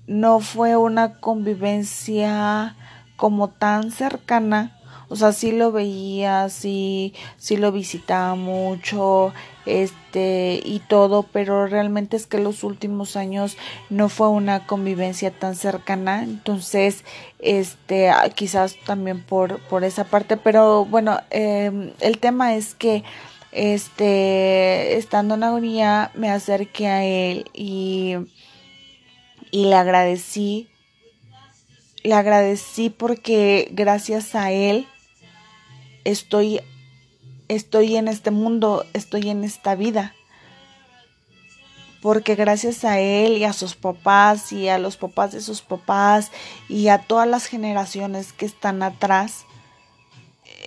no 0.07 0.39
fue 0.39 0.77
una 0.77 1.19
convivencia 1.19 2.77
como 3.17 3.49
tan 3.49 3.91
cercana, 3.91 4.79
o 5.09 5.15
sea, 5.15 5.33
sí 5.33 5.51
lo 5.51 5.71
veía, 5.71 6.49
sí, 6.49 7.13
sí 7.37 7.57
lo 7.57 7.71
visitaba 7.71 8.35
mucho, 8.35 9.33
este, 9.65 10.61
y 10.63 10.79
todo, 10.79 11.23
pero 11.23 11.67
realmente 11.67 12.17
es 12.17 12.27
que 12.27 12.37
los 12.37 12.63
últimos 12.63 13.15
años 13.15 13.57
no 13.89 14.09
fue 14.09 14.29
una 14.29 14.67
convivencia 14.67 15.31
tan 15.31 15.55
cercana, 15.55 16.23
entonces, 16.23 17.03
este, 17.39 18.09
ah, 18.09 18.29
quizás 18.29 18.75
también 18.85 19.23
por, 19.23 19.59
por 19.61 19.83
esa 19.83 20.05
parte, 20.05 20.37
pero 20.37 20.85
bueno, 20.85 21.19
em, 21.31 21.91
el 21.99 22.17
tema 22.19 22.55
es 22.55 22.75
que, 22.75 23.03
este, 23.51 24.97
estando 24.97 25.35
en 25.35 25.43
agonía, 25.43 26.11
me 26.13 26.29
acerqué 26.29 26.87
a 26.87 27.03
él 27.03 27.45
y, 27.53 28.15
y 29.51 29.65
le 29.65 29.75
agradecí, 29.75 30.69
le 32.03 32.13
agradecí 32.13 32.89
porque 32.89 33.69
gracias 33.71 34.35
a 34.35 34.51
él, 34.51 34.87
estoy, 36.03 36.61
estoy 37.47 37.95
en 37.95 38.07
este 38.07 38.31
mundo, 38.31 38.85
estoy 38.93 39.29
en 39.29 39.43
esta 39.43 39.75
vida. 39.75 40.15
Porque 42.01 42.35
gracias 42.35 42.85
a 42.85 42.99
él 42.99 43.37
y 43.37 43.45
a 43.45 43.53
sus 43.53 43.75
papás 43.75 44.51
y 44.51 44.69
a 44.69 44.77
los 44.77 44.95
papás 44.95 45.31
de 45.31 45.41
sus 45.41 45.61
papás 45.61 46.31
y 46.69 46.89
a 46.89 46.99
todas 46.99 47.27
las 47.27 47.47
generaciones 47.47 48.31
que 48.31 48.45
están 48.45 48.83
atrás, 48.83 49.45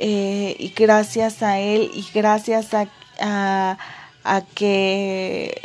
eh, 0.01 0.57
y 0.59 0.69
gracias 0.71 1.43
a 1.43 1.59
él 1.59 1.91
y 1.93 2.07
gracias 2.15 2.73
a, 2.73 2.89
a, 4.25 4.41
que 4.55 5.61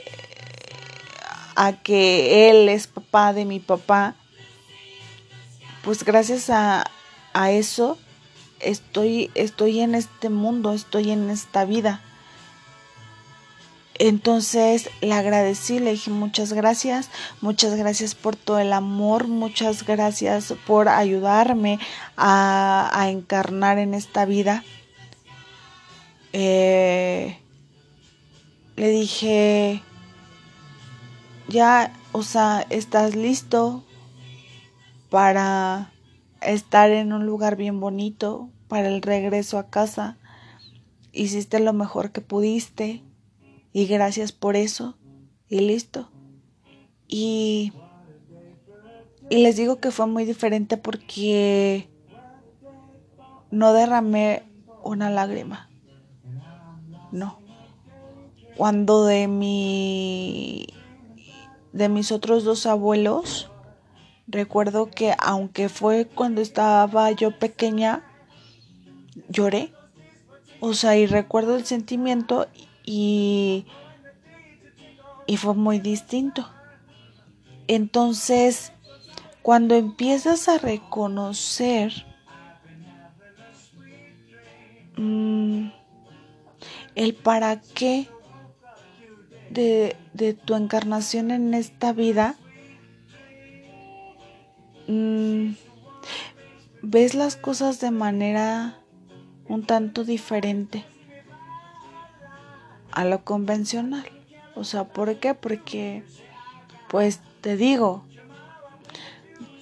a 1.56 1.74
que 1.74 2.50
él 2.50 2.68
es 2.68 2.88
papá 2.88 3.34
de 3.34 3.46
mi 3.46 3.60
papá, 3.60 4.16
pues 5.84 6.04
gracias 6.04 6.50
a, 6.50 6.90
a 7.34 7.52
eso 7.52 7.98
estoy, 8.64 9.32
estoy 9.36 9.80
en 9.82 9.96
este 9.96 10.30
mundo, 10.30 10.74
estoy 10.74 11.12
en 11.12 11.30
esta 11.30 11.66
vida. 11.66 12.02
Entonces 14.00 14.90
le 15.02 15.14
agradecí, 15.14 15.80
le 15.80 15.92
dije 15.92 16.10
muchas 16.10 16.52
gracias, 16.52 17.10
muchas 17.42 17.76
gracias 17.76 18.16
por 18.16 18.36
todo 18.36 18.58
el 18.58 18.74
amor, 18.74 19.28
muchas 19.28 19.86
gracias 19.86 20.54
por 20.66 20.90
ayudarme 20.90 21.80
a, 22.18 23.08
encarnar 23.10 23.78
en 23.78 23.94
esta 23.94 24.26
vida. 24.26 24.64
Eh, 26.34 27.38
le 28.76 28.90
dije, 28.90 29.84
ya, 31.48 31.94
o 32.12 32.24
sea, 32.24 32.66
¿estás 32.72 33.16
listo 33.16 33.84
para 35.10 35.92
estar 36.42 36.90
en 36.90 37.14
un 37.14 37.26
lugar 37.26 37.56
bien 37.56 37.80
bonito, 37.80 38.50
para 38.68 38.88
el 38.88 39.02
regreso 39.02 39.58
a 39.58 39.70
casa. 39.70 40.18
Hiciste 41.12 41.60
lo 41.60 41.74
mejor 41.74 42.12
que 42.12 42.22
pudiste 42.22 43.04
y 43.72 43.86
gracias 43.86 44.32
por 44.32 44.56
eso 44.56 44.98
y 45.50 45.60
listo. 45.60 46.10
Y, 47.08 47.74
y 49.30 49.44
les 49.44 49.56
digo 49.56 49.80
que 49.80 49.92
fue 49.92 50.08
muy 50.08 50.26
diferente 50.26 50.78
porque 50.78 51.90
no 53.52 53.74
derramé 53.74 54.44
una 54.84 55.10
lágrima. 55.10 55.70
No. 57.12 57.40
Cuando 58.58 59.06
de 59.06 59.28
mi 59.28 60.68
de 61.72 61.90
mis 61.90 62.12
otros 62.12 62.44
dos 62.44 62.68
abuelos 62.68 63.50
recuerdo 64.28 64.90
que 64.90 65.16
aunque 65.20 65.70
fue 65.70 66.06
cuando 66.06 66.42
estaba 66.42 67.12
yo 67.12 67.38
pequeña 67.40 68.04
lloré. 69.30 69.74
O 70.60 70.74
sea, 70.74 70.98
y 70.98 71.06
recuerdo 71.06 71.56
el 71.56 71.66
sentimiento 71.66 72.48
y, 72.86 73.66
y 75.28 75.38
fue 75.38 75.54
muy 75.56 75.80
distinto. 75.80 76.50
Entonces, 77.68 78.72
cuando 79.42 79.76
empiezas 79.76 80.48
a 80.48 80.58
reconocer 80.58 81.92
mm, 84.98 85.68
el 86.96 87.14
para 87.16 87.60
qué 87.60 88.08
de, 89.50 89.96
de, 90.14 90.34
tu 90.34 90.56
encarnación 90.56 91.32
en 91.32 91.54
esta 91.54 91.94
vida, 91.94 92.36
mm, 94.88 95.52
ves 96.82 97.16
las 97.16 97.36
cosas 97.36 97.80
de 97.80 97.92
manera 97.92 98.83
un 99.48 99.66
tanto 99.66 100.04
diferente 100.04 100.86
a 102.92 103.06
lo 103.06 103.24
convencional. 103.24 104.10
O 104.56 104.64
sea, 104.64 104.86
¿por 104.86 105.16
qué? 105.18 105.34
Porque, 105.34 106.04
pues 106.90 107.20
te 107.42 107.58
digo, 107.58 108.06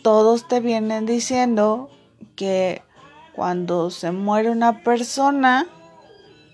todos 0.01 0.47
te 0.47 0.59
vienen 0.59 1.05
diciendo 1.05 1.89
que 2.36 2.82
cuando 3.34 3.89
se 3.89 4.11
muere 4.11 4.49
una 4.49 4.84
persona 4.84 5.67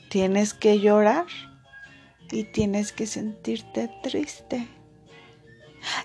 tienes 0.09 0.53
que 0.53 0.79
llorar 0.79 1.25
y 2.31 2.43
tienes 2.43 2.91
que 2.91 3.07
sentirte 3.07 3.89
triste. 4.03 4.67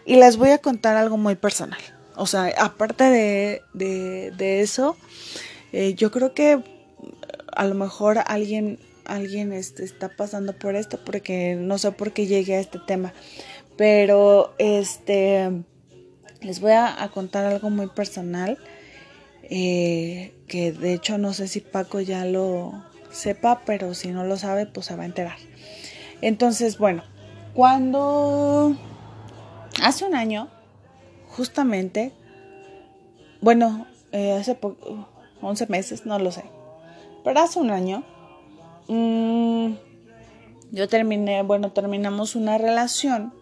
Y 0.04 0.16
les 0.16 0.36
voy 0.36 0.50
a 0.50 0.58
contar 0.58 0.96
algo 0.96 1.16
muy 1.16 1.34
personal. 1.34 1.80
O 2.16 2.26
sea, 2.26 2.52
aparte 2.58 3.04
de, 3.04 3.62
de, 3.72 4.60
eso, 4.60 4.96
eh, 5.72 5.94
yo 5.94 6.10
creo 6.10 6.34
que 6.34 6.62
a 7.57 7.64
lo 7.64 7.74
mejor 7.74 8.18
alguien, 8.26 8.78
alguien 9.05 9.53
este, 9.53 9.84
está 9.84 10.09
pasando 10.09 10.53
por 10.59 10.76
esto 10.76 10.98
porque 11.05 11.55
no 11.55 11.78
sé 11.78 11.92
por 11.92 12.12
qué 12.12 12.26
llegué 12.26 12.57
a 12.57 12.61
este 12.61 12.78
tema. 12.78 13.12
Pero 13.76 14.55
este 14.59 15.50
les 16.40 16.61
voy 16.61 16.72
a, 16.72 17.09
contar 17.14 17.46
algo 17.46 17.70
muy 17.70 17.88
personal. 17.88 18.59
Eh, 19.44 20.34
que 20.46 20.72
de 20.72 20.94
hecho 20.94 21.18
no 21.18 21.32
sé 21.32 21.48
si 21.48 21.61
Paco 21.61 22.00
ya 22.00 22.24
lo 22.24 22.84
sepa, 23.11 23.62
pero 23.66 23.94
si 23.94 24.09
no 24.09 24.24
lo 24.24 24.36
sabe, 24.36 24.66
pues 24.66 24.86
se 24.86 24.96
va 24.96 25.03
a 25.03 25.07
enterar. 25.07 25.36
Entonces, 26.20 26.78
bueno, 26.78 27.03
cuando 27.55 28.76
hace 29.82 30.05
un 30.05 30.14
año, 30.14 30.48
justamente, 31.28 32.12
bueno, 33.40 33.86
eh, 34.12 34.32
hace 34.32 34.57
11 35.40 35.66
meses, 35.66 36.07
no 36.07 36.18
lo 36.18 36.30
sé, 36.30 36.44
pero 37.24 37.40
hace 37.40 37.58
un 37.58 37.70
año, 37.70 38.04
mm, 38.88 39.72
yo 40.72 40.88
terminé, 40.88 41.42
bueno, 41.42 41.72
terminamos 41.72 42.34
una 42.34 42.58
relación, 42.58 43.32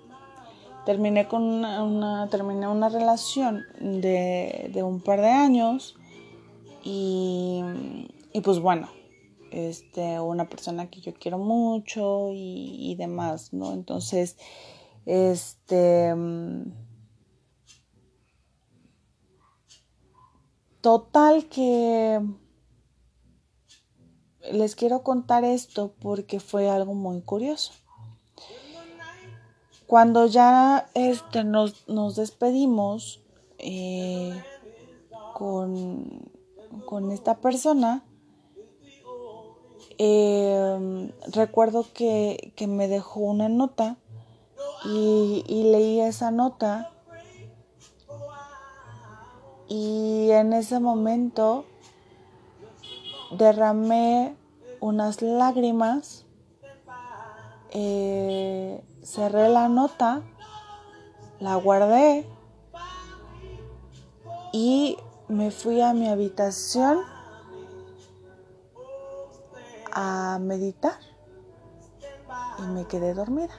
terminé 0.84 1.28
con 1.28 1.42
una, 1.42 2.28
terminé 2.28 2.66
una 2.68 2.88
relación 2.88 3.62
de, 3.80 4.70
de, 4.72 4.82
un 4.82 5.00
par 5.00 5.20
de 5.20 5.28
años 5.28 5.96
y, 6.82 7.62
y 8.32 8.40
pues 8.40 8.58
bueno, 8.60 8.88
este, 9.50 10.20
una 10.20 10.48
persona 10.48 10.88
que 10.88 11.00
yo 11.00 11.12
quiero 11.14 11.38
mucho 11.38 12.30
y, 12.32 12.94
demás, 12.96 13.52
¿no? 13.52 13.72
Entonces, 13.72 14.36
este... 15.06 16.14
Total 20.80 21.44
que 21.46 22.20
les 24.52 24.74
quiero 24.76 25.02
contar 25.02 25.44
esto 25.44 25.92
porque 26.00 26.40
fue 26.40 26.68
algo 26.68 26.94
muy 26.94 27.20
curioso. 27.22 27.72
Cuando 29.86 30.26
ya 30.26 30.88
este, 30.94 31.42
nos, 31.44 31.84
despedimos 32.16 33.20
eh, 33.58 34.40
con, 35.34 36.30
con 36.86 37.10
esta 37.10 37.38
persona, 37.38 38.04
eh, 40.02 41.12
recuerdo 41.30 41.84
que, 41.92 42.54
me 42.66 42.88
dejó 42.88 43.20
una 43.20 43.50
nota 43.50 43.98
y, 44.86 45.44
leí 45.46 46.00
esa 46.00 46.30
nota 46.30 46.90
y 49.68 50.30
en 50.30 50.54
ese 50.54 50.80
momento 50.80 51.66
derramé 53.32 54.36
unas 54.80 55.22
lágrimas, 55.22 56.24
eh, 57.70 58.82
cerré 59.02 59.48
la 59.48 59.68
nota, 59.68 60.22
la 61.38 61.54
guardé 61.56 62.26
y 64.52 64.96
me 65.28 65.50
fui 65.50 65.80
a 65.80 65.92
mi 65.92 66.08
habitación 66.08 66.98
a 69.92 70.38
meditar 70.40 70.98
y 72.58 72.62
me 72.62 72.86
quedé 72.86 73.14
dormida. 73.14 73.54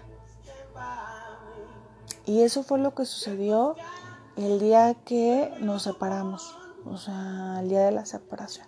Y 2.26 2.42
eso 2.42 2.64
fue 2.64 2.80
lo 2.80 2.94
que 2.94 3.06
sucedió 3.06 3.76
el 4.36 4.60
día 4.60 4.94
que 5.06 5.54
nos 5.60 5.84
separamos, 5.84 6.56
o 6.86 6.98
sea, 6.98 7.60
el 7.62 7.70
día 7.70 7.86
de 7.86 7.92
la 7.92 8.06
separación. 8.06 8.68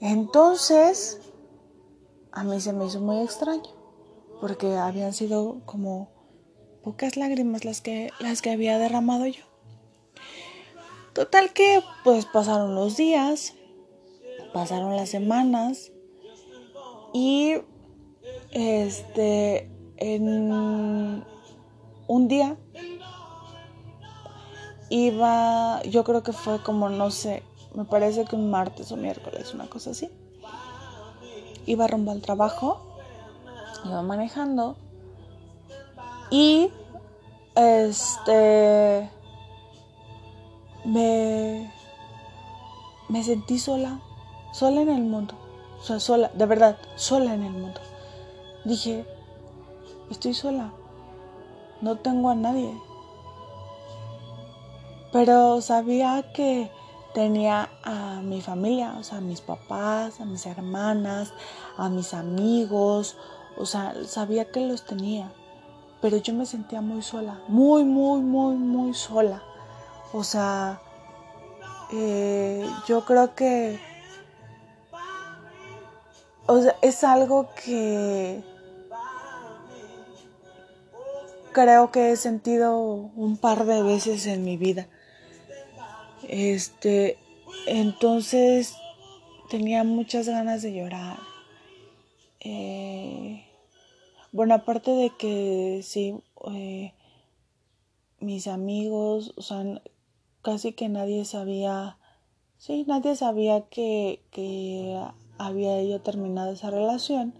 Entonces, 0.00 1.20
a 2.32 2.44
mí 2.44 2.60
se 2.60 2.72
me 2.72 2.86
hizo 2.86 3.00
muy 3.00 3.22
extraño, 3.22 3.70
porque 4.40 4.76
habían 4.76 5.12
sido 5.12 5.60
como 5.64 6.10
pocas 6.82 7.16
lágrimas 7.16 7.64
las 7.64 7.80
que, 7.80 8.10
las 8.20 8.42
que 8.42 8.50
había 8.50 8.78
derramado 8.78 9.26
yo. 9.26 9.44
Total 11.12 11.52
que 11.52 11.82
pues 12.04 12.26
pasaron 12.26 12.74
los 12.74 12.96
días, 12.96 13.54
pasaron 14.52 14.96
las 14.96 15.08
semanas 15.08 15.92
y 17.14 17.54
este 18.52 19.70
en 19.96 20.52
un 22.06 22.28
día 22.28 22.58
iba, 24.90 25.82
yo 25.82 26.04
creo 26.04 26.22
que 26.22 26.32
fue 26.32 26.62
como 26.62 26.88
no 26.88 27.10
sé, 27.10 27.42
me 27.76 27.84
parece 27.84 28.24
que 28.24 28.34
un 28.34 28.50
martes 28.50 28.90
o 28.90 28.96
miércoles, 28.96 29.54
una 29.54 29.66
cosa 29.66 29.90
así. 29.90 30.10
Iba 31.66 31.86
rumbo 31.86 32.10
al 32.10 32.22
trabajo, 32.22 32.80
iba 33.84 34.02
manejando 34.02 34.76
y 36.30 36.70
este 37.54 39.08
me 40.84 41.72
me 43.08 43.22
sentí 43.22 43.58
sola 43.60 44.00
sola 44.56 44.80
en 44.80 44.88
el 44.88 45.02
mundo. 45.02 45.34
O 45.78 45.82
sea, 45.82 46.00
sola, 46.00 46.30
de 46.32 46.46
verdad, 46.46 46.78
sola 46.94 47.34
en 47.34 47.42
el 47.42 47.52
mundo. 47.52 47.78
Dije, 48.64 49.04
estoy 50.10 50.32
sola. 50.32 50.72
No 51.82 51.96
tengo 51.96 52.30
a 52.30 52.34
nadie. 52.34 52.72
Pero 55.12 55.60
sabía 55.60 56.32
que 56.32 56.70
tenía 57.16 57.70
a 57.82 58.20
mi 58.20 58.42
familia, 58.42 58.94
o 58.98 59.02
sea, 59.02 59.18
a 59.18 59.20
mis 59.22 59.40
papás, 59.40 60.20
a 60.20 60.26
mis 60.26 60.44
hermanas, 60.44 61.32
a 61.78 61.88
mis 61.88 62.12
amigos, 62.12 63.16
o 63.56 63.64
sea, 63.64 63.94
sabía 64.04 64.52
que 64.52 64.60
los 64.60 64.84
tenía, 64.84 65.32
pero 66.02 66.18
yo 66.18 66.34
me 66.34 66.44
sentía 66.44 66.82
muy 66.82 67.00
sola, 67.00 67.40
muy, 67.48 67.84
muy, 67.84 68.20
muy, 68.20 68.56
muy 68.56 68.92
sola. 68.92 69.42
O 70.12 70.24
sea, 70.24 70.82
eh, 71.90 72.68
yo 72.86 73.06
creo 73.06 73.34
que 73.34 73.80
o 76.44 76.60
sea, 76.60 76.76
es 76.82 77.02
algo 77.02 77.48
que 77.64 78.44
creo 81.52 81.90
que 81.90 82.12
he 82.12 82.16
sentido 82.16 82.76
un 82.76 83.38
par 83.38 83.64
de 83.64 83.82
veces 83.82 84.26
en 84.26 84.44
mi 84.44 84.58
vida. 84.58 84.86
Este, 86.28 87.18
entonces 87.66 88.76
tenía 89.48 89.84
muchas 89.84 90.28
ganas 90.28 90.62
de 90.62 90.74
llorar. 90.74 91.18
Eh, 92.40 93.44
bueno, 94.32 94.54
aparte 94.54 94.90
de 94.90 95.10
que 95.10 95.80
sí, 95.82 96.14
eh, 96.52 96.92
mis 98.20 98.46
amigos, 98.48 99.32
o 99.36 99.42
sea, 99.42 99.64
casi 100.42 100.72
que 100.72 100.88
nadie 100.88 101.24
sabía, 101.24 101.98
sí, 102.58 102.84
nadie 102.86 103.16
sabía 103.16 103.62
que, 103.62 104.20
que 104.30 104.98
había 105.38 105.82
yo 105.84 106.00
terminado 106.00 106.52
esa 106.52 106.70
relación. 106.70 107.34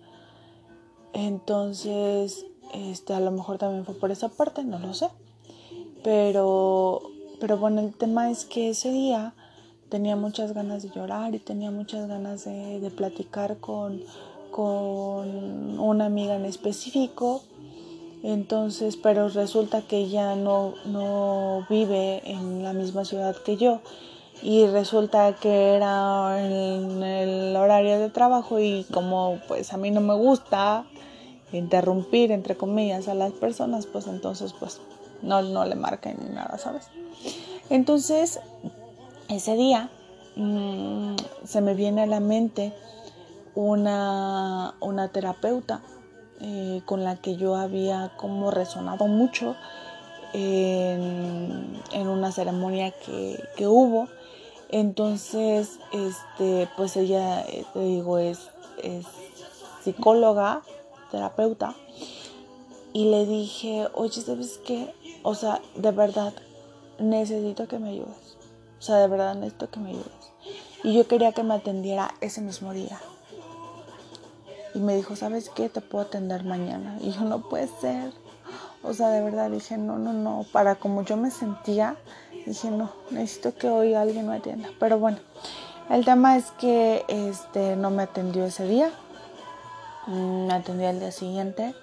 Entonces, 1.12 2.47
este, 2.74 3.14
a 3.14 3.20
lo 3.20 3.30
mejor 3.30 3.59
también 3.59 3.84
fue 3.84 3.95
por 3.95 4.11
esa 4.11 4.28
parte, 4.28 4.64
no 4.64 4.78
lo 4.78 4.93
sé. 4.95 5.09
Pero, 6.05 7.01
pero 7.41 7.59
bueno, 7.59 7.80
el 7.80 7.95
tema 7.95 8.30
es 8.30 8.45
que 8.45 8.70
ese 8.70 8.91
día 8.91 9.34
tenía 9.89 10.16
muchas 10.16 10.53
ganas 10.53 10.82
de 10.82 10.91
llorar 10.91 11.34
y 11.34 11.39
tenía 11.39 11.70
muchas 11.70 12.09
ganas 12.09 12.45
de, 12.45 12.91
platicar 12.97 13.59
con, 13.59 14.03
con 14.51 15.78
una 15.78 16.07
amiga 16.07 16.37
en 16.37 16.45
específico. 16.45 17.43
Entonces, 18.22 18.97
pero 18.97 19.28
resulta 19.28 19.82
que 19.82 19.99
ella 19.99 20.34
no, 20.34 20.74
no 20.87 21.66
vive 21.68 22.22
en 22.24 22.64
la 22.64 22.72
misma 22.72 23.05
ciudad 23.05 23.37
que 23.37 23.57
yo 23.57 23.80
y 24.43 24.66
resulta 24.66 25.34
que 25.34 25.74
era 25.74 26.45
en 26.45 27.03
el 27.03 27.57
horario 27.57 27.99
de 27.99 28.11
trabajo 28.11 28.61
y 28.61 28.84
como 28.93 29.41
pues 29.49 29.72
a 29.72 29.76
mí 29.76 29.91
no 29.91 30.01
me 30.01 30.14
gusta 30.14 30.84
interrumpir 31.53 32.32
entre 32.32 32.57
comillas 32.57 33.09
a 33.09 33.14
las 33.14 33.32
personas 33.32 33.87
pues 33.87 34.07
entonces 34.07 34.53
pues 34.53 34.80
no, 35.23 35.43
no 35.43 35.64
le 35.64 35.75
marcan 35.75 36.17
ni 36.21 36.35
nada, 36.35 36.59
¿sabes? 36.59 36.89
Entonces 37.71 38.41
ese 39.29 39.57
día 39.57 39.91
mm, 40.37 41.17
se 41.45 41.61
me 41.61 41.75
viene 41.75 42.03
a 42.03 42.07
la 42.07 42.21
mente 42.21 42.73
una, 43.55 44.75
terapeuta 45.12 45.81
eh, 46.41 46.83
con 46.85 47.03
la 47.03 47.17
que 47.17 47.37
yo 47.37 47.57
había 47.57 48.12
como 48.17 48.51
resonado 48.51 49.07
mucho 49.07 49.57
en, 50.33 51.81
una 51.95 52.31
ceremonia 52.31 52.91
que, 52.91 53.43
que, 53.57 53.67
hubo. 53.67 54.09
Entonces, 54.69 55.79
este, 55.93 56.69
pues 56.77 56.97
ella, 56.97 57.41
eh, 57.43 57.64
te 57.73 57.81
digo, 57.81 58.19
es, 58.19 58.51
es 58.83 59.07
psicóloga, 59.83 60.62
terapeuta. 61.11 61.75
Y 62.93 63.11
le 63.11 63.25
dije, 63.27 63.89
oye, 63.95 64.21
¿sabes 64.21 64.61
qué? 64.64 64.93
O 65.29 65.35
sea, 65.35 65.61
de 65.74 65.91
verdad, 65.91 66.33
necesito 67.01 67.66
que 67.66 67.81
me 67.81 67.89
ayudes. 67.89 68.37
O 68.79 68.83
sea, 68.83 68.99
de 68.99 69.09
verdad 69.09 69.35
necesito 69.35 69.68
que 69.68 69.81
me 69.81 69.91
ayudes. 69.91 70.33
Y 70.85 70.95
yo 70.95 71.09
quería 71.09 71.33
que 71.33 71.43
me 71.43 71.55
atendiera 71.55 72.14
ese 72.20 72.41
mismo 72.41 72.72
día. 72.72 73.01
Y 74.72 74.79
me 74.79 74.95
dijo, 74.95 75.16
¿sabes 75.16 75.51
qué? 75.51 75.68
Te 75.68 75.81
puedo 75.81 76.05
atender 76.05 76.45
mañana. 76.45 76.97
Y 77.01 77.11
yo 77.11 77.22
no 77.22 77.41
puede 77.41 77.66
ser. 77.66 78.12
O 78.85 78.95
sea, 78.95 79.09
de 79.09 79.20
verdad 79.20 79.51
dije, 79.51 79.77
no, 79.77 79.99
no, 79.99 80.12
no. 80.12 80.47
Para 80.53 80.77
como 80.77 81.03
yo 81.03 81.16
me 81.16 81.33
sentía, 81.33 81.97
dije, 82.47 82.70
no, 82.70 82.93
necesito 83.11 83.53
que 83.53 83.68
hoy 83.68 83.95
alguien 83.95 84.29
me 84.29 84.37
atienda. 84.37 84.68
Pero 84.79 85.01
bueno, 85.01 85.18
el 85.91 86.05
tema 86.05 86.37
es 86.37 86.53
que 86.53 87.05
este, 87.09 87.74
no 87.74 87.91
me 87.91 88.05
atendió 88.05 88.45
ese 88.45 88.64
día. 88.68 88.93
Mm, 90.07 90.47
me 90.47 90.55
atendió 90.55 90.89
al 90.89 91.01
día 91.01 91.11
siguiente. 91.11 91.74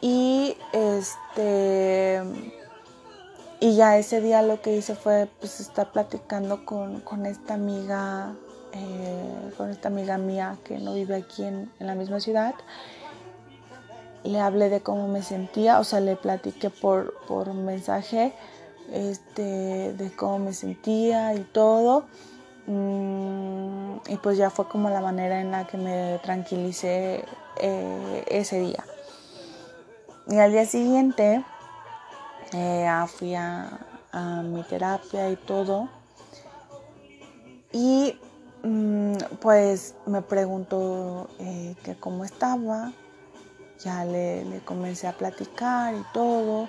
Y 0.00 0.56
este 0.72 2.22
y 3.58 3.74
ya 3.74 3.96
ese 3.96 4.20
día 4.20 4.42
lo 4.42 4.60
que 4.60 4.76
hice 4.76 4.94
fue 4.94 5.28
pues 5.40 5.60
estar 5.60 5.90
platicando 5.90 6.64
con, 6.66 7.00
con 7.00 7.24
esta 7.24 7.54
amiga 7.54 8.34
eh, 8.78 9.52
con 9.56 9.70
esta 9.70 9.88
amiga 9.88 10.18
mía 10.18 10.58
que 10.64 10.78
no 10.78 10.92
vive 10.92 11.16
aquí 11.16 11.44
en, 11.44 11.70
la 11.78 11.94
misma 11.94 12.20
ciudad. 12.20 12.54
Le 14.24 14.40
hablé 14.40 14.68
de 14.68 14.80
cómo 14.80 15.08
me 15.08 15.22
sentía, 15.22 15.78
o 15.78 15.84
sea, 15.84 16.00
le 16.00 16.16
platiqué 16.16 16.68
por, 16.68 17.14
por 17.26 17.54
mensaje 17.54 18.34
este, 18.92 19.94
de 19.94 20.12
cómo 20.14 20.40
me 20.40 20.52
sentía 20.52 21.32
y 21.34 21.40
todo. 21.40 22.06
Mm, 22.66 23.98
y 24.08 24.16
pues 24.16 24.36
ya 24.36 24.50
fue 24.50 24.68
como 24.68 24.90
la 24.90 25.00
manera 25.00 25.40
en 25.40 25.52
la 25.52 25.66
que 25.66 25.78
me 25.78 26.18
tranquilicé 26.22 27.24
eh, 27.58 28.24
ese 28.28 28.60
día. 28.60 28.84
Y 30.28 30.36
al 30.38 30.52
día 30.52 30.66
siguiente 30.66 31.44
eh, 32.52 32.88
fui 33.16 33.34
a, 33.34 33.78
a, 34.12 34.42
mi 34.42 34.62
terapia 34.64 35.30
y 35.30 35.36
todo. 35.36 35.88
Y 37.72 38.18
Mm, 38.66 39.14
pues 39.40 39.94
me 40.06 40.22
preguntó 40.22 41.30
eh, 41.38 41.76
que 41.84 41.94
cómo 41.94 42.24
estaba, 42.24 42.92
ya 43.78 44.04
le, 44.04 44.60
comencé 44.64 45.06
a 45.06 45.12
platicar 45.12 45.94
y 45.94 46.02
todo, 46.12 46.68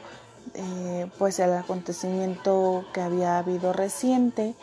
eh, 0.53 1.07
pues 1.17 1.39
el 1.39 1.53
acontecimiento 1.53 2.85
que 2.93 3.01
había 3.01 3.39
habido 3.39 3.73
reciente. 3.73 4.53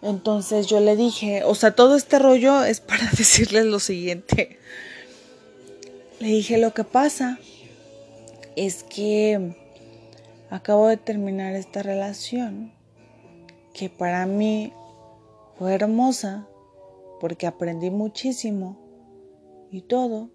Entonces 0.00 0.68
yo 0.68 0.78
le 0.78 0.94
dije, 0.94 1.42
o 1.42 1.56
sea, 1.56 1.74
todo 1.74 1.96
este 1.96 2.20
rollo 2.20 2.62
es 2.62 2.78
para 2.80 3.10
decirles 3.18 3.64
lo 3.64 3.80
siguiente. 3.80 4.60
Le 6.20 6.28
dije, 6.28 6.58
lo 6.58 6.72
que 6.72 6.84
pasa 6.84 7.40
es 8.66 8.82
que 8.82 9.54
acabo 10.50 10.88
de 10.88 10.96
terminar 10.96 11.54
esta 11.54 11.80
relación 11.82 12.72
que 13.72 13.88
para 13.88 14.26
mí 14.26 14.72
fue 15.56 15.74
hermosa 15.74 16.48
porque 17.20 17.46
aprendí 17.46 17.90
muchísimo 17.90 18.76
y 19.70 19.82
todo, 19.82 20.30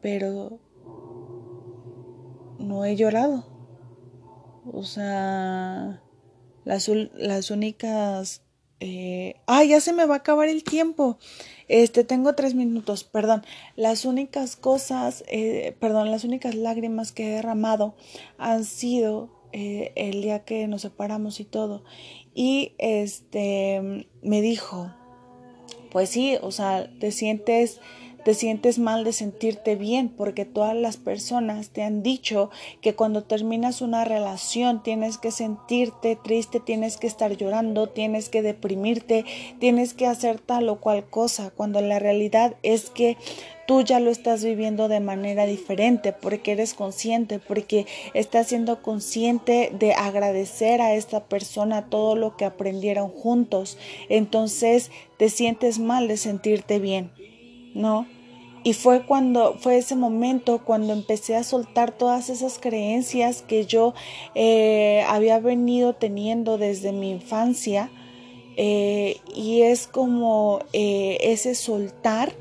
pero 0.00 0.58
no 2.58 2.84
he 2.84 2.96
llorado. 2.96 3.44
O 4.72 4.82
sea, 4.82 6.02
las, 6.64 6.88
las 6.88 7.50
únicas... 7.52 8.41
Eh, 8.84 9.36
¡Ay, 9.46 9.68
ya 9.68 9.80
se 9.80 9.92
me 9.92 10.06
va 10.06 10.14
a 10.14 10.18
acabar 10.18 10.48
el 10.48 10.64
tiempo! 10.64 11.16
Este, 11.68 12.02
tengo 12.02 12.34
tres 12.34 12.56
minutos, 12.56 13.04
perdón. 13.04 13.44
Las 13.76 14.04
únicas 14.04 14.56
cosas, 14.56 15.22
eh, 15.28 15.76
perdón, 15.78 16.10
las 16.10 16.24
únicas 16.24 16.56
lágrimas 16.56 17.12
que 17.12 17.28
he 17.28 17.30
derramado 17.30 17.94
han 18.38 18.64
sido 18.64 19.30
eh, 19.52 19.92
el 19.94 20.20
día 20.22 20.44
que 20.44 20.66
nos 20.66 20.82
separamos 20.82 21.38
y 21.38 21.44
todo. 21.44 21.84
Y 22.34 22.72
este 22.78 24.08
me 24.20 24.42
dijo, 24.42 24.92
pues 25.92 26.08
sí, 26.08 26.36
o 26.42 26.50
sea, 26.50 26.90
te 26.98 27.12
sientes 27.12 27.78
te 28.24 28.34
sientes 28.34 28.78
mal 28.78 29.04
de 29.04 29.12
sentirte 29.12 29.76
bien 29.76 30.08
porque 30.08 30.44
todas 30.44 30.76
las 30.76 30.96
personas 30.96 31.70
te 31.70 31.82
han 31.82 32.02
dicho 32.02 32.50
que 32.80 32.94
cuando 32.94 33.24
terminas 33.24 33.82
una 33.82 34.04
relación 34.04 34.82
tienes 34.82 35.18
que 35.18 35.30
sentirte 35.30 36.16
triste, 36.16 36.60
tienes 36.60 36.96
que 36.96 37.06
estar 37.06 37.36
llorando, 37.36 37.88
tienes 37.88 38.28
que 38.28 38.42
deprimirte, 38.42 39.24
tienes 39.58 39.94
que 39.94 40.06
hacer 40.06 40.38
tal 40.38 40.68
o 40.68 40.80
cual 40.80 41.04
cosa, 41.08 41.50
cuando 41.50 41.80
la 41.80 41.98
realidad 41.98 42.54
es 42.62 42.90
que 42.90 43.16
tú 43.66 43.82
ya 43.82 44.00
lo 44.00 44.10
estás 44.10 44.44
viviendo 44.44 44.88
de 44.88 45.00
manera 45.00 45.46
diferente 45.46 46.12
porque 46.12 46.52
eres 46.52 46.74
consciente, 46.74 47.38
porque 47.38 47.86
estás 48.14 48.48
siendo 48.48 48.82
consciente 48.82 49.72
de 49.78 49.94
agradecer 49.94 50.80
a 50.80 50.94
esta 50.94 51.24
persona 51.24 51.88
todo 51.88 52.16
lo 52.16 52.36
que 52.36 52.44
aprendieron 52.44 53.08
juntos. 53.08 53.78
Entonces 54.08 54.90
te 55.16 55.30
sientes 55.30 55.78
mal 55.78 56.08
de 56.08 56.16
sentirte 56.16 56.78
bien, 56.78 57.12
¿no? 57.74 58.06
Y 58.64 58.74
fue 58.74 59.04
cuando, 59.04 59.56
fue 59.58 59.78
ese 59.78 59.96
momento 59.96 60.60
cuando 60.64 60.92
empecé 60.92 61.34
a 61.34 61.42
soltar 61.42 61.90
todas 61.90 62.30
esas 62.30 62.58
creencias 62.60 63.42
que 63.42 63.66
yo 63.66 63.92
eh, 64.36 65.04
había 65.08 65.40
venido 65.40 65.94
teniendo 65.94 66.58
desde 66.58 66.92
mi 66.92 67.10
infancia. 67.10 67.90
Eh, 68.56 69.16
y 69.34 69.62
es 69.62 69.86
como 69.86 70.60
eh, 70.72 71.18
ese 71.22 71.54
soltar 71.54 72.32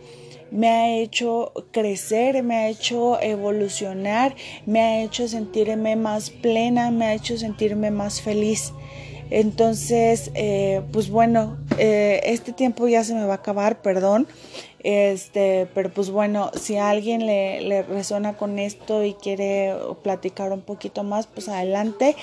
me 0.52 0.68
ha 0.68 0.98
hecho 0.98 1.54
crecer, 1.72 2.44
me 2.44 2.56
ha 2.56 2.68
hecho 2.68 3.20
evolucionar, 3.22 4.36
me 4.66 4.82
ha 4.82 5.02
hecho 5.02 5.28
sentirme 5.30 5.96
más 5.96 6.30
plena, 6.30 6.92
me 6.92 7.06
ha 7.06 7.14
hecho 7.14 7.38
sentirme 7.38 7.90
más 7.90 8.22
feliz. 8.22 8.74
Entonces, 9.30 10.30
pues 10.92 11.10
bueno, 11.10 11.58
este 11.80 12.52
tiempo 12.52 12.90
ya 12.90 13.06
se 13.06 13.14
me 13.14 13.24
va 13.24 13.36
a 13.36 13.38
acabar, 13.38 13.82
perdón. 13.82 14.28
Este, 14.84 15.68
pero 15.74 15.92
pues 15.92 16.10
bueno, 16.10 16.52
si 16.60 16.78
a 16.78 16.90
alguien 16.90 17.26
le, 17.26 17.62
le 17.62 17.84
resuena 17.84 18.34
con 18.34 18.58
esto 18.60 19.04
y 19.04 19.14
quiere 19.14 19.76
platicar 20.02 20.52
un 20.52 20.62
poquito 20.62 21.04
más, 21.04 21.28
pues 21.28 21.50
adelante. 21.50 22.16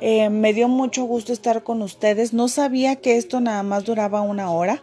Eh, 0.00 0.30
me 0.30 0.52
dio 0.52 0.68
mucho 0.68 1.04
gusto 1.04 1.32
estar 1.32 1.62
con 1.62 1.82
ustedes. 1.82 2.32
No 2.32 2.48
sabía 2.48 2.96
que 2.96 3.16
esto 3.16 3.40
nada 3.40 3.62
más 3.62 3.84
duraba 3.84 4.20
una 4.20 4.50
hora. 4.50 4.82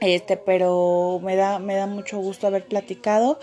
Este, 0.00 0.36
pero 0.36 1.20
me 1.22 1.36
da, 1.36 1.58
me 1.58 1.74
da 1.74 1.86
mucho 1.86 2.18
gusto 2.18 2.46
haber 2.46 2.66
platicado. 2.66 3.38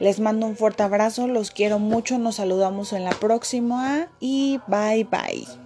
Les 0.00 0.20
mando 0.20 0.46
un 0.46 0.56
fuerte 0.56 0.82
abrazo, 0.82 1.26
los 1.26 1.50
quiero 1.50 1.78
mucho, 1.78 2.18
nos 2.18 2.36
saludamos 2.36 2.92
en 2.92 3.04
la 3.04 3.10
próxima 3.10 4.08
y 4.18 4.60
bye 4.66 5.04
bye. 5.04 5.65